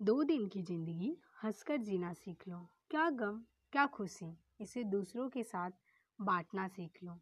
दो 0.00 0.22
दिन 0.24 0.46
की 0.48 0.62
ज़िंदगी, 0.62 1.16
हंसकर 1.42 1.76
जीना 1.76 2.12
सीख 2.12 2.48
लो। 2.48 2.66
क्या 2.90 3.08
गम, 3.10 3.38
क्या 3.72 3.86
खुशी, 3.86 4.26
इसे 4.60 4.82
दूसरों 4.84 5.28
के 5.28 5.42
साथ 5.42 5.70
बांटना 6.18 6.66
सीख 6.68 6.98
लो। 7.02 7.14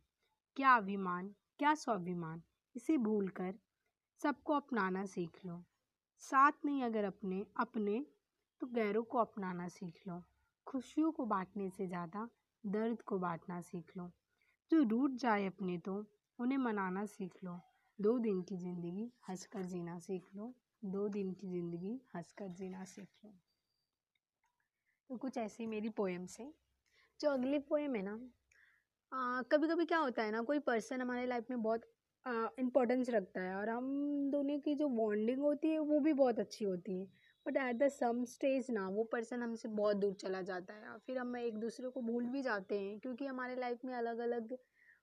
क्या 0.57 0.75
अभिमान, 0.75 1.29
क्या 1.59 1.75
स्वाभिमान, 1.75 2.43
इसे 2.75 2.97
भूलकर 2.99 3.55
सबको 4.21 4.55
अपनाना 4.55 5.05
सीख 5.07 5.39
लो। 5.47 5.63
साथ 6.23 6.65
नहीं 6.65 6.83
अगर 6.83 7.05
अपने 7.05 7.45
अपने 7.57 8.05
तो 8.61 8.67
गैरों 8.67 9.03
को 9.03 9.19
अपनाना 9.19 9.69
सीख 9.69 10.01
लो। 10.09 10.23
खुशियों 10.67 11.13
को 11.13 11.25
बांटने 11.27 11.69
से 11.71 11.87
ज़्यादा 11.87 12.29
दर्द 12.65 13.03
को 13.03 13.19
बांटना 13.19 13.61
सीख 13.61 13.97
लो। 13.97 14.11
जो 14.71 14.83
रूट 14.83 15.17
जाए 15.17 15.47
अपने 15.47 15.79
तो 15.79 15.95
उन्हें 16.39 16.59
मनाना 16.59 17.07
सीख 17.07 17.45
लो। 17.45 17.59
दो 17.99 18.19
दिन 18.19 18.43
की 18.43 18.57
ज़िंदगी 18.57 19.11
हंसकर 19.29 19.65
जीना 19.65 19.99
सीख 19.99 20.29
लो। 20.37 20.53
दो 20.85 21.09
दिन 21.09 21.33
की 21.33 21.49
ज़िंदगी 21.49 22.01
हंसकर 22.15 22.49
जीना 22.49 22.85
सीख 22.85 23.09
लो। 23.25 23.35
तो 25.11 25.17
कुछ 25.17 25.37
ऐसी 25.39 25.67
मेरी 25.67 25.89
पोएम्स 25.91 26.39
है। 26.41 26.53
जो 27.21 27.31
अगली 27.31 27.59
पोएम 27.69 27.95
है 27.97 28.03
ना 28.03 28.19
कभी 29.51 29.69
कभी 29.69 29.85
क्या 29.85 29.99
होता 29.99 30.23
है 30.23 30.31
ना, 30.33 30.41
कोई 30.43 30.59
पर्सन 30.61 31.01
हमारे 31.01 31.27
लाइफ 31.27 31.51
में 31.51 31.63
बहुत 31.63 31.83
इम्पोर्टेंस 32.59 33.11
रखता 33.11 33.41
है 33.41 33.55
और 33.57 33.69
हम 33.69 33.87
दोनों 34.31 34.59
की 34.61 34.75
जो 34.75 34.89
बॉन्डिंग 34.91 35.41
होती 35.41 35.69
है, 35.69 35.79
वो 35.81 35.99
भी 36.01 36.13
बहुत 36.13 36.39
अच्छी 36.39 36.65
होती 36.65 36.99
है। 36.99 37.07
But 37.47 37.57
at 37.59 37.77
the 37.77 37.89
some 37.91 38.25
stage 38.27 38.71
ना, 38.71 38.89
वो 38.89 39.05
पर्सन 39.05 39.43
हमसे 39.43 39.69
बहुत 39.71 39.97
दूर 39.97 40.15
चला 40.15 40.41
जाता 40.43 40.75
है 40.75 40.99
फिर 41.07 41.19
हम 41.19 41.37
एक 41.37 41.59
दूसरे 41.59 41.89
को 41.91 42.01
भूल 42.03 42.27
भी 42.27 42.43
जाते 42.43 42.81
हैं 42.81 42.99
क्योंकि 43.01 43.27
हमारे 43.27 43.57
लाइफ 43.57 43.85
में 43.85 43.95
अलग 43.95 44.19
अलग 44.21 44.57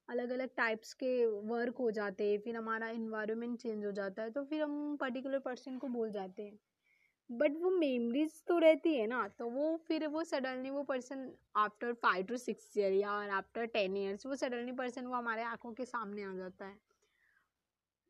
अलग 0.08 0.30
अलग 0.30 0.48
टाइप्स 0.56 0.92
के 0.94 1.26
वर्क 1.26 1.76
हो 1.78 1.90
जाते 1.90 2.30
हैं, 2.30 2.38
फिर 2.40 2.56
हमारा 2.56 2.88
इन्वायरमेंट 2.90 3.58
चेंज 3.58 3.84
हो 3.84 3.92
जाता 3.92 4.22
है 4.22 4.30
तो 4.30 4.44
फिर 4.44 4.62
हम 4.62 4.96
पर्टिकुलर 4.96 5.38
पर्सन 5.40 5.78
को 5.78 5.88
भूल 5.88 6.10
जाते 6.10 6.42
हैं। 6.42 6.58
बट 7.30 7.56
वो 7.56 7.70
मेमरीज 7.70 8.42
तो 8.46 8.58
रहती 8.58 8.94
है 8.94 9.06
ना 9.06 9.26
तो 9.28 9.48
वो 9.50 9.76
फिर 9.86 10.06
वो 10.06 10.24
सडनली 10.24 10.70
वो 10.70 10.82
person 10.82 11.28
after 11.56 11.92
five 11.92 12.26
to 12.26 12.36
six 12.36 12.76
year 12.78 12.92
या 12.92 13.10
आफ्टर 13.36 13.66
टेन 13.66 13.96
ईयर्स 13.96 14.26
वो 14.26 14.36
सडनली 14.36 14.72
पर्सन 14.72 15.06
वो 15.06 15.14
हमारे 15.14 15.42
आँखों 15.42 15.72
के 15.72 15.84
सामने 15.84 16.22
आ 16.22 16.34
जाता 16.34 16.64
है। 16.64 16.78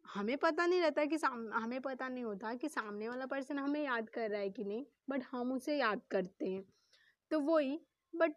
हमें 0.06 0.36
पता 0.38 0.66
नहीं 0.66 0.80
रहता 0.80 1.04
कि 1.04 1.18
साम, 1.18 1.48
हमें 1.52 1.80
पता 1.80 2.08
नहीं 2.08 2.24
होता 2.24 2.54
कि 2.54 2.68
सामने 2.68 3.08
वाला 3.08 3.26
पर्सन 3.26 3.58
हमें 3.58 3.82
याद 3.84 4.08
कर 4.08 4.30
रहा 4.30 4.40
है 4.40 4.50
कि 4.50 4.64
नहीं, 4.64 4.84
बट 5.10 5.22
हम 5.30 5.52
उसे 5.52 5.76
याद 5.78 6.00
करते 6.10 6.48
हैं। 6.48 6.64
तो 7.30 7.40
वही, 7.40 7.80
बट 8.14 8.34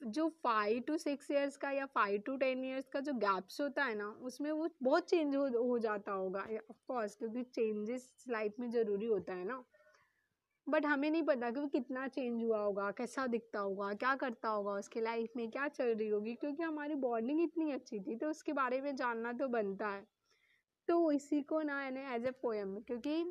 जो 0.00 0.28
फाइव 0.44 0.80
टू 0.80 0.96
सिक्स 0.98 1.30
ईयर्स 1.30 1.56
का 1.56 1.70
या 1.70 1.84
फाइव 1.86 2.20
टू 2.26 2.36
टेन 2.36 2.64
ईयर्स 2.64 2.88
का 2.88 3.00
जो 3.00 3.12
गैप्स 3.14 3.60
होता 3.60 3.84
है 3.84 3.94
ना, 3.94 4.08
उसमें 4.22 4.50
वो 4.52 4.68
बहुत 4.82 5.08
चेंज 5.10 5.36
हो 5.36 5.46
हो 5.58 5.78
जाता 5.78 6.12
होगा। 6.12 6.40
ऑफकोर्स 6.70 7.16
क्योंकि 7.16 7.42
चेंजेस 7.44 8.24
लाइफ 8.28 8.54
में 8.60 8.68
ज़रूरी 8.70 9.06
होता 9.06 9.34
है 9.34 9.44
ना। 9.44 9.62
बट 10.68 10.86
हमें 10.86 11.10
नहीं 11.10 11.22
पता 11.22 11.50
कि 11.50 11.60
वो 11.60 11.66
कितना 11.68 12.06
चेंज 12.08 12.42
हुआ 12.42 12.58
होगा, 12.58 12.90
कैसा 12.90 13.26
दिखता 13.26 13.58
होगा, 13.60 13.92
क्या 13.94 14.14
करता 14.16 14.48
होगा 14.48 14.72
उसके 14.74 15.00
लाइफ 15.00 15.36
में, 15.36 15.50
क्या 15.50 15.68
चल 15.68 15.94
रही 15.94 16.08
होगी, 16.08 16.34
क्योंकि 16.34 16.62
हमारी 16.62 16.94
बॉन्डिंग 16.96 17.40
इतनी 17.42 17.72
अच्छी 17.72 18.00
थी 18.00 18.16
तो 18.16 18.30
उसके 18.30 18.52
बारे 18.52 18.80
में 18.80 18.94
जानना 18.96 19.32
तो 19.32 19.48
बनता 19.48 19.88
है। 19.88 20.04
तो 20.88 21.10
इसी 21.12 21.40
को 21.42 21.60
ना 21.62 21.76
मैंने 21.76 22.04
एज 22.14 22.26
ए 22.26 22.30
पोएम 22.42 22.78
क्योंकि 22.80 23.24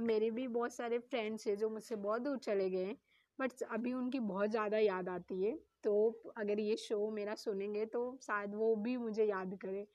मेरे 0.00 0.30
भी 0.30 0.46
बहुत 0.48 0.74
सारे 0.74 0.98
फ्रेंड्स 0.98 1.46
हैं 1.46 1.56
जो 1.56 1.68
मुझसे 1.70 1.96
बहुत 1.96 2.22
दूर 2.22 2.38
चले 2.38 2.68
गए 2.70 2.84
हैं 2.84 2.96
बट 3.38 3.62
अभी 3.62 3.92
उनकी 3.92 4.20
बहुत 4.20 4.50
ज़्यादा 4.50 4.78
याद 4.78 5.08
आती 5.08 5.42
है 5.44 5.56
तो 5.84 5.94
अगर 6.36 6.60
ये 6.60 6.76
शो 6.76 7.10
मेरा 7.10 7.34
सुनेंगे 7.34 7.84
तो 7.86 8.00
शायद 8.22 8.54
वो 8.54 8.74
भी 8.76 8.96
मुझे 8.96 9.24
याद 9.24 9.58
करे। 9.62 9.86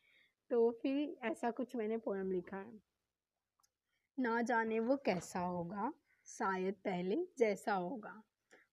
तो 0.50 0.70
फिर 0.82 1.16
ऐसा 1.24 1.52
कुछ 1.52 1.76
मैंने 1.76 1.98
पोएम 1.98 2.32
लिखा 2.32 2.58
है। 2.58 2.82
ना 4.18 4.42
जाने 4.42 4.80
वो 4.80 4.96
कैसा 4.96 5.40
होगा। 5.40 5.92
शायद 6.28 6.74
पहले 6.74 7.28
जैसा 7.38 7.74
होगा। 7.74 8.24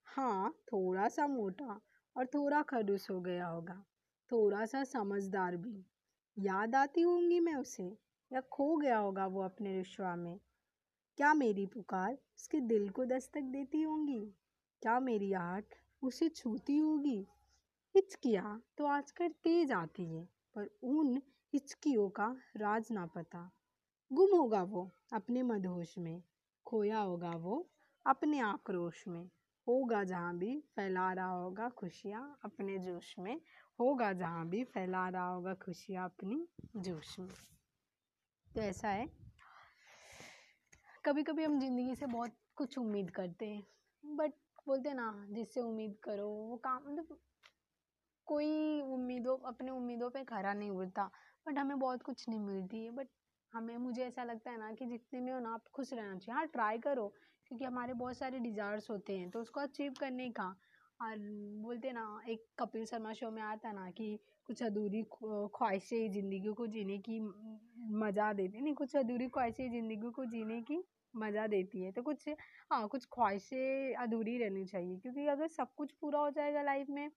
हाँ 0.04 0.50
थोड़ा 0.50 1.08
सा 1.08 1.26
मोटा 1.26 1.80
और 2.16 2.26
थोड़ा 2.26 2.62
खडूस 2.62 3.10
हो 3.10 3.20
गया 3.20 3.46
होगा। 3.46 3.84
थोड़ा 4.32 4.66
सा 4.66 4.84
समझदार 4.84 5.56
भी। 5.56 5.84
याद 6.38 6.74
आती 6.74 7.00
होंगी 7.00 7.40
मैं 7.40 7.54
उसे, 7.54 7.98
या 8.32 8.40
खो 8.40 8.76
गया 8.76 8.98
होगा 8.98 9.26
वो 9.26 9.42
अपने 9.42 9.76
रिश्वा 9.76 10.16
में। 10.16 10.40
क्या 11.16 11.34
मेरी 11.34 11.66
पुकार 11.66 12.12
उसके 12.12 12.60
दिल 12.60 12.88
को 12.88 13.04
दस्तक 13.04 13.40
देती 13.40 13.82
होंगी? 13.82 14.34
क्या 14.82 15.00
मेरी 15.00 15.32
आहट 15.32 15.64
उसे 16.02 16.28
छूती 16.28 16.78
होगी? 16.78 17.26
हिचकिया 17.94 18.60
तो 18.78 18.86
आजकल 18.86 19.28
तेज 19.28 19.72
आती 19.72 20.04
है, 20.04 20.28
पर 20.54 20.70
उन 20.82 21.22
हिचकियों 21.52 22.08
का 22.08 22.36
राज 22.56 22.88
ना 22.90 23.06
पता। 23.06 23.50
गुम 24.12 24.36
होगा 24.36 24.62
वो 24.62 24.90
अपने 25.12 25.42
मदहोश 25.42 25.98
में। 25.98 26.22
खोया 26.66 26.98
होगा 26.98 27.30
वो 27.30 27.66
अपने 28.06 28.40
आक्रोश 28.40 29.04
में। 29.08 29.24
होगा 29.66 30.04
जहाँ 30.04 30.36
भी 30.38 30.58
फैला 30.76 31.12
रहा 31.12 31.30
होगा 31.30 31.68
खुशियाँ 31.68 32.38
अपने 32.44 32.78
जोश 32.78 33.14
में। 33.18 33.40
होगा 33.80 34.12
जहाँ 34.12 34.48
भी 34.48 34.64
फैला 34.64 35.08
रहा 35.08 35.28
होगा 35.28 35.54
खुशियाँ 35.54 36.04
अपनी 36.04 36.48
जोश 36.76 37.18
में। 37.18 37.28
तो 38.54 38.60
ऐसा 38.60 38.88
है। 38.88 39.08
कभी 41.04 41.22
कभी 41.22 41.44
हम 41.44 41.58
ज़िंदगी 41.60 41.94
से 41.94 42.06
बहुत 42.06 42.36
कुछ 42.56 42.78
उम्मीद 42.78 43.10
करते 43.10 43.46
हैं, 43.46 43.62
बट 44.04 44.32
बोलते 44.66 44.88
हैं 44.88 44.96
ना, 44.96 45.26
जिससे 45.30 45.60
उम्मीद 45.60 45.96
करो, 46.02 46.28
वो 46.28 46.56
काम 46.56 46.82
मतलब 46.86 47.18
कोई 48.26 48.80
उम्मीदों, 48.80 49.36
अपने 49.38 49.70
उम्मीदों 49.70 50.10
पे 50.10 50.24
खरा 50.24 50.52
नहीं 50.54 50.70
उड़ता 50.70 51.10
बट 51.46 51.58
हमें 51.58 51.78
बहुत 51.78 52.02
कुछ 52.02 52.28
नहीं 52.28 52.40
मिलती 52.40 52.84
है, 52.84 52.90
बट 52.90 53.08
हमें, 53.54 53.76
मुझे 53.78 54.04
ऐसा 54.04 54.24
लगता 54.24 54.50
है 54.50 54.58
ना 54.58 54.72
कि 54.74 54.86
जितने 54.86 55.20
में 55.20 55.32
हो 55.32 55.38
ना, 55.40 55.52
आप 55.54 55.68
खुश 55.70 55.92
रहना 55.92 56.18
चाहिए। 56.18 56.36
हाँ 56.36 56.46
ट्राई 56.48 56.78
करो, 56.80 57.08
क्योंकि 57.46 57.64
हमारे 57.64 57.92
बहुत 57.94 58.16
सारे 58.16 58.38
डिज़ायर्स 58.40 58.90
होते 58.90 59.16
हैं 59.18 59.30
तो 59.30 59.40
उसको 59.40 59.60
अचीव 59.60 59.92
करने 60.00 60.28
का। 60.32 60.54
और 61.00 61.18
बोलते 61.62 61.92
ना, 61.92 62.20
एक 62.28 62.46
कपिल 62.58 62.84
शर्मा 62.86 63.12
शो 63.12 63.30
में 63.30 63.42
आता 63.42 63.72
ना 63.72 63.90
कि 63.92 64.18
कुछ 64.46 64.62
अधूरी 64.62 65.02
ख्वाहिशें 65.14 66.10
ज़िंदगी 66.12 66.52
को 66.54 66.66
जीने 66.68 66.98
की 67.00 67.18
मज़ा 67.94 68.32
देती 68.32 68.60
नहीं, 68.60 68.74
कुछ 68.74 68.96
अधूरी 68.96 69.28
ख्वाहिशें 69.28 69.70
ज़िंदगी 69.70 70.10
को 70.12 70.24
जीने 70.26 70.60
की 70.62 70.82
मज़ा 71.14 71.46
देती 71.46 71.82
है। 71.82 71.92
तो 71.92 72.02
कुछ 72.02 72.28
हाँ 72.72 72.86
कुछ 72.88 73.04
ख्वाहिशें 73.14 73.94
अधूरी 73.96 74.36
रहनी 74.38 74.64
चाहिए, 74.66 74.96
क्योंकि 74.98 75.26
अगर 75.28 75.48
सब 75.48 75.74
कुछ 75.76 75.92
पूरा 76.00 76.18
हो 76.20 76.30
जाएगा 76.30 76.62
लाइफ 76.62 76.86
में 76.90 77.10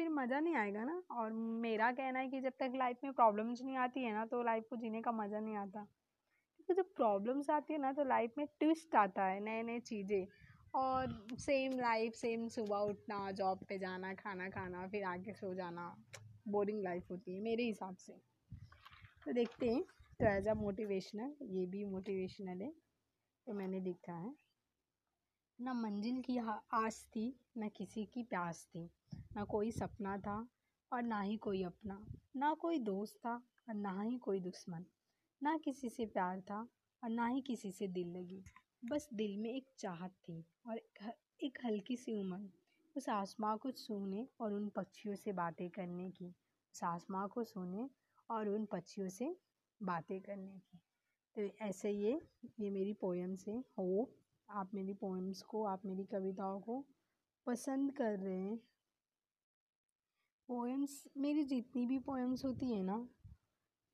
फिर 0.00 0.08
मज़ा 0.08 0.38
नहीं 0.40 0.54
आएगा 0.56 0.84
ना? 0.84 1.02
और 1.12 1.32
मेरा 1.32 1.90
कहना 1.92 2.18
है 2.18 2.28
कि 2.28 2.40
जब 2.40 2.52
तक 2.60 2.72
लाइफ 2.76 2.98
में 3.04 3.12
प्रॉब्लम्स 3.12 3.62
नहीं 3.62 3.76
आती 3.76 4.04
है 4.04 4.12
ना 4.14 4.24
तो 4.26 4.42
लाइफ 4.42 4.64
को 4.70 4.76
जीने 4.76 5.00
का 5.02 5.12
मज़ा 5.12 5.40
नहीं 5.40 5.56
आता। 5.56 5.82
क्योंकि 6.58 6.74
जब 6.74 6.94
प्रॉब्लम्स 6.96 7.50
आती 7.50 7.72
है 7.72 7.80
ना 7.80 7.92
तो 7.92 8.04
लाइफ 8.04 8.34
में 8.38 8.46
ट्विस्ट 8.60 8.94
आता 8.96 9.24
है 9.24 9.40
नए 9.40 9.62
नए 9.62 9.80
चीज़ें। 9.80 10.26
और 10.74 11.36
सेम 11.40 11.78
लाइफ 11.80 12.14
सेम 12.14 12.46
सुबह 12.48 12.78
उठना 12.90 13.30
जॉब 13.32 13.64
पे 13.68 13.78
जाना, 13.78 14.14
खाना 14.14 14.48
खाना, 14.50 14.86
फिर 14.88 15.04
आके 15.04 15.34
सो 15.34 15.54
जाना 15.54 15.94
बोरिंग 16.46 16.82
लाइफ 16.84 17.10
होती 17.10 17.34
है 17.34 17.40
मेरे 17.42 17.64
हिसाब 17.64 17.96
से। 17.96 18.12
तो 19.26 19.32
देखते 19.32 19.70
हैं 19.70 19.82
तो 20.20 20.26
एज 20.26 20.48
अ 20.48 20.54
मोटिवेशनल 20.56 21.34
ये 21.50 21.66
भी 21.66 21.84
मोटिवेशनल 21.86 22.62
है 22.62 22.72
तो 23.46 23.54
मैंने 23.54 23.80
लिखा 23.80 24.14
है। 24.14 24.34
ना 25.58 25.72
मंजिल 25.74 26.20
की 26.22 26.38
आस 26.74 27.04
थी, 27.16 27.28
ना 27.56 27.68
किसी 27.68 28.04
की 28.04 28.22
प्यास 28.24 28.66
थी। 28.74 28.88
ना 29.36 29.44
कोई 29.44 29.70
सपना 29.72 30.18
था 30.18 30.48
और 30.92 31.02
ना 31.02 31.20
ही 31.20 31.36
कोई 31.36 31.62
अपना। 31.62 32.06
ना 32.36 32.54
कोई 32.54 32.78
दोस्त 32.78 33.16
था 33.16 33.34
और 33.68 33.74
ना 33.74 34.02
ही 34.02 34.18
कोई 34.18 34.40
दुश्मन। 34.40 34.84
ना 35.42 35.58
किसी 35.58 35.88
से 35.88 36.06
प्यार 36.06 36.40
था 36.40 36.68
और 37.04 37.10
ना 37.10 37.26
ही 37.26 37.40
किसी 37.40 37.72
से 37.72 37.88
दिल 37.88 38.08
लगी। 38.08 38.44
बस 38.84 39.08
दिल 39.14 39.36
में 39.36 39.50
एक 39.50 39.66
चाहत 39.78 40.10
थी 40.10 40.44
और 40.66 40.78
एक 41.42 41.58
हल्की 41.64 41.96
सी 41.96 42.12
उम्र 42.12 42.50
उस 42.96 43.08
आसमां 43.08 43.56
को 43.58 43.70
छूने 43.70 44.28
और 44.40 44.52
उन 44.52 44.68
पक्षियों 44.68 45.16
से 45.16 45.32
बातें 45.32 45.70
करने 45.70 46.10
की। 46.10 46.28
उस 46.74 46.84
आसमां 46.84 47.28
को 47.28 47.44
छूने 47.44 47.90
और 48.30 48.48
उन 48.48 48.64
पक्षियों 48.64 49.08
से 49.08 49.36
बातें 49.82 50.20
करने 50.20 50.58
की। 50.58 50.80
तो 51.36 51.64
ऐसे 51.64 51.90
ये 51.90 52.20
ये 52.60 52.70
मेरी 52.70 52.92
पोएम्स 52.92 53.48
है। 53.48 53.58
होप 53.58 54.16
आप 54.50 54.74
मेरी 54.74 54.94
पोएम्स 54.94 55.42
को, 55.42 55.64
आप 55.64 55.84
मेरी 55.84 56.04
कविताओं 56.04 56.60
को 56.60 56.84
पसंद 57.46 57.92
कर 57.92 58.18
रहे 58.18 58.38
हैं। 58.38 58.69
पोएम्स 60.50 61.02
मेरी 61.16 61.42
जितनी 61.44 61.84
भी 61.86 61.98
पोएम्स 61.98 62.44
होती 62.44 62.70
है 62.72 62.82
ना, 62.82 62.94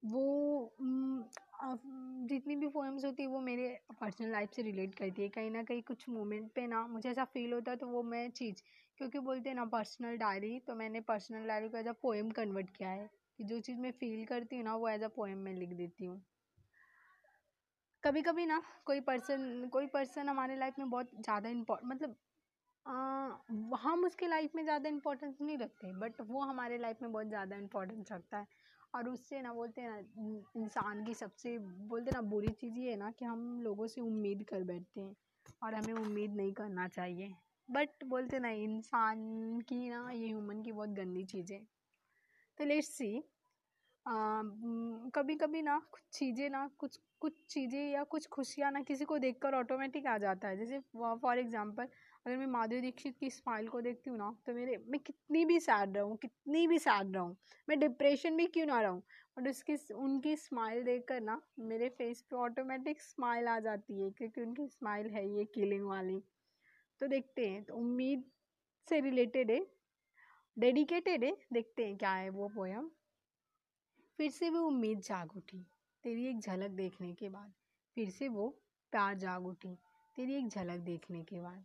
वो 0.03 0.77
जितनी 2.29 2.57
भी 2.57 2.69
पोएम्स 2.69 3.05
होती 3.05 3.23
है 3.23 3.29
वो 3.29 3.41
मेरे 3.41 3.69
पर्सनल 4.01 4.31
लाइफ 4.31 4.51
से 4.53 4.63
रिलेट 4.63 4.95
करती 4.95 5.23
है। 5.23 5.29
कहीं 5.29 5.51
ना 5.51 5.63
कहीं 5.63 5.83
कुछ 5.83 6.09
मोमेंट 6.09 6.51
पे 6.53 6.67
ना 6.67 6.87
मुझे 6.87 7.11
ऐसा 7.11 7.25
फील 7.25 7.53
होता 7.53 7.71
है 7.71 7.77
तो 7.77 7.89
वो 7.89 8.03
मैं 8.03 8.29
चीज़, 8.31 8.63
क्योंकि 8.99 9.19
बोलते 9.19 9.49
हैं 9.49 9.57
ना 9.57 9.65
पर्सनल 9.65 10.17
डायरी 10.17 10.59
तो 10.61 10.75
मैंने 10.75 11.01
पर्सनल 11.01 11.47
डायरी 11.49 11.69
को 11.69 11.79
एज 11.79 11.89
अ 11.89 11.93
पोएम 11.93 12.31
कन्वर्ट 12.31 12.71
किया 12.71 12.91
है 12.91 13.11
कि 13.39 13.45
जो 13.45 13.61
चीज़ 13.61 13.79
मैं 13.79 13.91
फील 13.93 14.25
करती 14.25 14.57
हूँ 14.57 14.65
ना 14.65 14.77
वो 14.77 14.89
एज 14.89 15.03
अ 15.03 15.09
पोएम 15.09 15.39
में 15.39 15.53
लिख 15.55 15.73
देती 15.73 16.05
हूँ। 16.05 16.23
कभी 18.03 18.23
कभी 18.23 18.47
ना 18.47 18.63
कोई 18.85 19.01
पर्सन 19.01 19.69
कोई 19.73 19.87
पर्सन 19.87 20.29
हमारे 20.29 20.57
लाइफ 20.57 20.79
में 20.79 20.91
बहुत 20.91 21.11
ज़्यादा 21.15 21.49
इम्पोर्ट 21.49 21.81
मतलब 21.85 22.17
हम 22.87 24.05
उसके 24.07 24.27
लाइफ 24.27 24.55
में 24.55 24.63
ज़्यादा 24.65 24.89
इम्पोर्टेंस 24.89 25.39
नहीं 25.41 25.57
रखते 25.59 25.93
बट 25.93 26.21
वो 26.23 26.41
हमारे 26.41 26.79
लाइफ 26.79 27.03
में 27.03 27.13
बहुत 27.13 27.27
ज़्यादा 27.27 27.57
इम्पोर्टेंस 27.57 28.13
रखता 28.13 28.39
है। 28.39 28.47
और 28.95 29.09
उससे 29.09 29.41
ना 29.43 29.53
बोलते 29.53 29.81
हैं 29.81 29.91
ना 29.91 30.61
इंसान 30.61 31.05
की 31.05 31.15
सबसे, 31.15 31.59
बोलते 31.59 32.11
ना, 32.11 32.21
बुरी 32.23 32.49
चीज़ 32.51 32.79
ये 32.79 32.91
है 32.91 32.97
ना 32.97 33.11
कि 33.11 33.25
हम 33.25 33.61
लोगों 33.63 33.87
से 33.87 34.01
उम्मीद 34.01 34.45
कर 34.49 34.63
बैठते 34.65 35.01
हैं 35.01 35.15
और 35.63 35.75
हमें 35.75 35.93
उम्मीद 35.95 36.35
नहीं 36.37 36.53
करना 36.55 36.87
चाहिए। 36.89 37.35
बट 37.69 38.05
बोलते 38.05 38.39
ना, 38.39 38.49
इंसान 38.51 39.61
की 39.69 39.89
ना, 39.91 40.11
ये 40.11 40.27
ह्यूमन 40.27 40.63
की 40.63 40.73
बहुत 40.73 40.91
गंदी 40.91 41.25
चीज़ 41.27 41.53
तो 42.59 42.65
लेट्स 42.65 42.89
सी 42.91 43.23
कभी 45.17 45.35
कभी 45.37 45.63
ना 45.63 45.79
कुछ 45.93 46.03
चीज़ें 46.13 46.49
ना, 46.51 46.67
कुछ 46.79 46.99
कुछ 47.21 47.33
चीज़ें 47.49 47.81
या 47.91 48.03
कुछ 48.05 48.27
खुशियाँ 48.29 48.71
ना 48.73 48.81
किसी 48.83 49.05
को 49.05 49.19
देखकर 49.19 49.55
ऑटोमेटिक 49.55 50.07
आ 50.07 50.17
जाता 50.19 50.49
है। 50.49 50.57
जैसे 50.57 50.79
फॉर 50.93 51.39
एग्ज़ाम्पल 51.39 51.89
अगर 52.27 52.37
मैं 52.37 52.47
माधुरी 52.47 52.81
दीक्षित 52.81 53.17
की 53.19 53.29
स्माइल 53.31 53.69
को 53.69 53.81
देखती 53.81 54.11
हूँ 54.11 54.19
ना 54.19 54.35
तो 54.47 54.53
मेरे, 54.55 54.77
मैं 54.79 54.99
कितनी 55.01 55.45
भी 55.45 55.59
सैड 55.61 55.97
रहूँ, 55.97 56.17
कितनी 56.17 56.67
भी 56.67 56.79
सैड 56.79 57.17
रहूँ, 57.17 57.37
मैं 57.69 57.79
डिप्रेशन 57.81 58.37
भी 58.37 58.47
क्यों 58.47 58.67
ना 58.67 58.81
रहूँ? 58.81 59.03
बट 59.39 59.49
उसकी, 59.49 59.77
उनकी 59.95 60.35
स्माइल 60.37 60.83
देख 60.85 61.05
कर 61.09 61.21
ना, 61.21 61.41
मेरे 61.61 61.89
फेस 61.89 62.23
पे 62.31 62.37
ऑटोमेटिक 62.37 63.03
स्माइल 63.03 63.49
आ 63.49 63.59
जाती 63.61 64.01
है, 64.01 64.11
क्योंकि 64.11 64.41
उनकी 64.41 64.67
स्माइल 64.69 65.11
है 65.11 65.27
ये 65.29 65.45
किलिंग 65.45 65.87
वाली। 65.87 66.21
तो 67.01 67.07
देखते 67.07 67.47
हैं 67.49 67.63
तो 67.65 67.75
उम्मीद 67.75 68.25
से 68.89 69.01
रिलेटेड 69.01 69.51
है 69.51 69.65
डेडिकेटेड 70.57 71.25
है, 71.25 71.37
देखते 71.53 71.87
हैं 71.87 71.97
क्या 71.97 72.13
है 72.13 72.29
वो 72.31 72.49
पोयम 72.49 72.91
फिर 74.19 74.31
से 74.31 74.51
वो 74.51 74.61
उम्मीद 74.61 75.01
जाग 75.01 75.37
उठी, 75.37 75.65
तेरी 76.05 76.27
एक 76.27 76.41
झलक 76.41 76.71
देखने 76.73 77.13
के 77.15 77.29
बाद। 77.29 77.53
फिर 77.97 78.11
से 78.11 78.29
वो 78.29 78.49
प्यार 78.93 79.15
जाग 79.17 79.47
उठी, 79.47 79.75
तेरी 80.17 80.35
एक 80.35 80.49
झलक 80.49 80.81
देखने 80.83 81.23
के 81.25 81.41
बाद। 81.41 81.65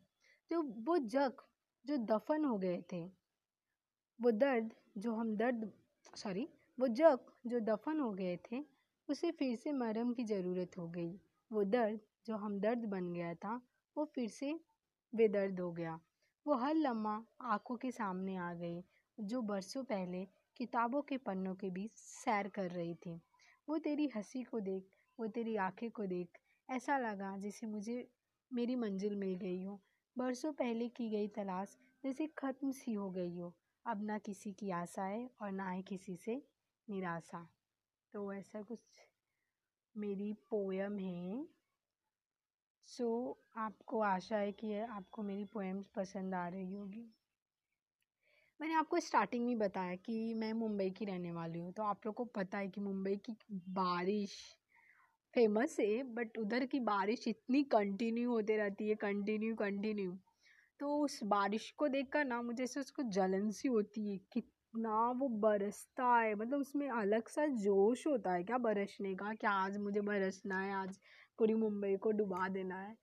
तो 0.52 0.62
वो 0.62 0.98
जग 0.98 1.42
जो 1.86 1.98
दफन 1.98 2.46
हो 2.46 2.58
गए 2.58 2.82
थे, 2.94 3.02
वो 4.20 4.32
दर्द 4.32 4.74
जो 4.98 5.14
हम 5.14 5.36
दर्द 5.36 5.72
सॉरी 6.16 6.48
वो 6.78 6.88
जग 6.88 7.20
जो 7.48 7.60
दफन 7.60 8.00
हो 8.00 8.12
गए 8.12 8.38
थे, 8.38 8.66
उसे 9.10 9.32
फिर 9.32 9.56
से 9.56 9.72
मरम 9.72 10.14
की 10.14 10.24
ज़रूरत 10.24 10.78
हो 10.78 10.88
गई। 10.88 11.20
वो 11.52 11.64
दर्द 11.64 12.00
जो 12.26 12.36
हम 12.36 12.60
दर्द 12.60 12.86
बन 12.86 13.14
गया 13.14 13.34
था, 13.34 13.62
वो 13.96 14.06
फिर 14.06 14.30
से 14.30 14.60
बेदर्द 15.14 15.60
हो 15.60 15.72
गया। 15.72 16.00
वो 16.46 16.56
हर 16.56 16.76
लम्हा 16.76 17.26
आँखों 17.42 17.78
के 17.78 17.92
सामने 17.92 18.36
आ 18.36 18.54
गए, 18.54 18.84
जो 19.20 19.42
बरसों 19.42 19.84
पहले 19.84 20.28
किताबों 20.58 21.02
के 21.02 21.18
पन्नों 21.18 21.56
के 21.56 21.70
बीच 21.70 21.92
सैर 21.96 22.48
कर 22.48 22.72
रही 22.72 22.96
थी। 22.96 23.22
वो 23.70 23.78
तेरी 23.78 24.10
हँसी 24.16 24.44
को 24.44 24.60
देख, 24.60 24.84
वो 25.20 25.28
तेरी 25.28 25.56
आँखें 25.56 25.92
को 25.92 26.06
देख, 26.06 26.28
ऐसा 26.70 26.98
लगा 26.98 27.38
जैसे 27.38 27.68
मुझे 27.68 28.12
मेरी 28.54 28.76
मंजिल 28.76 29.16
मिल 29.16 29.36
गई 29.36 29.64
हो। 29.64 29.80
बरसों 30.18 30.52
पहले 30.54 30.90
की 30.90 31.10
गई 31.10 31.28
तलाश 31.28 31.78
जैसे 32.04 32.28
ख़त्म 32.28 32.72
सी 32.72 32.94
हो 32.94 33.10
गई 33.12 33.38
हो। 33.38 33.54
अब 33.86 34.04
ना 34.04 34.18
किसी 34.18 34.54
की 34.54 34.70
आशा 34.70 35.04
है 35.04 35.30
और 35.42 35.52
ना 35.52 35.70
ही 35.72 35.82
किसी 35.82 36.16
से 36.16 36.42
निराशा। 36.90 37.48
तो 38.14 38.34
ऐसा 38.34 38.62
कुछ 38.62 38.80
मेरी 39.96 40.34
पोयम 40.34 41.00
है। 41.00 41.48
सो 42.88 43.04
so, 43.04 43.60
आपको 43.60 44.02
आशा 44.02 44.38
है 44.38 44.52
कि 44.52 44.80
आपको 44.80 45.24
मेरी 45.24 45.46
पोएम्स 45.46 45.88
पसंद 45.88 46.36
आ 46.36 46.48
रही 46.48 46.74
होगी। 46.74 47.14
मैंने 48.60 48.74
आपको 48.74 49.00
स्टार्टिंग 49.00 49.46
में 49.46 49.58
बताया 49.60 49.96
कि 49.96 50.34
मैं 50.34 50.54
मुंबई 50.54 50.90
की 50.90 51.06
रहने 51.06 51.32
वाली 51.32 51.60
हूँ 51.60 51.72
तो 51.72 51.84
आप 51.84 52.06
लोग 52.06 52.16
को 52.16 52.26
पता 52.26 52.58
है 52.58 52.68
कि 52.68 52.82
मुंबई 52.82 53.16
की 53.16 53.36
बारिश 53.70 54.61
फ़ेमस 55.34 55.78
है 55.80 56.04
बट 56.14 56.38
उधर 56.38 56.66
की 56.66 56.80
बारिश 56.80 57.28
इतनी 57.28 57.64
कंटिन्यू 57.72 58.32
होते 58.32 58.58
रहती 58.58 58.90
है 58.90 58.96
कंटिन्यू 58.96 59.56
कंटिन्यू 59.56 60.18
तो 60.80 60.96
उस 60.98 61.20
बारिश 61.26 61.70
को 61.72 61.88
देखकर 61.88 62.26
ना 62.26 62.42
मुझे 62.42 62.64
ऐसे 62.64 62.80
उसको 62.80 63.04
जलन 63.12 63.50
सी 63.52 63.68
होती 63.68 64.12
है, 64.12 64.18
कितना 64.34 65.12
वो 65.12 65.28
बरसता 65.40 66.08
है 66.18 66.34
मतलब 66.36 66.60
उसमें 66.60 66.90
अलग 66.90 67.28
सा 67.28 67.46
जोश 67.64 68.06
होता 68.08 68.34
है 68.34 68.44
क्या 68.44 68.58
बरसने 68.60 69.14
का 69.16 69.34
क्या 69.36 69.52
आज 69.52 69.78
मुझे 69.78 70.02
बरसना 70.02 70.60
है, 70.62 70.74
आज 70.74 70.98
पूरी 71.40 71.54
मुंबई 71.56 71.96
को 71.98 72.12
डुबा 72.12 72.48
देना 72.50 72.80
है। 72.82 72.96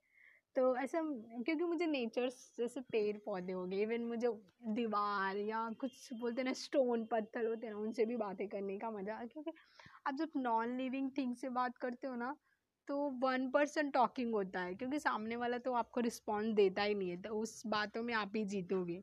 तो 0.56 0.76
ऐसा 0.76 1.00
क्योंकि 1.44 1.64
मुझे 1.64 1.86
नेचर्स 1.86 2.36
जैसे 2.58 2.80
पेड़ 2.92 3.16
पौधे 3.18 3.52
हो 3.52 3.64
गए 3.66 3.82
इवन 3.82 4.04
मुझे 4.04 4.28
दीवार 4.74 5.36
या 5.38 5.68
कुछ 5.80 6.12
बोलते 6.14 6.42
ना 6.42 6.52
स्टोन 6.54 7.04
पत्थर 7.06 7.46
होते 7.46 7.70
ना, 7.70 7.76
उनसे 7.76 8.04
भी 8.06 8.16
बातें 8.16 8.46
करने 8.48 8.78
का 8.78 8.90
मज़ा, 8.90 9.24
क्योंकि 9.24 9.52
आप 10.08 10.14
जब 10.14 10.30
नॉन 10.36 10.76
लिविंग 10.76 11.10
थिंग 11.18 11.34
से 11.36 11.48
बात 11.50 11.76
करते 11.78 12.06
हो 12.06 12.14
ना 12.16 12.34
तो 12.88 12.98
वन 13.22 13.50
पर्सन 13.50 13.90
टॉकिंग 13.90 14.34
होता 14.34 14.60
है, 14.60 14.74
क्योंकि 14.74 14.98
सामने 15.00 15.36
वाला 15.36 15.58
तो 15.58 15.72
आपको 15.74 16.00
रिस्पॉन्स 16.00 16.54
देता 16.54 16.82
ही 16.82 16.94
नहीं 16.94 17.10
है 17.10 17.16
तो 17.22 17.34
उस 17.36 17.62
बातों 17.66 18.02
में 18.02 18.14
आप 18.14 18.32
ही 18.36 18.44
जीतोगे। 18.46 19.02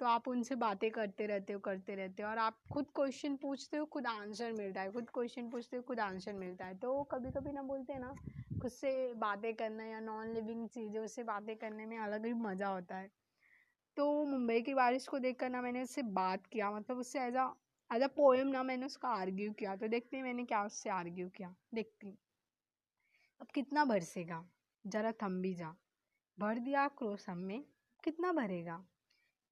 तो 0.00 0.06
आप 0.06 0.28
उनसे 0.28 0.54
बातें 0.56 0.90
करते 0.90 1.26
रहते 1.26 1.52
हो, 1.52 1.60
करते 1.60 1.94
रहते 1.94 2.22
हो, 2.22 2.28
और 2.30 2.38
आप 2.38 2.58
खुद 2.70 2.90
क्वेश्चन 2.96 3.36
पूछते 3.38 3.76
हो, 3.76 3.86
खुद 3.86 4.06
आंसर 4.06 4.52
मिलता 4.52 4.80
है, 4.80 4.92
खुद 4.92 5.10
क्वेश्चन 5.10 5.50
पूछते 5.50 5.76
हो, 5.76 5.82
खुद 5.82 6.00
आंसर 6.00 6.32
मिलता 6.34 6.66
है। 6.66 6.78
तो 6.78 7.02
कभी 7.12 7.30
कभी 7.32 7.52
ना 7.52 7.62
बोलते 7.64 7.92
हैं 7.92 8.00
ना, 8.00 8.16
खुद 8.60 8.70
से 8.72 9.14
बातें 9.16 9.54
करना 9.56 9.84
या 9.84 10.00
नॉन 10.02 10.34
लिविंग 10.34 10.68
चीज़ों 10.70 11.06
से 11.08 11.24
बातें 11.24 11.56
करने 11.58 11.86
में 11.86 11.98
अलग 12.00 12.26
ही 12.26 12.32
मज़ा 12.42 12.68
होता 12.68 12.96
है। 12.96 13.10
तो 13.96 14.24
मुंबई 14.26 14.60
की 14.62 14.74
बारिश 14.74 15.08
को 15.08 15.18
देख 15.20 15.38
कर 15.40 15.50
ना 15.50 15.62
मैंने 15.62 15.82
उससे 15.82 16.02
बात 16.14 16.46
किया 16.46 16.70
मतलब 16.72 16.98
उससे 16.98 17.20
as 17.20 17.36
a 17.36 17.48
as 17.94 18.02
a 18.02 18.06
poem 18.06 18.46
ना 18.46 18.62
मैंने 18.62 18.86
उसका 18.86 19.08
आर्ग्यू 19.08 19.52
किया 19.52 19.76
तो 19.76 19.88
देखते 19.88 20.16
हैं 20.16 20.24
मैंने 20.24 20.44
क्या 20.44 20.64
उससे 20.64 20.90
आर्ग्यू 20.90 21.28
किया। 21.28 21.54
देखती 21.74 22.18
अब 23.40 23.46
कितना 23.46 23.84
भरसेगा? 23.84 24.44
जरा 24.86 25.12
थम 25.12 25.42
भी 25.42 25.54
जा। 25.54 25.74
भर 26.38 26.58
दिया 26.58 26.88
क्रोस 26.88 27.28
हम 27.28 27.38
में, 27.38 27.64
कितना 28.04 28.32
भरेगा? 28.32 28.84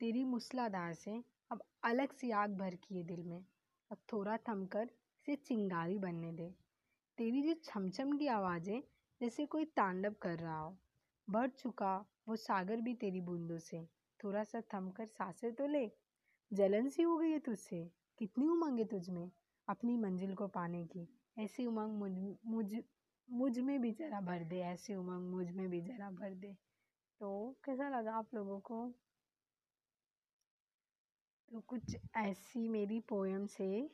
तेरी 0.01 0.24
मूसलाधार 0.24 0.95
से 0.95 1.24
अब 1.51 1.62
अलग 1.84 2.12
सी 2.12 2.30
आग 2.30 2.51
भर 2.51 2.74
की 2.74 2.97
है 2.97 3.03
दिल 3.03 3.22
में। 3.22 3.45
अब 3.90 3.99
थोड़ा 4.12 4.36
थम 4.36 4.66
कर, 4.66 4.82
इसे 4.82 5.36
चिंगारी 5.36 5.99
बनने 5.99 6.32
दे। 6.32 6.55
तेरी 7.18 7.43
जो 7.43 7.55
छमछम 7.64 8.18
की 8.18 8.26
आवाज़ें, 8.26 8.82
जैसे 9.20 9.47
कोई 9.47 9.64
तांडव 9.64 10.14
कर 10.22 10.38
रहा 10.38 10.59
हो। 10.59 10.78
भर 11.30 11.49
चुका 11.49 12.05
वो 12.28 12.36
सागर 12.36 12.80
भी 12.80 12.95
तेरी 12.95 13.20
बूंदों 13.20 13.59
से। 13.59 13.88
थोड़ा 14.24 14.45
सा 14.45 14.61
थम 14.61 14.90
कर, 14.90 15.07
साँसें 15.07 15.55
तो 15.55 15.66
ले। 15.66 15.90
जलन 16.53 16.88
सी 16.88 17.03
हो 17.03 17.16
गई 17.16 17.30
है 17.30 17.38
तुझसे। 17.38 18.02
कितनी 18.19 18.49
उमंग 18.49 18.79
है 18.79 18.85
तुझ 18.85 19.09
में 19.11 19.31
अपनी 19.69 19.97
मंजिल 19.97 20.35
को 20.35 20.49
पाने 20.49 20.85
की। 20.87 21.07
ऐसी 21.39 21.67
उमंग 21.67 21.99
मुझ 21.99 22.13
मुझ 22.47 22.75
मुझमें 23.29 23.81
भी 23.81 23.93
ज़रा 23.93 24.21
भर 24.21 24.45
दे, 24.45 24.61
ऐसी 24.61 24.95
उमंग 24.95 25.31
मुझमें 25.31 25.69
भी 25.71 25.81
ज़रा 25.81 26.11
भर 26.11 26.35
दे। 26.35 26.53
तो 27.21 27.57
कैसा 27.65 27.89
लगा 27.89 28.15
आप 28.15 28.35
लोगों 28.35 28.61
को? 28.61 28.95
तो 31.49 31.61
कुछ 31.61 31.97
ऐसी 32.17 32.69
मेरी 32.69 33.01
पोएम्स 33.01 33.61
है 33.61 33.91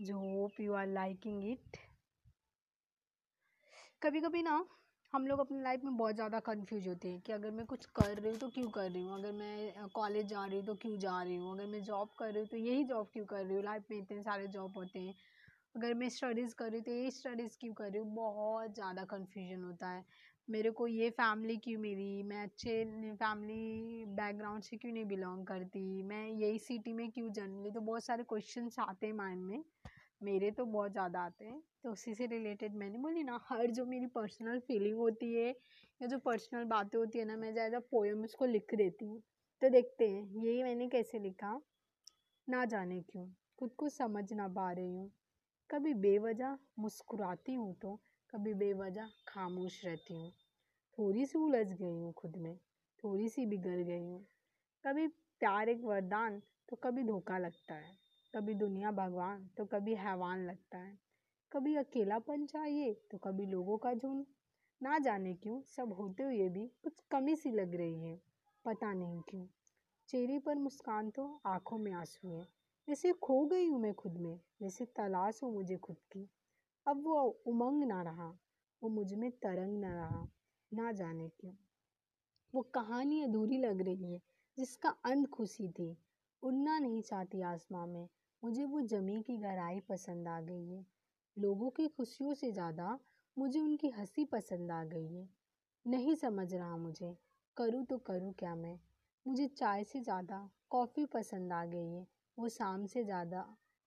जो 0.00 0.18
hope 0.18 0.60
you 0.60 0.72
are 0.72 0.86
liking 0.86 1.44
it 1.44 1.76
कभी 4.02 4.20
कभी 4.20 4.42
ना 4.42 4.64
हम 5.14 5.26
लोग 5.26 5.40
अपनी 5.40 5.60
लाइफ 5.62 5.84
में 5.84 5.96
बहुत 5.96 6.14
ज़्यादा 6.14 6.38
कन्फ्यूज़ 6.40 6.88
होते 6.88 7.08
हैं 7.08 7.20
कि 7.20 7.32
अगर 7.32 7.50
मैं 7.50 7.64
कुछ 7.66 7.84
कर 7.96 8.16
रही 8.16 8.30
हूँ 8.30 8.38
तो 8.38 8.48
क्यों 8.50 8.68
कर 8.70 8.90
रही 8.90 9.02
हूँ? 9.02 9.14
अगर 9.14 9.32
मैं 9.32 9.88
कॉलेज 9.94 10.26
जा 10.28 10.44
रही 10.46 10.56
हूँ 10.56 10.64
तो 10.66 10.74
क्यों 10.76 10.96
जा 10.98 11.22
रही 11.22 11.36
हूँ? 11.36 11.52
अगर 11.52 11.66
मैं 11.66 11.82
जॉब 11.82 12.08
कर 12.18 12.30
रही 12.30 12.40
हूँ 12.40 12.48
तो 12.48 12.56
यही 12.56 12.84
जॉब 12.84 13.10
क्यों 13.12 13.24
कर 13.26 13.44
रही 13.44 13.54
हूँ? 13.56 13.62
लाइफ 13.64 13.84
में 13.90 13.98
इतने 13.98 14.22
सारे 14.22 14.46
जॉब 14.48 14.76
होते 14.76 14.98
हैं। 14.98 15.14
अगर 15.74 15.94
मैं 15.94 16.08
स्टडीज़ 16.10 16.54
कर 16.54 16.66
रही 16.66 16.78
हूँ 16.78 16.84
तो 16.84 16.92
यही 16.92 17.10
स्टडीज़ 17.12 17.56
क्यों 17.60 17.74
कर 17.74 17.90
रही 17.90 18.00
हूँ? 18.00 18.14
बहुत 18.14 18.74
ज़्यादा 18.74 19.04
कन्फ्यूज़न 19.06 19.64
होता 19.64 19.90
है। 19.90 20.04
मेरे 20.48 20.70
को 20.72 20.86
ये 20.88 21.10
फैमिली 21.12 21.56
क्यों 21.58 21.80
मिली? 21.80 22.22
मैं 22.24 22.42
अच्छे 22.42 22.84
फैमिली 23.16 24.04
बैकग्राउंड 24.16 24.62
से 24.62 24.76
क्यों 24.76 24.92
नहीं 24.92 25.04
बिलोंग 25.06 25.46
करती? 25.46 26.02
मैं 26.04 26.26
यही 26.28 26.58
सिटी 26.60 26.92
में 26.94 27.10
क्यों 27.12 27.30
जन्म 27.32 27.60
ली? 27.60 27.70
तो 27.70 27.80
बहुत 27.82 28.04
सारे 28.04 28.24
क्वेश्चन 28.24 28.70
आते 28.80 29.06
हैं 29.06 29.14
माइंड 29.14 29.44
में। 29.44 29.62
मेरे 30.24 30.50
तो 30.50 30.64
बहुत 30.66 30.92
ज़्यादा 30.92 31.20
आते 31.20 31.44
हैं। 31.44 31.62
तो 31.82 31.92
उसी 31.92 32.14
से 32.14 32.26
रिलेटेड 32.26 32.74
मैंने 32.74 32.98
बोली 32.98 33.22
ना, 33.22 33.38
हर 33.44 33.70
जो 33.70 33.84
मेरी 33.86 34.06
पर्सनल 34.06 34.60
फीलिंग 34.60 34.98
होती 34.98 35.32
है, 35.34 35.48
या 36.00 36.06
जो 36.08 36.18
पर्सनल 36.18 36.64
बातें 36.64 36.98
होती 36.98 37.18
है 37.18 37.24
ना, 37.24 37.36
मैं 37.36 37.52
ज़्यादा 37.52 37.80
पोएम 37.80 38.24
उसको 38.24 38.44
लिख 38.46 38.74
देती 38.74 39.04
हूँ। 39.04 39.20
तो 39.62 39.68
देखते 39.68 40.08
हैं 40.10 40.22
यही 40.36 40.62
मैंने 40.62 40.88
कैसे 40.88 41.18
लिखा? 41.18 41.60
ना 42.48 42.64
जाने 42.64 43.00
क्यों, 43.02 43.26
खुद 43.58 43.74
को 43.74 43.88
समझ 43.88 44.32
ना 44.32 44.48
पा 44.48 44.70
रही 44.72 44.92
हूँ। 44.92 45.10
कभी 45.70 45.94
बेवजह 45.94 46.58
मुस्कुराती 46.78 47.54
हूँ 47.54 47.74
तो 47.74 47.96
कभी 48.30 48.54
बेवजह 48.54 49.08
खामोश 49.28 49.84
रहती 49.84 50.14
हूँ। 50.14 50.30
थोड़ी 50.98 51.26
सी 51.26 51.38
उलझ 51.38 51.66
गई 51.72 51.98
हूँ 51.98 52.12
खुद 52.12 52.36
में, 52.36 52.56
थोड़ी 53.04 53.28
सी 53.28 53.46
बिगड़ 53.46 53.80
गई 53.82 54.06
हूँ। 54.06 54.24
कभी 54.84 55.06
प्यार 55.08 55.68
एक 55.68 55.80
वरदान 55.84 56.40
तो 56.68 56.76
कभी 56.76 57.02
धोखा 57.02 57.38
लगता 57.38 57.74
है। 57.74 58.03
कभी 58.34 58.54
दुनिया 58.54 58.90
भगवान 58.90 59.50
तो 59.56 59.64
कभी 59.64 59.94
हैवान 59.94 60.46
लगता 60.46 60.78
है। 60.78 60.98
कभी 61.52 61.76
अकेलापन 61.76 62.46
चाहिए 62.46 62.94
तो 63.10 63.18
कभी 63.18 63.46
लोगों 63.46 63.78
का 63.78 63.94
झुंड। 63.94 64.26
ना 64.82 64.98
जाने 64.98 65.34
क्यों, 65.34 65.62
सब 65.62 65.92
होते 65.92 66.22
हुए 66.22 66.48
भी 66.48 66.66
कुछ 66.66 67.00
कमी 67.10 67.36
सी 67.36 67.50
लग 67.50 67.74
रही 67.74 68.04
है, 68.04 68.20
पता 68.64 68.92
नहीं 68.92 69.20
क्यों। 69.20 69.46
चेहरे 70.08 70.38
पर 70.38 70.54
मुस्कान 70.54 71.10
तो 71.10 71.40
आँखों 71.46 71.78
में 71.78 71.92
आँसू 71.92 72.28
है। 72.28 72.48
जैसे 72.88 73.12
खो 73.12 73.46
गई 73.46 73.66
हूँ 73.66 73.80
मैं 73.80 73.94
खुद 73.94 74.18
में, 74.18 74.40
जैसे 74.62 74.84
तलाश 74.84 75.42
हो 75.42 75.50
मुझे 75.50 75.76
खुद 75.76 75.96
की। 75.96 76.30
अब 76.86 77.04
वो 77.04 77.22
उमंग 77.46 77.84
ना 77.84 78.02
रहा, 78.02 78.38
वो 78.82 78.88
मुझमें 78.88 79.30
तरंग 79.30 79.80
ना 79.80 79.94
रहा, 79.94 80.28
ना 80.74 80.92
जाने 80.92 81.28
क्यों। 81.28 81.52
वो 82.54 82.62
कहानी 82.62 83.22
अधूरी 83.22 83.58
लग 83.58 83.80
रही 83.80 84.12
है, 84.12 84.20
जिसका 84.58 84.88
अंत 84.88 85.28
खुशी 85.28 85.68
थी, 85.68 85.96
उड़ना 86.42 86.78
नहीं 86.78 87.02
चाहती 87.02 87.40
आसमां 87.40 87.86
में। 87.86 88.08
मुझे 88.44 88.64
वो 88.64 88.80
जमी 88.80 89.22
की 89.22 89.36
गहराई 89.36 89.80
पसंद 89.80 90.28
आ 90.28 90.40
गई 90.40 90.68
है। 90.70 90.84
लोगों 91.36 91.70
की 91.70 91.86
खुशियों 91.88 92.34
से 92.34 92.50
ज़्यादा 92.52 92.98
मुझे 93.36 93.60
उनकी 93.60 93.88
हँसी 93.88 94.24
पसंद 94.24 94.70
आ 94.70 94.82
गई 94.84 95.14
है। 95.14 95.28
नहीं 95.86 96.14
समझ 96.14 96.52
रहा 96.54 96.76
मुझे, 96.76 97.14
करूँ 97.56 97.84
तो 97.86 97.98
करूँ 97.98 98.32
क्या 98.32 98.54
मैं? 98.54 98.78
मुझे 99.26 99.46
चाय 99.48 99.84
से 99.84 100.00
ज़्यादा 100.00 100.50
कॉफ़ी 100.70 101.04
पसंद 101.06 101.52
आ 101.52 101.64
गई 101.64 101.92
है। 101.92 102.06
वो 102.38 102.48
शाम 102.48 102.86
से 102.86 103.04
ज़्यादा 103.04 103.40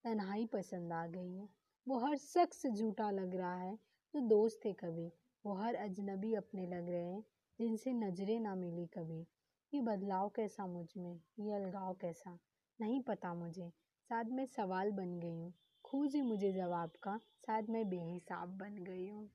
तन्हाई 0.05 0.45
पसंद 0.45 0.93
आ 0.93 1.05
गई 1.07 1.33
है। 1.35 1.47
वो 1.87 1.99
हर 1.99 2.17
शख्स 2.17 2.65
झूठा 2.67 3.09
लग 3.11 3.35
रहा 3.35 3.55
है, 3.55 3.75
जो 4.13 4.19
दोस्त 4.19 4.59
थे 4.65 4.73
कभी। 4.73 5.11
वो 5.45 5.53
हर 5.53 5.75
अजनबी 5.75 6.33
अपने 6.33 6.65
लग 6.67 6.89
रहे 6.89 7.05
हैं, 7.05 7.23
जिनसे 7.59 7.93
नज़रें 7.93 8.39
ना 8.39 8.55
मिली 8.55 8.85
कभी। 8.87 9.25
ये 9.73 9.81
बदलाव 9.81 10.29
कैसा 10.29 10.67
मुझमें? 10.67 11.19
ये 11.39 11.53
अलगाव 11.53 11.93
कैसा? 11.93 12.37
नहीं 12.79 13.01
पता 13.01 13.33
मुझे। 13.33 13.71
शायद 14.09 14.29
मैं 14.31 14.45
सवाल 14.45 14.91
बन 14.91 15.19
गई 15.19 15.35
हूँ। 15.35 15.53
खोज 15.85 16.15
ही 16.15 16.21
मुझे 16.21 16.51
जवाब 16.53 16.91
का 17.03 17.17
शायद 17.45 17.69
मैं 17.69 17.87
बेहिसाब 17.89 18.57
बन 18.57 18.75
गई 18.83 19.07
हूँ। 19.07 19.25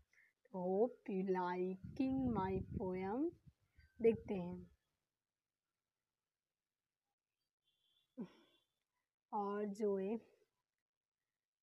Hope 0.55 1.11
you 1.11 1.23
liking 1.29 2.29
my 2.31 2.61
poem 2.79 3.31
देखते 4.01 4.35
हैं। 4.35 4.67
और 9.33 9.65
जो 9.65 9.97
है 9.97 10.19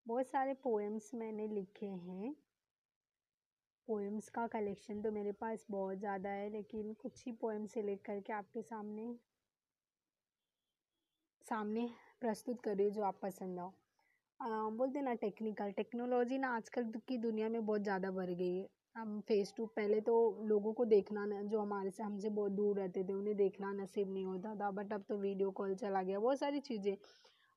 बहुत 0.06 0.28
सारे 0.28 0.54
पोएम्स 0.54 1.14
मैंने 1.14 1.48
लिखे 1.48 1.86
हैं। 1.86 2.36
पोएम्स 3.88 4.30
का 4.30 4.46
कलेक्शन 4.48 5.02
तो 5.02 5.12
मेरे 5.12 5.32
पास 5.32 5.66
बहुत 5.72 5.98
ज़्यादा 5.98 6.30
है, 6.30 6.50
लेकिन 6.50 6.94
कुछ 6.94 7.24
ही 7.26 7.32
पोएम 7.32 7.66
सेलेक्ट 7.66 8.06
करके 8.06 8.34
आपके 8.34 8.62
सामने 8.62 9.14
सामने 11.46 11.90
प्रस्तुत 12.22 12.62
कर 12.62 12.76
रही 12.76 12.86
हूँ 12.86 12.94
जो 12.94 13.04
आप 13.04 13.20
पसंद 13.22 13.60
आओ। 13.60 13.72
बोलते 14.72 15.02
ना 15.02 15.14
टेक्निकल 15.22 15.72
टेक्नोलॉजी 15.78 16.38
ना 16.38 16.50
आजकल 16.56 16.92
की 17.08 17.18
दुनिया 17.20 17.50
में 17.50 17.66
बहुत 17.66 17.82
ज़्यादा 17.84 18.12
बढ़ 18.12 18.30
गई 18.32 18.56
है। 18.56 18.68
हम 18.96 19.20
फेस 19.28 19.54
टू 19.58 19.66
पहले 19.76 20.00
तो 20.02 20.16
लोगों 20.48 20.74
को 20.74 20.86
देखना 20.86 21.26
न, 21.26 21.48
जो 21.48 21.60
हमारे 21.60 21.90
से, 21.92 22.04
हमसे 22.04 22.30
बहुत 22.30 22.52
दूर 22.52 22.78
रहते 22.78 23.04
थे, 23.04 23.14
उन्हें 23.14 23.36
देखना 23.38 23.72
नसीब 23.74 24.14
नहीं 24.14 24.26
होता 24.26 24.56
था 24.56 24.70
बट 24.72 24.94
अब 24.94 25.04
तो 25.10 25.18
वीडियो 25.18 25.52
कॉल 25.52 25.76
चला 25.76 26.02
गया, 26.04 26.20
बहुत 26.20 26.40
सारी 26.40 26.60
चीज़ें। 26.62 26.96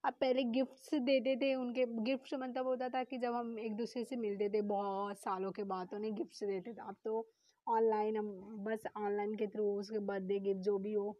अब 0.04 0.14
पहले 0.20 0.42
गिफ्ट्स 0.44 0.94
देते 1.02 1.36
थे, 1.36 1.54
उनके 1.54 1.84
गिफ्ट 2.04 2.34
मतलब 2.34 2.66
होता 2.66 2.88
था 2.88 3.02
कि 3.04 3.18
जब 3.18 3.34
हम 3.34 3.58
एक 3.60 3.76
दूसरे 3.76 4.04
से 4.04 4.16
मिलते 4.16 4.48
थे, 4.48 4.60
बहुत 4.62 5.18
सालों 5.18 5.52
के 5.52 5.64
बाद 5.64 5.94
उन्हें 5.94 6.14
गिफ्ट्स 6.14 6.44
देते 6.44 6.72
थे। 6.72 6.80
अब 6.82 6.96
तो 7.04 7.26
ऑनलाइन 7.66 8.16
हम 8.16 8.30
बस 8.64 8.86
ऑनलाइन 8.96 9.34
के 9.36 9.46
थ्रू 9.46 9.64
उसके 9.78 9.98
बर्थडे 10.00 10.38
गिफ्ट 10.40 10.60
जो 10.60 10.78
भी 10.78 10.92
हो, 10.92 11.16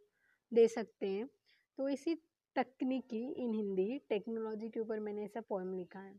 दे 0.51 0.67
सकते 0.67 1.07
हैं। 1.07 1.27
तो 1.77 1.87
इसी 1.89 2.15
तकनीकी 2.55 3.19
इन 3.33 3.53
हिंदी 3.53 3.97
टेक्नोलॉजी 4.09 4.69
के 4.69 4.79
ऊपर 4.79 4.99
मैंने 4.99 5.23
ऐसा 5.23 5.41
पोएम 5.41 5.73
लिखा 5.73 5.99
है। 5.99 6.13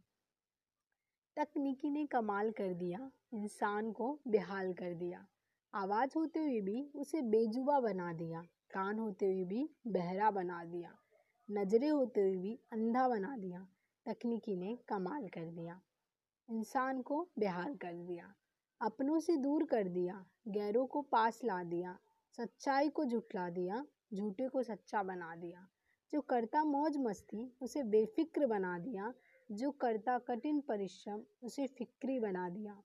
तकनीकी 1.37 1.91
ने 1.91 2.05
कमाल 2.07 2.51
कर 2.51 2.72
दिया, 2.74 3.11
इंसान 3.35 3.91
को 3.93 4.18
बेहाल 4.28 4.72
कर 4.72 4.95
दिया। 4.95 5.26
आवाज़ 5.74 6.11
होते 6.16 6.41
हुए 6.41 6.61
भी 6.61 6.82
उसे 6.95 7.22
बेजुबा 7.22 7.78
बना 7.80 8.12
दिया, 8.12 8.41
कान 8.70 8.99
होते 8.99 9.26
हुए 9.26 9.45
भी 9.45 9.68
बहरा 9.87 10.30
बना 10.30 10.64
दिया, 10.64 10.91
नज़रें 11.49 11.91
होते 11.91 12.20
हुए 12.20 12.37
भी 12.37 12.59
अंधा 12.72 13.09
बना 13.09 13.37
दिया, 13.37 13.66
तकनीकी 14.07 14.57
ने 14.57 14.76
कमाल 14.89 15.28
कर 15.28 15.51
दिया, 15.51 15.80
इंसान 16.49 17.03
को 17.03 17.28
बेहाल 17.39 17.74
कर 17.76 17.93
दिया, 17.93 18.35
अपनों 18.80 19.20
से 19.20 19.37
दूर 19.37 19.64
कर 19.64 19.89
दिया, 19.89 20.24
गैरों 20.49 20.87
को 20.87 21.03
पास 21.03 21.41
ला 21.45 21.62
दिया, 21.64 21.99
सच्चाई 22.39 22.89
को 22.89 23.05
झुठला 23.05 23.49
दिया, 23.51 23.85
झूठे 24.14 24.49
को 24.49 24.62
सच्चा 24.62 25.03
बना 25.03 25.35
दिया। 25.37 25.66
जो 26.13 26.21
करता 26.21 26.65
मौज 26.65 26.97
मस्ती, 26.97 27.53
उसे 27.63 27.83
बेफिक्र 27.83 28.47
बना 28.47 28.79
दिया। 28.79 29.13
जो 29.53 29.71
करता 29.71 30.19
कठिन 30.19 30.61
परिश्रम, 30.61 31.23
उसे 31.43 31.67
फिक्री 31.67 32.19
बना 32.21 32.49
दिया। 32.49 32.83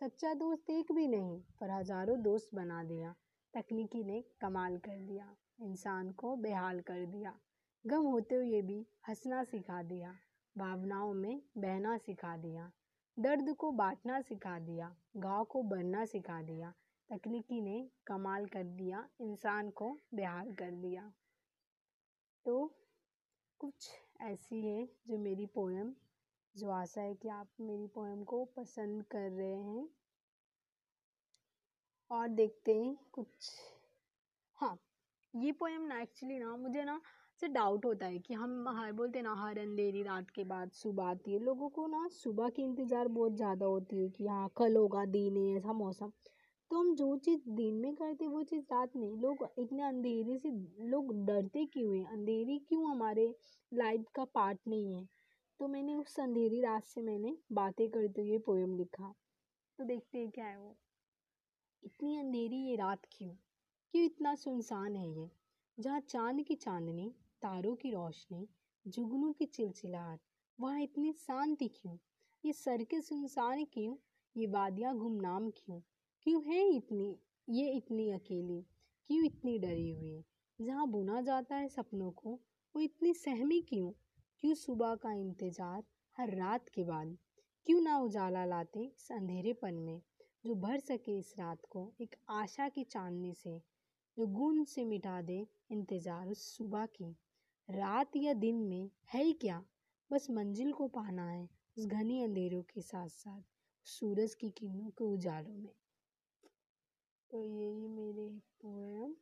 सच्चा 0.00 0.34
दोस्त 0.34 0.70
एक 0.70 0.92
भी 0.92 1.06
नहीं, 1.08 1.40
पर 1.60 1.70
हज़ारों 1.70 2.20
दोस्त 2.22 2.54
बना 2.54 2.82
दिया। 2.84 3.14
तकनीकी 3.54 4.04
ने 4.04 4.24
कमाल 4.40 4.76
कर 4.78 4.98
दिया, 4.98 5.36
इंसान 5.60 6.10
को 6.12 6.36
बेहाल 6.36 6.80
कर 6.80 7.04
दिया। 7.06 7.34
गम 7.86 8.02
होते 8.02 8.34
हुए 8.34 8.62
भी 8.62 8.86
हंसना 9.08 9.44
सिखा 9.44 9.82
दिया, 9.82 10.14
भावनाओं 10.56 11.14
में 11.14 11.42
बहना 11.58 11.96
सिखा 11.98 12.36
दिया, 12.36 12.70
दर्द 13.18 13.54
को 13.54 13.70
बांटना 13.72 14.20
सिखा 14.20 14.58
दिया 14.58 14.94
गाँव 15.16 15.44
को 15.44 15.62
बनना 15.62 16.04
सिखा 16.04 16.42
दिया। 16.42 16.72
तकनीकी 17.10 17.60
ने 17.60 17.88
कमाल 18.06 18.46
कर 18.46 18.64
दिया, 18.64 19.08
इंसान 19.20 19.70
को 19.70 19.96
बेहाल 20.14 20.52
कर 20.52 20.70
दिया। 20.70 21.12
तो 22.46 22.66
कुछ 23.60 23.88
ऐसी 24.22 24.60
है 24.62 24.84
जो 25.08 25.18
मेरी 25.18 25.46
पोएम 25.46 25.92
जो 26.54 26.70
आशा 26.70 27.00
है 27.00 27.14
कि 27.14 27.28
आप 27.28 27.48
मेरी 27.60 27.86
पोएम 27.86 28.24
को 28.24 28.44
पसंद 28.56 29.04
कर 29.04 29.30
रहे 29.30 29.54
हैं। 29.54 29.88
और 32.10 32.28
देखते 32.28 32.74
हैं 32.74 32.96
कुछ। 33.12 33.50
हाँ 34.58 34.78
ये 35.34 35.52
पोएम 35.52 35.82
ना 35.82 36.00
एक्चुअली 36.00 36.38
ना, 36.38 36.56
मुझे 36.56 36.84
ना 36.84 37.00
से 37.40 37.48
डाउट 37.48 37.84
होता 37.86 38.06
है 38.06 38.18
कि 38.18 38.34
हम 38.34 38.68
हर, 38.68 38.92
बोलते 38.92 39.22
ना, 39.22 39.34
हर 39.34 39.58
अंधेरी 39.58 40.02
रात 40.02 40.30
के 40.30 40.44
बाद 40.44 40.70
सुबह 40.72 41.04
आती 41.04 41.32
है। 41.32 41.38
लोगों 41.38 41.68
को 41.68 41.86
ना 41.86 42.06
सुबह 42.08 42.48
की 42.48 42.62
इंतज़ार 42.62 43.08
बहुत 43.08 43.32
ज़्यादा 43.32 43.66
होती 43.66 44.02
है 44.02 44.08
कि 44.10 44.26
हाँ 44.26 44.48
कल 44.56 44.76
होगा, 44.76 45.04
दिन 45.06 45.36
है, 45.36 45.56
ऐसा 45.56 45.72
मौसम। 45.74 46.12
तो 46.70 46.76
हम 46.76 46.94
जो 46.94 47.16
चीज़ 47.16 47.40
दिन 47.48 47.74
में 47.74 47.94
करते 47.94 48.26
वो 48.26 48.42
चीज़ 48.42 48.64
रात 48.64 48.96
में। 48.96 49.16
लोग 49.16 49.48
इतने 49.58 49.82
अंधेरे 49.82 50.38
से, 50.38 50.50
लोग 50.88 51.26
डरते 51.26 51.66
क्यों 51.66 51.96
हैं? 51.96 52.06
अंधेरी 52.06 52.58
क्यों 52.58 52.90
हमारे 52.90 53.34
लाइफ 53.74 54.04
का 54.14 54.24
पार्ट 54.24 54.58
नहीं 54.68 54.94
है? 54.94 55.08
तो 55.58 55.68
मैंने 55.68 55.94
उस 55.94 56.20
अंधेरी 56.20 56.60
रात 56.60 56.84
से 56.84 57.02
मैंने 57.02 57.38
बातें 57.52 57.90
करते 57.90 58.22
हुए 58.22 58.38
पोएम 58.38 58.76
लिखा। 58.76 59.14
तो 59.78 59.84
देखते 59.84 60.18
हैं 60.18 60.30
क्या 60.30 60.46
है 60.46 60.60
वो। 60.60 60.76
इतनी 61.82 62.16
अंधेरी 62.16 62.56
ये 62.56 62.76
रात 62.76 63.00
क्यों? 63.12 63.30
क्यों 63.92 64.04
इतना 64.04 64.34
सुनसान 64.34 64.96
है 64.96 65.10
ये? 65.10 65.30
जहाँ 65.80 66.00
चाँद 66.00 66.42
की 66.42 66.54
चांदनी, 66.54 67.14
तारों 67.42 67.76
की 67.76 67.90
रोशनी, 67.90 68.48
जुगनू 68.86 69.32
की 69.32 69.46
चिलचिलाहट, 69.46 70.20
वहाँ 70.60 70.80
इतनी 70.80 71.12
शांति 71.12 71.68
क्यों? 71.68 71.98
ये 72.44 72.52
सड़कें 72.52 73.00
सुनसान 73.00 73.64
क्यों? 73.64 73.96
ये 74.36 74.46
वादियाँ, 74.46 74.98
गुमनाम 74.98 75.50
क्यों? 75.50 75.80
क्यों 76.26 76.42
है 76.44 76.76
इतनी, 76.76 77.18
ये 77.48 77.70
इतनी 77.72 78.10
अकेली? 78.10 78.66
क्यों 79.08 79.24
इतनी 79.24 79.58
डरी 79.58 79.92
हुई? 79.92 80.24
जहाँ 80.60 80.86
बुना 80.88 81.20
जाता 81.20 81.56
है 81.56 81.68
सपनों 81.68 82.10
को, 82.10 82.40
वो 82.74 82.80
इतनी 82.80 83.14
सहमी 83.14 83.60
क्यों? 83.60 83.90
क्यों 84.40 84.54
सुबह 84.54 84.94
का 84.94 85.12
इंतज़ार 85.12 85.82
हर 86.16 86.34
रात 86.34 86.68
के 86.68 86.84
बाद? 86.84 87.16
क्यों 87.66 87.80
ना 87.80 87.98
उजाला 87.98 88.44
लाते 88.44 88.80
इस 88.80 89.12
अंधेरेपन 89.12 89.74
में, 89.74 90.02
जो 90.46 90.54
भर 90.54 90.80
सके 90.80 91.18
इस 91.18 91.34
रात 91.38 91.58
को 91.70 91.92
एक 92.00 92.16
आशा 92.30 92.68
की 92.68 92.84
चांदनी 92.84 93.34
से, 93.34 93.58
जो 94.18 94.26
गुण 94.26 94.64
से 94.64 94.84
मिटा 94.84 95.22
दे 95.22 95.46
इंतज़ार 95.72 96.28
उस 96.28 96.56
सुबह 96.56 96.86
की? 96.86 97.16
रात 97.70 98.16
या 98.16 98.32
दिन 98.32 98.56
में 98.56 98.90
है 99.14 99.24
ही 99.24 99.32
क्या? 99.32 99.64
बस 100.12 100.30
मंजिल 100.30 100.72
को 100.72 100.88
पाना 100.88 101.30
है 101.30 101.48
उस 101.78 101.86
घनी 101.86 102.22
अंधेरों 102.22 102.62
के 102.62 102.80
साथ 102.80 103.08
साथ 103.08 103.42
सूरज 103.84 104.34
की 104.34 104.50
किरणों 104.50 104.90
के 104.90 105.04
उजालों 105.04 105.54
में। 105.54 105.79
तो 107.30 107.44
यही 107.46 107.86
मेरे 107.88 108.28
पोएम 108.60 109.14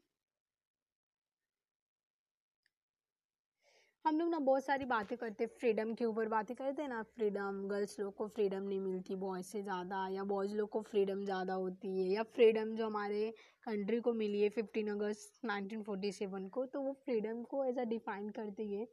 हम 4.04 4.18
लोग 4.18 4.28
ना 4.30 4.38
बहुत 4.40 4.64
सारी 4.64 4.84
बातें 4.84 5.16
करते 5.18 5.46
फ्रीडम 5.48 5.92
के 5.94 6.04
ऊपर 6.04 6.28
बातें 6.28 6.54
करते 6.56 6.82
हैं 6.82 6.88
ना, 6.88 7.02
फ्रीडम, 7.04 7.60
गर्ल्स 7.68 7.98
लोग 8.00 8.14
को 8.16 8.26
फ्रीडम 8.28 8.62
नहीं 8.62 8.80
मिलती, 8.80 9.14
बॉयज़ 9.16 9.46
से 9.46 9.62
ज़्यादा, 9.62 10.06
या 10.08 10.24
बॉयज़ 10.24 10.54
लोग 10.56 10.68
को 10.70 10.82
फ्रीडम 10.82 11.24
ज़्यादा 11.24 11.54
होती 11.54 11.88
है, 11.98 12.08
या 12.08 12.22
फ्रीडम 12.30 12.74
जो 12.76 12.86
हमारे 12.86 13.30
कंट्री 13.66 14.00
को 14.00 14.12
मिली 14.14 14.42
है 14.42 14.48
fifteen 14.50 14.88
August 14.90 15.44
nineteen 15.44 15.82
forty 15.82 16.12
seven 16.12 16.48
को 16.50 16.64
तो 16.66 16.80
वो 16.82 16.92
फ्रीडम 17.04 17.42
को 17.44 17.64
एज 17.64 17.78
अ 17.78 17.84
डिफाइन 17.86 18.28
करती 18.30 18.72
है। 18.72 18.86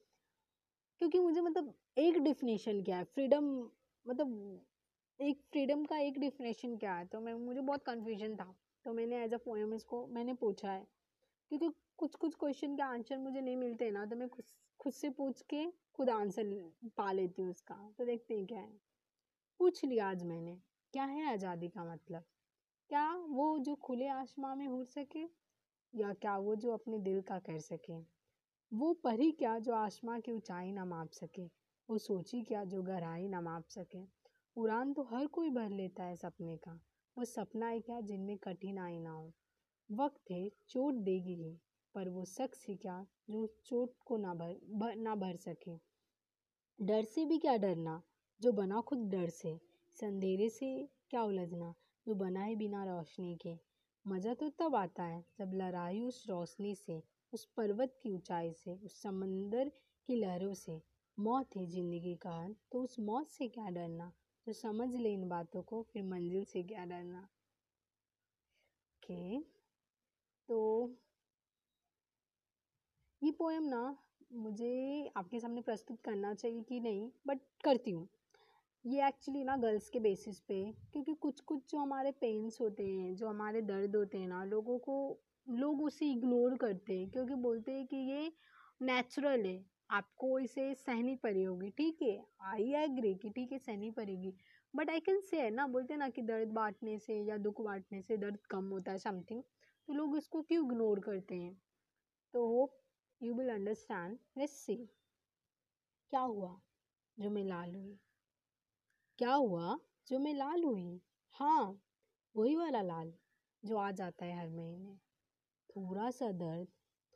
क्योंकि 1.01 1.19
मुझे 1.19 1.41
मतलब 1.41 1.73
एक 1.97 2.17
डिफिनेशन 2.23 2.81
क्या 2.83 2.97
है, 2.97 3.03
फ्रीडम 3.05 3.45
मतलब 4.05 4.61
एक 5.19 5.41
फ्रीडम 5.51 5.83
का 5.85 5.97
एक 5.99 6.19
डिफिनेशन 6.19 6.75
क्या 6.77 6.93
है 6.95 7.05
तो 7.07 7.19
मैं, 7.21 7.33
मुझे 7.35 7.61
बहुत 7.61 7.83
कन्फ्यूज़न 7.85 8.35
था। 8.35 8.55
तो 8.85 8.93
मैंने 8.93 9.23
एज 9.23 9.33
अ 9.33 9.37
पोएम 9.37 9.73
इसको, 9.73 10.07
मैंने 10.07 10.33
पूछा 10.33 10.71
है। 10.71 10.87
क्योंकि 11.51 11.69
कुछ 11.97 12.15
कुछ 12.15 12.35
क्वेश्चन 12.35 12.75
के 12.75 12.83
आंसर 12.83 13.17
मुझे 13.17 13.41
नहीं 13.41 13.57
मिलते 13.57 13.91
ना 13.91 14.05
तो 14.05 14.15
मैं 14.15 14.29
खुद 14.29 14.45
खुद 14.79 14.93
से 14.93 15.09
पूछ 15.09 15.41
के 15.41 15.65
खुद 15.93 16.09
आंसर 16.09 16.71
पा 16.97 17.11
लेती 17.11 17.41
हूँ 17.41 17.49
उसका। 17.49 17.75
तो 17.97 18.05
देखते 18.05 18.37
हैं 18.37 18.45
क्या 18.45 18.59
है। 18.59 18.79
पूछ 19.59 19.83
लिया 19.85 20.09
आज 20.09 20.23
मैंने, 20.23 20.55
क्या 20.93 21.03
है 21.03 21.31
आज़ादी 21.33 21.67
का 21.67 21.85
मतलब? 21.85 22.23
क्या 22.89 23.13
वो 23.15 23.59
जो 23.59 23.75
खुले 23.75 24.07
आसमां 24.07 24.55
में 24.55 24.67
उड़ 24.67 24.85
सके, 24.85 25.23
या 25.93 26.13
क्या 26.13 26.37
वो 26.37 26.55
जो 26.55 26.71
अपने 26.71 26.99
दिल 26.99 27.21
का 27.21 27.39
कर 27.39 27.59
सके? 27.59 27.99
वो 28.71 28.93
परी 28.93 29.31
क्या 29.31 29.59
जो 29.59 29.73
आसमां 29.73 30.21
की 30.21 30.31
ऊंचाई 30.31 30.71
ना 30.71 30.85
माप 30.85 31.11
सके? 31.11 31.45
वो 31.89 31.97
सोची 31.97 32.41
क्या 32.43 32.63
जो 32.63 32.81
गहराई 32.81 33.27
ना 33.27 33.41
माप 33.41 33.67
सके? 33.69 34.03
उड़ान 34.55 34.93
तो 34.93 35.03
हर 35.03 35.27
कोई 35.27 35.49
भर 35.49 35.69
लेता 35.69 36.03
है 36.03 36.15
सपने 36.15 36.57
का। 36.57 36.79
वो 37.17 37.25
सपना 37.25 37.67
है 37.67 37.79
क्या 37.79 37.99
जिनमें 38.01 38.37
कठिनाई 38.37 38.99
ना 38.99 39.11
हो। 39.11 39.31
वक्त 39.89 40.31
है 40.31 40.49
चोट 40.69 40.93
देगी 41.03 41.33
ही 41.35 41.51
पर 41.95 42.09
वो 42.09 42.23
शख्स 42.25 42.65
ही 42.67 42.75
क्या 42.75 43.05
जो 43.29 43.45
चोट 43.65 43.93
को 44.05 44.17
ना 44.17 44.33
भर, 44.33 44.55
भर 44.71 44.95
ना 44.95 45.15
भर 45.15 45.35
सके। 45.35 45.75
डर 46.79 47.03
से 47.03 47.25
भी 47.25 47.37
क्या 47.37 47.55
डरना? 47.57 48.01
जो 48.41 48.51
बना 48.51 48.81
खुद 48.81 49.07
डर 49.09 49.29
से। 49.29 49.57
संधेरे 49.97 50.49
से 50.49 50.71
क्या 51.09 51.23
उलझना? 51.23 51.73
जो 52.07 52.15
बनाए 52.15 52.55
बिना 52.55 52.83
रोशनी 52.85 53.35
के। 53.35 53.55
मज़ा 54.05 54.33
तो 54.33 54.49
तब 54.49 54.75
आता 54.75 55.03
है 55.03 55.23
जब 55.39 55.53
लड़ाई 55.53 56.01
उस 56.01 56.25
रोशनी 56.29 56.75
से 56.75 57.01
उस 57.33 57.45
पर्वत 57.57 57.95
की 58.03 58.11
ऊंचाई 58.11 58.51
से 58.53 58.75
उस 58.75 59.01
समंदर 59.01 59.71
की 60.09 60.15
लहरों 60.15 60.53
से। 60.53 60.81
मौत 61.17 61.55
है 61.55 61.65
ज़िंदगी 61.65 62.15
का 62.15 62.37
तो 62.71 62.83
उस 62.83 62.99
मौत 62.99 63.29
से 63.29 63.47
क्या 63.47 63.69
डरना? 63.69 64.11
तो 64.47 64.53
समझ 64.53 64.89
ले 64.95 65.13
इन 65.13 65.27
बातों 65.29 65.61
को, 65.61 65.81
फिर 65.83 66.03
मंजिल 66.03 66.43
से 66.43 66.63
क्या 66.63 66.85
डरना। 66.85 67.27
ओके 69.03 69.39
तो 70.49 70.59
ये 73.21 73.31
पोएम 73.31 73.63
ना 73.63 73.97
मुझे 74.33 75.11
आपके 75.17 75.39
सामने 75.39 75.61
प्रस्तुत 75.61 76.01
करना 76.01 76.33
चाहिए 76.33 76.61
कि 76.61 76.79
नहीं 76.79 77.09
बट 77.27 77.39
करती 77.63 77.91
हूँ। 77.91 78.07
ये 78.85 79.07
एक्चुअली 79.07 79.43
ना 79.43 79.55
गर्ल्स 79.57 79.89
के 79.89 79.99
बेसिस 79.99 80.39
पे, 80.39 80.63
क्योंकि 80.93 81.13
कुछ 81.13 81.39
कुछ 81.41 81.71
जो 81.71 81.77
हमारे 81.77 82.11
पेन्स 82.11 82.61
होते 82.61 82.85
हैं, 82.87 83.15
जो 83.15 83.27
हमारे 83.27 83.61
दर्द 83.61 83.95
होते 83.95 84.17
हैं 84.17 84.27
ना, 84.27 84.43
लोगों 84.43 84.77
को, 84.79 85.17
लोग 85.49 85.81
उसे 85.83 86.11
इग्नोर 86.11 86.57
करते 86.57 86.99
हैं, 86.99 87.09
क्योंकि 87.09 87.35
बोलते 87.35 87.71
हैं 87.71 87.85
कि 87.87 87.97
ये 87.97 88.31
नेचुरल 88.81 89.45
है। 89.45 89.74
आपको 89.89 90.39
इसे 90.39 90.73
सहनी 90.75 91.15
पड़ी 91.15 91.43
होगी, 91.43 91.69
ठीक 91.69 92.01
है? 92.01 92.25
आई 92.41 92.73
एग्री 92.73 93.15
कि 93.15 93.29
ठीक 93.29 93.51
है, 93.51 93.59
सहनी 93.59 93.91
पड़ेगी। 93.91 94.33
बट 94.75 94.89
आई 94.89 94.99
कैन 94.99 95.21
से 95.21 95.49
ना, 95.49 95.67
बोलते 95.67 95.95
ना 95.95 96.09
कि 96.09 96.21
दर्द 96.21 96.47
बांटने 96.47 96.97
से 96.99 97.21
या 97.21 97.37
दुख 97.37 97.61
बांटने 97.61 98.01
से 98.01 98.17
दर्द 98.17 98.37
कम 98.49 98.69
होता 98.69 98.91
है 98.91 98.97
समथिंग 98.97 99.43
तो 99.87 99.93
लोग 99.93 100.17
इसको 100.17 100.41
क्यों 100.41 100.65
इग्नोर 100.65 100.99
करते 100.99 101.35
हैं? 101.35 101.61
तो 102.33 102.47
hope 102.47 102.77
you 103.21 103.33
will 103.33 103.49
understand 103.49 104.17
let's 104.37 104.53
see 104.53 104.75
क्या 106.11 106.21
हुआ? 106.21 106.61
जो 107.19 107.29
मैं 107.29 107.43
लाल 107.43 107.75
हुई। 107.75 107.99
क्या 109.19 109.33
हुआ? 109.33 109.79
जो 110.07 110.19
मैं 110.19 110.33
लाल 110.33 110.63
हुई? 110.63 111.01
हाँ 111.33 111.81
वही 112.35 112.55
वाला 112.55 112.81
लाल 112.81 113.13
जो 113.63 113.77
आ 113.77 113.91
जाता 113.91 114.25
है 114.25 114.39
हर 114.39 114.49
महीने। 114.49 114.95
थोड़ा 115.69 116.11
सा 116.11 116.31
दर्द, 116.31 116.67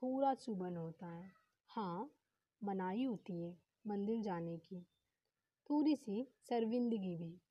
थोड़ा 0.01 0.34
चुभन 0.34 0.78
होता 0.78 1.07
है। 1.07 1.32
हाँ 1.70 2.18
मनाही 2.64 3.03
होती 3.03 3.41
है 3.41 3.57
मंदिर 3.88 4.22
जाने 4.22 4.57
की। 4.57 4.82
थोड़ी 5.70 5.95
सी 5.95 6.24
शर्मिंदगी 6.49 7.16
भी। 7.16 7.41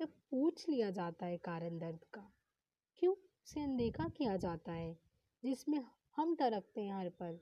जब 0.00 0.08
पूछ 0.30 0.68
लिया 0.68 0.90
जाता 0.90 1.26
है 1.26 1.38
कारण 1.38 1.78
दर्द 1.78 2.04
का, 2.04 2.32
क्यों 2.96 3.12
उसे 3.12 3.60
अनदेखा 3.60 4.08
किया 4.08 4.36
जाता 4.36 4.72
है, 4.72 4.98
जिसमें 5.44 5.84
हम 6.16 6.34
टरकते 6.34 6.80
हैं 6.80 6.94
हर 6.94 7.08
पल? 7.08 7.38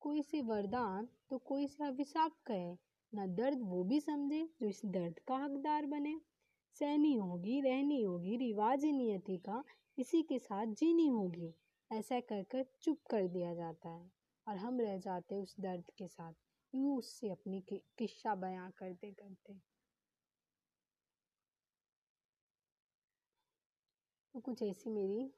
कोई 0.00 0.22
से 0.22 0.40
वरदान 0.40 1.08
तो 1.30 1.38
कोई 1.38 1.66
से 1.66 1.84
अभिशाप 1.84 2.32
कहे, 2.46 2.72
न 3.14 3.26
दर्द 3.34 3.58
वो 3.62 3.84
भी 3.84 4.00
समझे 4.00 4.44
जो 4.60 4.68
इस 4.68 4.82
दर्द 4.84 5.18
का 5.18 5.36
हकदार 5.36 5.86
बने। 5.86 6.20
सहनी 6.76 7.14
होगी, 7.14 7.60
रहनी 7.60 8.02
होगी, 8.02 8.36
रिवाज 8.36 8.84
नियति 8.84 9.36
का, 9.36 9.64
इसी 9.98 10.22
के 10.22 10.38
साथ 10.38 10.66
जीनी 10.66 11.06
होगी, 11.06 11.54
ऐसा 11.92 12.20
कर 12.20 12.42
कर 12.42 12.66
चुप 12.82 12.98
कर 13.10 13.28
दिया 13.28 13.54
जाता 13.54 13.88
है। 13.88 14.17
और 14.48 14.56
हम 14.56 14.80
रह 14.80 14.98
जाते 14.98 15.34
उस 15.34 15.54
दर्द 15.60 15.90
के 15.98 16.08
साथ। 16.08 16.32
यूँ 16.74 16.98
उससे 16.98 17.30
अपनी 17.30 17.60
किस्सा 17.70 18.34
बयां 18.34 18.70
करते 18.70 19.10
करते। 19.12 19.60
तो 24.34 24.40
कुछ 24.40 24.62
ऐसी 24.62 24.90
मेरी 24.90 25.30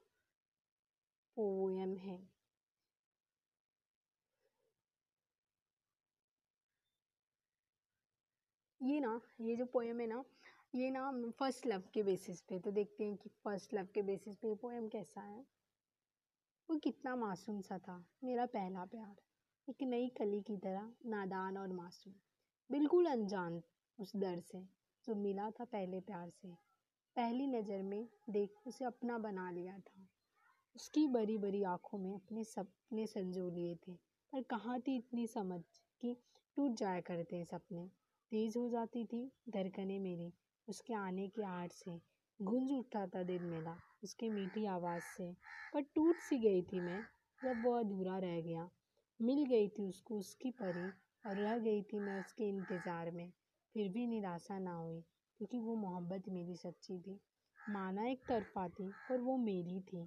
पोएम 1.37 1.97
है। 1.97 2.19
ये 8.81 9.01
ना, 9.01 9.21
ये 9.41 9.57
जो 9.57 9.65
पोएम 9.65 10.01
है 10.01 10.07
ना, 10.07 10.25
ये 10.75 10.91
ना 10.91 11.11
फ़र्स्ट 11.31 11.67
लव 11.67 11.83
के 11.95 12.03
बेसिस 12.03 12.41
पे 12.41 12.59
तो 12.59 12.71
देखते 12.71 13.05
हैं 13.05 13.17
कि 13.17 13.31
फ़र्स्ट 13.45 13.75
लव 13.75 13.89
के 13.95 14.03
बेसिस 14.03 14.37
पे 14.37 14.55
पोएम 14.55 14.89
कैसा 14.89 15.21
है। 15.21 15.45
वो 16.71 16.79
कितना 16.79 17.17
मासूम 17.17 17.61
सा 17.61 17.79
था, 17.79 18.05
मेरा 18.25 18.47
पहला 18.47 18.85
प्यार। 18.85 19.17
एक 19.69 19.83
नई 19.83 20.09
कली 20.09 20.41
की 20.41 20.57
तरह, 20.57 20.93
नादान 21.07 21.59
और 21.59 21.73
मासूम। 21.73 22.15
बिल्कुल 22.71 23.07
अनजान 23.07 23.63
उस 23.99 24.17
दर 24.17 24.41
से, 24.41 24.61
जो 25.05 25.15
मिला 25.15 25.51
था 25.51 25.65
पहले 25.65 26.01
प्यार 26.01 26.31
से। 26.31 26.49
पहली 27.17 27.47
नज़र 27.47 27.83
में 27.83 28.09
देख 28.31 28.55
उसे 28.67 28.85
अपना 28.85 29.19
बना 29.19 29.51
लिया 29.51 29.79
था। 29.79 30.09
उसकी 30.77 31.07
बड़ी 31.07 31.39
बड़ी 31.39 31.63
आँखों 31.63 31.99
में 31.99 32.15
अपने 32.15 32.45
सपने 32.45 33.07
संजो 33.07 33.49
लिए 33.49 33.75
थे। 33.75 33.93
पर 34.33 34.43
कहाँ 34.43 34.81
थी 34.81 34.97
इतनी 34.97 35.27
समझ 35.27 35.61
कि 36.01 36.17
टूट 36.57 36.77
जाया 36.77 37.01
करते 37.01 37.45
सपने? 37.45 37.87
तेज 38.31 38.57
हो 38.57 38.69
जाती 38.69 39.05
थी 39.05 39.33
धड़कने 39.49 39.99
मेरी। 39.99 40.33
उसके 40.69 40.95
आने 40.95 41.29
की 41.29 41.43
आड़ 41.43 41.69
से 41.69 42.01
गूंज 42.43 42.73
उठता 42.73 43.07
था 43.07 43.23
दिल 43.23 43.43
मेरा। 43.43 43.79
उसकी 44.03 44.29
मीठी 44.31 44.65
आवाज़ 44.67 45.03
से। 45.03 45.33
पर 45.73 45.81
टूट 45.95 46.21
सी 46.21 46.39
गई 46.39 46.63
थी 46.63 46.81
मैं 46.81 47.03
जब 47.43 47.63
वो 47.63 47.73
अधूरा 47.73 48.19
रह 48.19 48.41
गया। 48.41 48.69
मिल 49.21 49.45
गई 49.45 49.69
थी 49.69 49.83
उसको 49.83 50.19
उसकी 50.19 50.51
परी 50.51 50.93
और 51.25 51.37
रह 51.37 51.59
गई 51.59 51.83
थी 51.83 51.99
मैं 52.01 52.15
उसके 52.15 52.49
इंतज़ार 52.49 53.11
में। 53.11 53.31
फिर 53.75 53.89
भी 53.89 54.07
निराशा 54.07 54.59
ना 54.59 54.75
हुई, 54.75 55.01
क्योंकि 55.41 55.59
वो 55.59 55.75
मोहब्बत 55.75 56.29
मेरी 56.29 56.57
सच्ची 56.57 56.99
थी। 56.99 57.19
माना 57.59 58.07
एक 58.07 58.25
तरफा 58.29 58.69
थी, 58.69 58.95
पर 59.09 59.21
वो 59.21 59.37
मेरी 59.37 59.81
थी। 59.81 60.07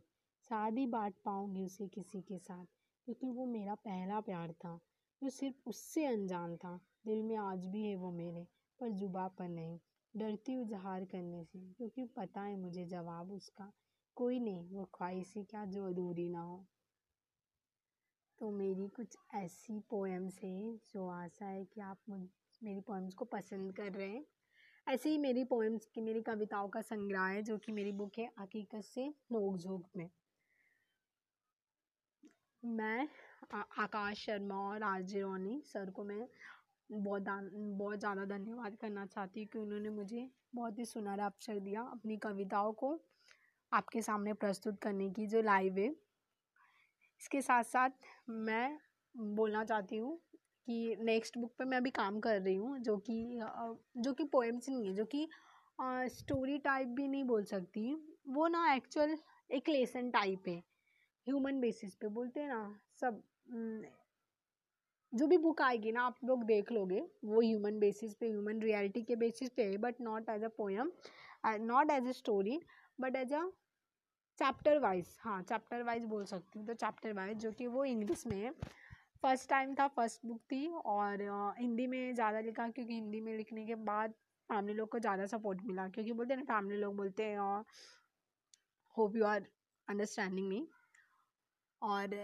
शादी 0.50 0.86
बांट 0.88 1.14
पाऊँगी 1.26 1.64
उसे 1.64 1.88
किसी 1.88 2.22
के 2.22 2.40
साथ, 2.40 2.66
क्योंकि 3.08 3.30
वो 3.30 3.46
मेरा 3.46 3.76
पहला 3.76 4.20
प्यार 4.20 4.52
था, 4.52 4.80
जो 5.22 5.30
सिर्फ़ 5.30 5.70
उससे 5.70 6.06
अनजान 6.06 6.56
था। 6.58 6.80
दिल 7.06 7.22
में 7.24 7.36
आज 7.36 7.66
भी 7.66 7.84
है 7.84 7.96
वो 7.96 8.12
मेरे, 8.12 8.46
पर 8.80 8.90
जुबा 8.90 9.28
पर 9.28 9.50
नहीं। 9.50 9.80
डरती 10.14 10.62
इजहार 10.62 11.06
करने 11.06 11.44
से, 11.44 11.60
क्योंकि 11.78 12.06
पता 12.18 12.42
है 12.42 12.56
मुझे 12.56 12.86
जवाब 12.86 13.32
उसका। 13.32 13.72
कोई 14.18 14.40
नहीं, 14.40 14.64
वो 14.70 14.86
ख्वाहिशी 14.94 15.44
क्या 15.44 15.66
जो 15.68 15.88
अधूरी 15.88 16.28
ना 16.30 16.42
हो। 16.42 16.64
तो 18.40 18.50
मेरी 18.52 18.88
कुछ 18.88 19.16
ऐसी 19.36 19.80
पोएम्स 19.90 20.40
है 20.44 20.78
जो 20.94 21.08
आशा 21.10 21.46
है 21.46 21.64
कि 21.66 21.82
आप 21.82 21.98
मेरी 22.10 22.80
पोएम्स 22.82 23.14
को 23.14 23.26
पसंद 23.26 23.74
कर 23.76 23.92
रहे 23.92 24.10
हैं। 24.10 24.26
ऐसे 24.88 25.10
ही 25.10 25.18
मेरी 25.18 25.44
पोएम्स 25.46 25.86
की, 25.86 26.02
मेरी 26.02 26.22
कविताओं 26.22 26.70
का 26.70 26.82
संग्रह 26.84 27.24
है 27.28 27.42
जो 27.44 27.58
कि 27.58 27.72
मेरी 27.72 27.92
बुक 27.94 28.20
है 28.20 28.30
हकीकत 28.40 28.84
से 28.86 29.08
नोक 29.32 29.58
झोंक 29.58 29.88
में। 29.98 30.10
मैं 32.64 33.08
आकाश 33.80 34.26
शर्मा 34.26 34.56
और 34.70 34.84
आरजे 34.84 35.22
रोनी 35.22 35.62
सर 35.66 35.90
को 35.90 36.04
मैं 36.04 36.28
बहुत 36.90 37.24
बहुत 37.24 38.00
ज़्यादा 38.00 38.26
धन्यवाद 38.28 38.76
करना 38.76 39.06
चाहती 39.06 39.40
हूँ 39.40 39.48
कि 39.48 39.60
उन्होंने 39.60 39.90
मुझे 39.90 40.30
बहुत 40.56 40.80
ही 40.80 40.86
सुनहरा 40.86 41.26
अवसर 41.26 41.60
दिया 41.60 41.82
अपनी 41.92 42.18
कविताओं 42.18 42.72
को। 42.74 42.94
आपके 43.74 44.02
सामने 44.02 44.34
प्रस्तुत 44.36 44.80
करने 44.82 45.10
की 45.10 45.26
जो 45.28 45.42
लाइव 45.42 45.78
है। 45.78 45.88
इसके 47.22 47.42
साथ 47.42 47.64
साथ 47.64 47.90
मैं 48.30 48.78
बोलना 49.16 49.64
चाहती 49.66 49.98
हूँ 49.98 50.18
कि 50.68 50.96
नेक्स्ट 51.02 51.38
बुक 51.38 51.54
पे 51.60 51.66
मैं 51.66 51.78
अभी 51.78 51.90
काम 51.92 52.20
कर 52.20 52.42
रही 52.42 52.56
हूँ, 52.56 52.78
जो 52.80 52.98
कि 52.98 53.40
जो 53.98 54.14
कि 54.14 54.24
पोएम्स 54.26 54.70
नहीं 54.70 54.86
है, 54.88 54.94
जो 54.94 55.06
कि 55.06 55.28
स्टोरी 56.10 56.58
टाइप 56.60 56.88
भी 56.88 57.08
नहीं 57.08 57.24
बोल 57.24 57.44
सकती। 57.46 57.94
वो 58.28 58.48
ना 58.48 58.74
एक्चुअल 58.74 59.18
एक 59.50 59.70
लेसन 59.70 60.10
टाइप 60.12 60.48
है 60.48 60.58
ह्यूमन 61.28 61.60
बेसिस 61.62 61.96
पे 61.96 62.08
बोलते 62.10 62.40
हैं 62.40 62.48
ना, 62.50 62.80
सब 63.02 63.22
जो 65.14 65.28
भी 65.28 65.38
बुक 65.38 65.62
आएगी 65.62 65.92
ना, 65.92 66.02
आप 66.02 66.16
लोग 66.26 66.44
देख 66.44 66.72
लोगे, 66.72 67.02
वो 67.26 67.42
ह्यूमन 67.42 67.80
बेसिस 67.80 68.14
पे 68.16 68.28
ह्यूमन 68.28 68.62
रियलिटी 68.62 69.02
के 69.02 69.16
बेसिस 69.16 69.50
पे 69.50 69.64
है 69.64 69.78
but 69.78 70.02
not 70.02 70.30
as 70.30 70.44
a 70.44 70.48
poem 70.58 70.92
not 71.46 71.92
as 71.92 72.08
a 72.08 72.12
story 72.12 72.60
but 73.02 73.16
as 73.16 73.34
a 73.34 73.44
chapter 74.44 74.78
wise 74.80 75.08
हाँ 75.20 75.42
चैप्टर 75.42 75.84
वाइज 75.84 76.06
बोल 76.06 76.24
सकती 76.26 76.60
हूँ 76.60 76.66
तो 76.68 76.74
चैप्टर 76.76 77.14
वाइज 77.14 77.38
जो 77.38 77.52
कि 77.52 77.68
वो 77.68 77.84
इंग्लिश 77.86 78.26
में 78.28 78.36
है 78.38 78.50
फ़र्स्ट 79.24 79.50
टाइम 79.50 79.74
था 79.76 79.88
फ़र्स्ट 79.90 80.26
बुक 80.26 80.40
थी 80.52 80.68
और 80.86 81.22
हिंदी 81.60 81.86
में 81.88 82.14
ज़्यादा 82.16 82.40
लिखा 82.40 82.68
क्योंकि 82.70 82.94
हिंदी 82.94 83.22
में 83.22 83.36
लिखने 83.38 83.66
के 83.66 83.76
बाद 83.84 84.14
फैमिली 84.50 84.74
लोग 84.74 84.90
को 84.90 85.00
ज़्यादा 85.00 85.26
सपोर्ट 85.26 85.62
मिला 85.66 85.88
क्योंकि 85.88 86.14
बोलते 86.14 86.34
हैं 86.34 86.40
ना 86.40 86.54
फैमिली 86.54 86.80
लोग 86.80 86.96
बोलते 86.98 87.26
हैं 87.26 87.38
और 87.40 87.64
hope 88.98 89.16
you 89.16 89.26
are 89.26 89.48
understanding 89.88 90.48
me 90.48 90.68
और 91.82 92.20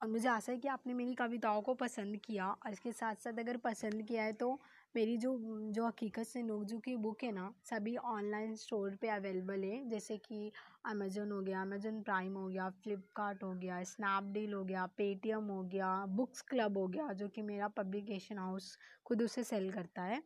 और 0.00 0.08
मुझे 0.08 0.28
आशा 0.28 0.52
है 0.52 0.58
कि 0.58 0.68
आपने 0.68 0.94
मेरी 0.94 1.14
कविताओं 1.14 1.60
को 1.62 1.74
पसंद 1.74 2.16
किया 2.16 2.50
और 2.50 2.72
इसके 2.72 2.92
साथ 2.92 3.14
साथ 3.14 3.38
अगर 3.38 3.56
पसंद 3.64 4.02
किया 4.02 4.22
है 4.22 4.32
तो 4.32 4.58
मेरी 4.94 5.16
जो 5.18 5.30
जो 5.72 5.86
हकीकत 5.86 6.26
से 6.26 6.42
नोकजू 6.42 6.78
की 6.80 6.94
बुक 6.96 7.22
है 7.24 7.30
ना, 7.32 7.52
सभी 7.64 7.96
ऑनलाइन 7.96 8.54
स्टोर 8.56 8.94
पे 9.00 9.08
अवेलेबल 9.08 9.64
है। 9.64 9.88
जैसे 9.88 10.16
कि 10.18 10.50
अमेज़ोन 10.86 11.32
हो 11.32 11.40
गया 11.42 11.62
अमेज़ोन 11.62 12.00
प्राइम 12.02 12.34
हो 12.34 12.46
गया 12.48 12.68
फ्लिपकार्ट 12.82 13.42
हो 13.42 13.52
गया 13.54 13.82
स्नैपडील 13.84 14.54
हो 14.54 14.62
गया 14.64 14.86
पेटीएम 14.96 15.48
हो 15.48 15.62
गया 15.64 15.90
बुक्स 16.16 16.42
क्लब 16.42 16.78
हो 16.78 16.86
गया, 16.88 17.12
जो 17.12 17.28
कि 17.28 17.42
मेरा 17.42 17.68
पब्लिकेशन 17.76 18.38
हाउस 18.38 18.76
खुद 19.06 19.22
उसे 19.22 19.44
सेल 19.44 19.70
करता 19.72 20.02
है। 20.02 20.22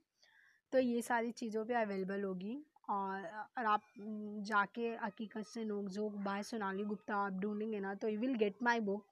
तो 0.72 0.78
ये 0.78 1.02
सारी 1.02 1.30
चीज़ों 1.32 1.64
पे 1.64 1.74
अवेलेबल 1.74 2.22
होगी। 2.24 2.62
और 2.90 3.26
और 3.58 3.64
आप 3.66 3.82
जाके 4.46 4.88
हकीकत 4.96 5.46
से 5.46 5.64
नोकझोंक 5.64 6.14
बाय 6.24 6.42
सोनाली 6.42 6.84
गुप्ता 6.84 7.16
आप 7.16 7.32
ढूंढेंगे 7.40 7.80
ना 7.80 7.94
तो 7.94 8.08
you 8.08 8.18
will 8.20 8.34
get 8.36 8.62
my 8.62 8.80
book 8.80 9.06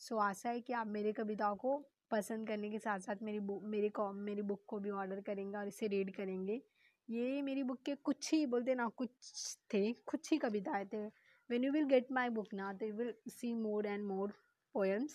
so 0.00 0.18
आशा 0.18 0.50
है 0.50 0.60
कि 0.60 0.72
आप 0.72 0.86
मेरी 0.88 1.12
कविताओं 1.12 1.56
को 1.56 1.76
पसंद 2.10 2.46
करने 2.48 2.70
के 2.70 2.78
साथ 2.78 2.98
साथ 3.00 3.22
मेरी 3.22 3.40
बुक 3.40 3.62
मेरी 3.66 3.88
कॉम, 3.90 4.16
मेरी 4.16 4.42
बुक 4.42 4.64
को 4.68 4.78
भी 4.78 4.90
ऑर्डर 4.92 5.20
करेंगे 5.20 5.56
और 5.58 5.68
इसे 5.68 5.86
रीड 5.88 6.14
करेंगे। 6.16 6.60
ये 7.08 7.42
मेरी 7.42 7.62
बुक 7.62 7.82
के 7.86 7.94
कुछ 7.96 8.32
ही, 8.32 8.44
बोलते 8.46 8.74
ना, 8.74 8.88
कुछ 8.88 9.56
थे, 9.74 9.92
कुछ 9.92 10.30
ही 10.32 10.38
कविताएँ 10.38 10.86
थे। 10.86 11.04
When 11.50 11.64
you 11.64 11.72
will 11.72 11.84
get 11.86 12.06
my 12.12 12.28
book 12.30 12.54
ना 12.54 12.72
तो 12.72 12.86
you 12.86 12.94
will 12.94 13.12
see 13.30 13.52
more 13.54 13.86
and 13.86 14.04
more 14.04 14.32
poems 14.74 15.12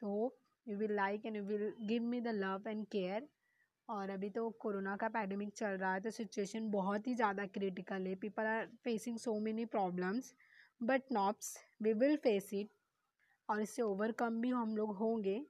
तो 0.00 0.34
you 0.66 0.76
will 0.78 0.92
like 0.94 1.26
and 1.26 1.36
you 1.36 1.42
will 1.44 1.72
give 1.82 2.02
me 2.04 2.20
the 2.20 2.34
love 2.34 2.68
and 2.68 2.84
care 2.86 3.28
और 3.88 4.10
अभी 4.10 4.30
तो 4.30 4.48
कोरोना 4.60 4.96
का 4.96 5.08
पैडमिक 5.10 5.52
चल 5.56 5.76
रहा 5.78 5.92
है 5.94 6.00
तो 6.00 6.10
सिचुएशन 6.10 6.70
बहुत 6.70 7.06
ही 7.06 7.14
ज़्यादा 7.14 7.46
क्रिटिकल 7.48 8.06
है। 8.06 8.14
People 8.16 8.46
are 8.46 8.66
facing 8.84 9.18
so 9.18 9.38
many 9.40 9.64
problems 9.66 10.32
but 10.80 11.12
नॉप्स 11.12 11.56
we 11.82 11.92
will 11.94 12.16
face 12.18 12.50
it 12.54 12.70
और 13.48 13.60
इससे 13.62 13.82
ओवरकम 13.82 14.40
भी 14.40 14.50
हम 14.50 14.76
लोग 14.76 14.94
होंगे। 14.96 15.40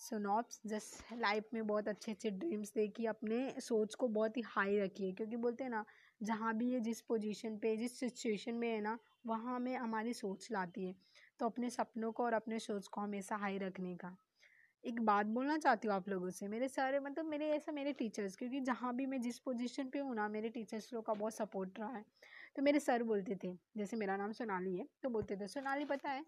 सो 0.00 0.18
नॉप्स 0.18 0.60
जस्ट 0.66 1.12
लाइफ 1.18 1.48
में 1.54 1.66
बहुत 1.66 1.88
अच्छे 1.88 2.12
अच्छे 2.12 2.30
ड्रीम्स 2.30 2.72
देखिए 2.74 3.06
अपने 3.06 3.38
सोच 3.60 3.94
को 3.94 4.08
बहुत 4.08 4.36
ही 4.36 4.42
हाई 4.46 4.78
रखिए 4.78 5.12
क्योंकि 5.12 5.36
बोलते 5.36 5.64
हैं 5.64 5.70
ना, 5.70 5.84
जहाँ 6.20 6.54
भी 6.56 6.70
ये 6.72 6.80
जिस 6.80 7.00
पोजीशन 7.00 7.56
पे, 7.58 7.76
जिस 7.76 7.98
सिचुएशन 8.00 8.54
में 8.54 8.68
है 8.68 8.80
ना, 8.80 8.98
वहाँ 9.26 9.54
हमें 9.56 9.76
हमारी 9.76 10.12
सोच 10.12 10.48
लाती 10.52 10.84
है। 10.84 10.94
तो 11.40 11.46
अपने 11.46 11.70
सपनों 11.70 12.12
को 12.12 12.24
और 12.24 12.32
अपने 12.32 12.58
सोच 12.58 12.86
को 12.88 13.00
हमेशा 13.00 13.36
हाई 13.36 13.58
रखने 13.58 13.94
का। 13.96 14.16
एक 14.84 15.00
बात 15.00 15.26
बोलना 15.26 15.56
चाहती 15.58 15.88
हूँ 15.88 15.94
आप 15.96 16.08
लोगों 16.08 16.30
से, 16.30 16.48
मेरे 16.48 16.68
सारे 16.68 17.00
मतलब 17.00 17.24
मेरे 17.24 17.48
ऐसा 17.50 17.72
मेरे 17.72 17.92
टीचर्स 17.92 18.36
क्योंकि 18.36 18.60
जहाँ 18.60 18.94
भी 18.96 19.06
मैं 19.06 19.20
जिस 19.20 19.38
पोजीशन 19.38 19.88
पे 19.88 19.98
हूँ 19.98 20.14
ना, 20.14 20.28
मेरे 20.28 20.48
टीचर्स 20.48 20.92
लोग 20.94 21.06
का 21.06 21.14
बहुत 21.14 21.34
सपोर्ट 21.34 21.78
रहा 21.80 21.96
है। 21.96 22.04
तो 22.56 22.62
मेरे 22.62 22.80
सर 22.80 23.02
बोलते 23.02 23.36
थे, 23.44 23.52
जैसे 23.76 23.96
मेरा 23.96 24.16
नाम 24.16 24.32
सोनाली 24.32 24.76
है 24.76 24.86
तो 25.02 25.08
बोलते 25.10 25.36
थे, 25.36 25.46
सोनाली 25.48 25.84
पता 25.84 26.10
है 26.10 26.24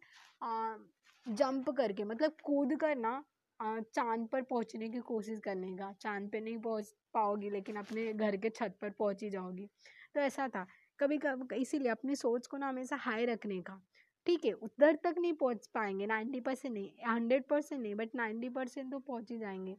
जंप 1.26 1.70
करके 1.70 2.04
मतलब 2.04 2.36
कूद 2.44 2.76
कर 2.76 2.96
ना 2.96 3.22
चाँद 3.61 4.26
पर 4.28 4.42
पहुँचने 4.42 4.88
की 4.88 5.00
कोशिश 5.00 5.40
करने 5.40 5.76
का। 5.76 5.92
चाँद 5.92 6.28
पे 6.30 6.40
नहीं 6.40 6.58
पहुँच 6.58 6.94
पाओगी, 7.14 7.50
लेकिन 7.50 7.76
अपने 7.76 8.12
घर 8.12 8.36
के 8.36 8.50
छत 8.50 8.76
पर 8.80 8.90
पहुँच 8.90 9.22
ही 9.22 9.30
जाओगी। 9.30 9.68
तो 10.14 10.20
ऐसा 10.20 10.48
था। 10.48 10.66
कभी 10.98 11.18
कभी 11.18 11.56
इसीलिए 11.56 11.88
अपनी 11.88 12.16
सोच 12.16 12.46
को 12.46 12.56
ना 12.56 12.68
हमेशा 12.68 12.96
हाई 12.96 13.26
रखने 13.26 13.61
का। 13.61 13.80
ठीक 14.26 14.44
है, 14.44 14.52
उधर 14.52 14.96
तक 15.04 15.14
नहीं 15.18 15.32
पहुँच 15.32 15.66
पाएँगे। 15.66 16.06
नाइन्टी 16.06 16.40
परसेंट 16.40 16.74
नहीं, 16.74 16.90
हंड्रेड 17.06 17.46
परसेंट 17.48 17.80
नहीं, 17.82 17.94
बट 17.94 18.14
नाइन्टी 18.14 18.48
परसेंट 18.48 18.90
तो 18.92 18.98
पहुँच 18.98 19.30
ही 19.30 19.38
जाएँगे। 19.38 19.76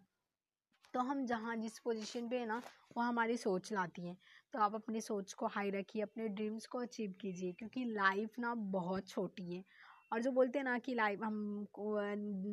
तो 0.94 1.00
हम 1.00 1.26
जहाँ 1.26 1.56
जिस 1.56 1.78
पोजीशन 1.80 2.28
पे 2.30 2.38
है 2.40 2.46
ना 2.46 2.62
वो 2.98 3.02
हमारी 3.04 3.38
सोच 3.38 3.72
लाती 3.74 4.08
है। 4.08 4.16
तो 4.54 4.60
आप 4.60 4.76
अपनी 4.76 5.02
सोच 5.02 5.34
को 5.34 5.48
हाई 5.48 5.70
रखिए, 5.72 6.02
अपने 6.02 6.28
ड्रीम्स 6.28 6.66
को 6.66 6.80
अचीव 6.80 7.14
कीजिए, 7.22 7.52
क्योंकि 7.52 7.84
लाइफ 7.86 8.40
ना 8.40 8.54
बहुत 8.56 9.08
छोटी 9.08 9.56
है। 9.56 9.64
और 10.12 10.22
जो 10.22 10.32
बोलते 10.32 10.60
हैं 10.60 10.64
ना 10.66 10.78
कि 10.80 10.94
लाइफ, 10.96 11.20
हमको 11.24 11.96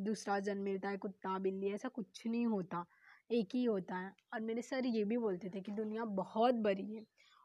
दूसरा 0.05 0.39
जन्म 0.41 0.63
मिलता 0.63 0.89
है, 0.89 0.97
कुत्ता, 0.99 1.39
बिल्ली, 1.39 1.73
ऐसा 1.75 1.89
कुछ 1.91 2.27
नहीं 2.27 2.47
होता, 2.47 2.85
एक 3.31 3.49
ही 3.55 3.65
होता 3.65 3.97
है। 3.97 4.13
और 4.35 4.41
मेरे 4.43 4.63
सर 4.63 4.87
ये 4.87 5.05
भी 5.05 5.19
बोलते 5.19 5.49
थे 5.51 5.61
कि 5.61 5.73
दुनिया 5.73 6.05
बहुत 6.17 6.55
बड़ी 6.63 6.95
है 6.95 7.05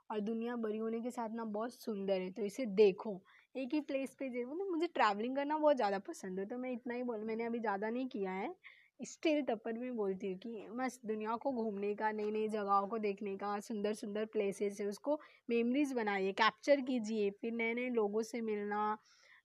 और 0.10 0.20
दुनिया 0.22 0.56
बड़ी 0.58 0.78
होने 0.78 1.00
के 1.02 1.12
साथ 1.12 1.30
ना 1.36 1.44
बहुत 1.48 1.74
सुंदर 1.74 2.22
है 2.22 2.30
तो 2.32 2.42
इसे 2.44 2.66
देखो। 2.76 3.22
एक 3.56 3.74
ही 3.74 3.80
प्लेस 3.82 4.16
पे 4.20 4.30
जो 4.30 4.48
मतलब 4.48 4.70
मुझे 4.72 4.88
ट्रैवलिंग 4.90 5.36
करना 5.36 5.58
बहुत 5.58 5.76
ज़्यादा 5.76 6.00
पसंद 6.02 6.40
है 6.40 6.46
तो 6.46 6.58
मैं 6.58 6.72
इतना 6.72 6.94
ही 6.94 7.04
बोल, 7.04 7.20
मैंने 7.22 7.46
अभी 7.46 7.60
ज़्यादा 7.60 7.90
नहीं 7.90 8.08
किया 8.10 8.32
है। 8.34 8.54
स्टिल 9.00 9.42
तब 9.46 9.60
पर 9.60 9.74
भी 9.74 9.90
बोलती 9.92 10.28
हूँ 10.28 10.38
कि 10.40 10.68
बस 10.74 11.00
दुनिया 11.06 11.36
को 11.38 11.52
घूमने 11.54 11.94
का 11.96 12.12
नई 12.12 12.32
नई 12.32 12.48
जगहों 12.50 12.88
को 12.88 12.98
देखने 13.00 13.36
का 13.38 13.60
सुंदर 13.62 13.94
सुंदर 13.96 14.26
प्लेसेस 14.28 14.80
है, 14.82 14.88
उसको 14.88 15.20
मेमोरीज 15.50 15.94
बनाइए 15.94 16.32
कैप्चर 16.34 16.82
कीजिए, 16.84 17.30
फिर 17.32 17.52
नए 17.54 17.74
नए 17.74 17.90
लोगों 17.92 18.22
से 18.24 18.42
मिलना 18.44 18.98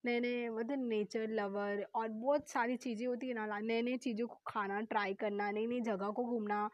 नए 0.05 0.18
नए 0.20 0.49
मतलब 0.49 0.86
नेचर 0.88 1.28
लवर 1.30 1.82
और 1.94 2.09
बहुत 2.11 2.49
सारी 2.51 2.76
चीज़ें 2.78 3.07
होती 3.07 3.28
है 3.28 3.34
ना 3.36 3.59
नए 3.61 3.80
नए 3.82 3.96
चीज़ों 3.99 4.26
को 4.26 4.40
खाना 4.46 4.80
ट्राई 4.90 5.14
करना 5.14 5.51
नई 5.51 5.66
नई 5.66 5.80
जगह 5.82 6.11
को 6.11 6.24
घूमना 6.26 6.68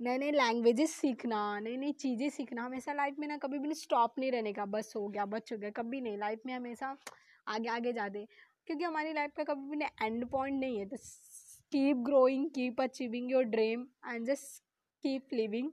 नए 0.00 0.18
नए 0.18 0.30
लैंग्वेजेस 0.32 0.94
सीखना 0.96 1.40
नई 1.60 1.76
नई 1.76 1.92
चीज़ें 1.94 2.28
सीखना, 2.30 2.62
हमेशा 2.64 2.92
लाइफ 2.92 3.16
में 3.18 3.26
ना 3.28 3.36
कभी 3.38 3.58
भी 3.58 3.74
स्टॉप 3.74 4.18
नहीं 4.18 4.30
रहने 4.32 4.52
का, 4.52 4.64
बस 4.66 4.92
हो 4.96 5.06
गया, 5.08 5.24
बच 5.26 5.52
हो 5.52 5.58
गया, 5.58 5.70
कभी 5.72 6.00
नहीं 6.00 6.18
लाइफ 6.18 6.40
में 6.46 6.54
हमेशा 6.54 6.96
आगे 7.48 7.68
आगे 7.68 7.92
जाते 7.92 8.26
क्योंकि 8.66 8.84
हमारी 8.84 9.12
लाइफ 9.12 9.32
का 9.36 9.44
कभी 9.44 9.70
भी 9.70 9.76
ना 9.76 9.88
एंड 10.02 10.26
पॉइंट 10.30 10.60
नहीं 10.60 10.78
है 10.78 10.86
तो 10.86 10.96
keep 11.72 11.96
growing 12.06 12.48
keep 12.50 12.80
achieving 12.80 13.30
your 13.30 13.44
dream 13.46 13.86
and 14.06 14.26
just 14.26 14.62
keep 15.04 15.32
living 15.32 15.70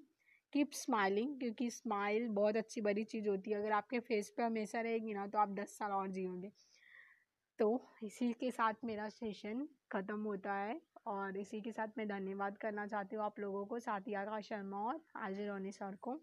keep 0.53 0.71
smiling 0.73 1.39
क्योंकि 1.39 1.69
स्माइल 1.71 2.27
बहुत 2.29 2.57
अच्छी, 2.57 2.81
बड़ी 2.81 3.03
चीज़ 3.05 3.29
होती 3.29 3.51
है, 3.51 3.57
अगर 3.57 3.71
आपके 3.73 3.99
फेस 4.01 4.33
पे 4.37 4.43
हमेशा 4.43 4.81
रहेगी 4.81 5.13
ना 5.13 5.27
तो 5.27 5.39
आप 5.39 5.49
दस 5.55 5.77
साल 5.77 5.91
और 5.91 6.07
जियोगे। 6.11 6.51
तो 7.61 7.69
इसी 8.03 8.31
के 8.33 8.49
साथ 8.51 8.73
मेरा 8.85 9.07
सेशन 9.09 9.67
ख़त्म 9.91 10.23
होता 10.23 10.53
है 10.53 10.79
और 11.07 11.37
इसी 11.37 11.59
के 11.61 11.71
साथ 11.71 11.97
मैं 11.97 12.07
धन्यवाद 12.07 12.57
करना 12.57 12.85
चाहती 12.87 13.15
हूँ 13.15 13.23
आप 13.25 13.39
लोगों 13.39 13.65
को, 13.65 13.79
साथिया 13.79 14.23
का 14.25 14.39
शर्मा 14.41 14.77
और 14.83 14.99
आजय 15.15 15.47
रोनी 15.47 15.71
सर 15.71 15.95
को। 16.01 16.13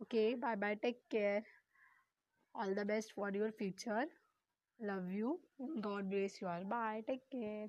Okay 0.00 0.34
bye 0.36 0.56
bye 0.56 0.74
take 0.74 1.02
care 1.10 1.42
all 2.54 2.74
the 2.74 2.86
best 2.86 3.14
for 3.14 3.36
your 3.36 3.50
future 3.58 4.10
love 4.78 5.10
you 5.10 5.38
God 5.60 6.04
bless 6.04 6.38
you 6.42 6.48
are 6.48 6.64
bye 6.64 7.02
take 7.02 7.24
care 7.32 7.68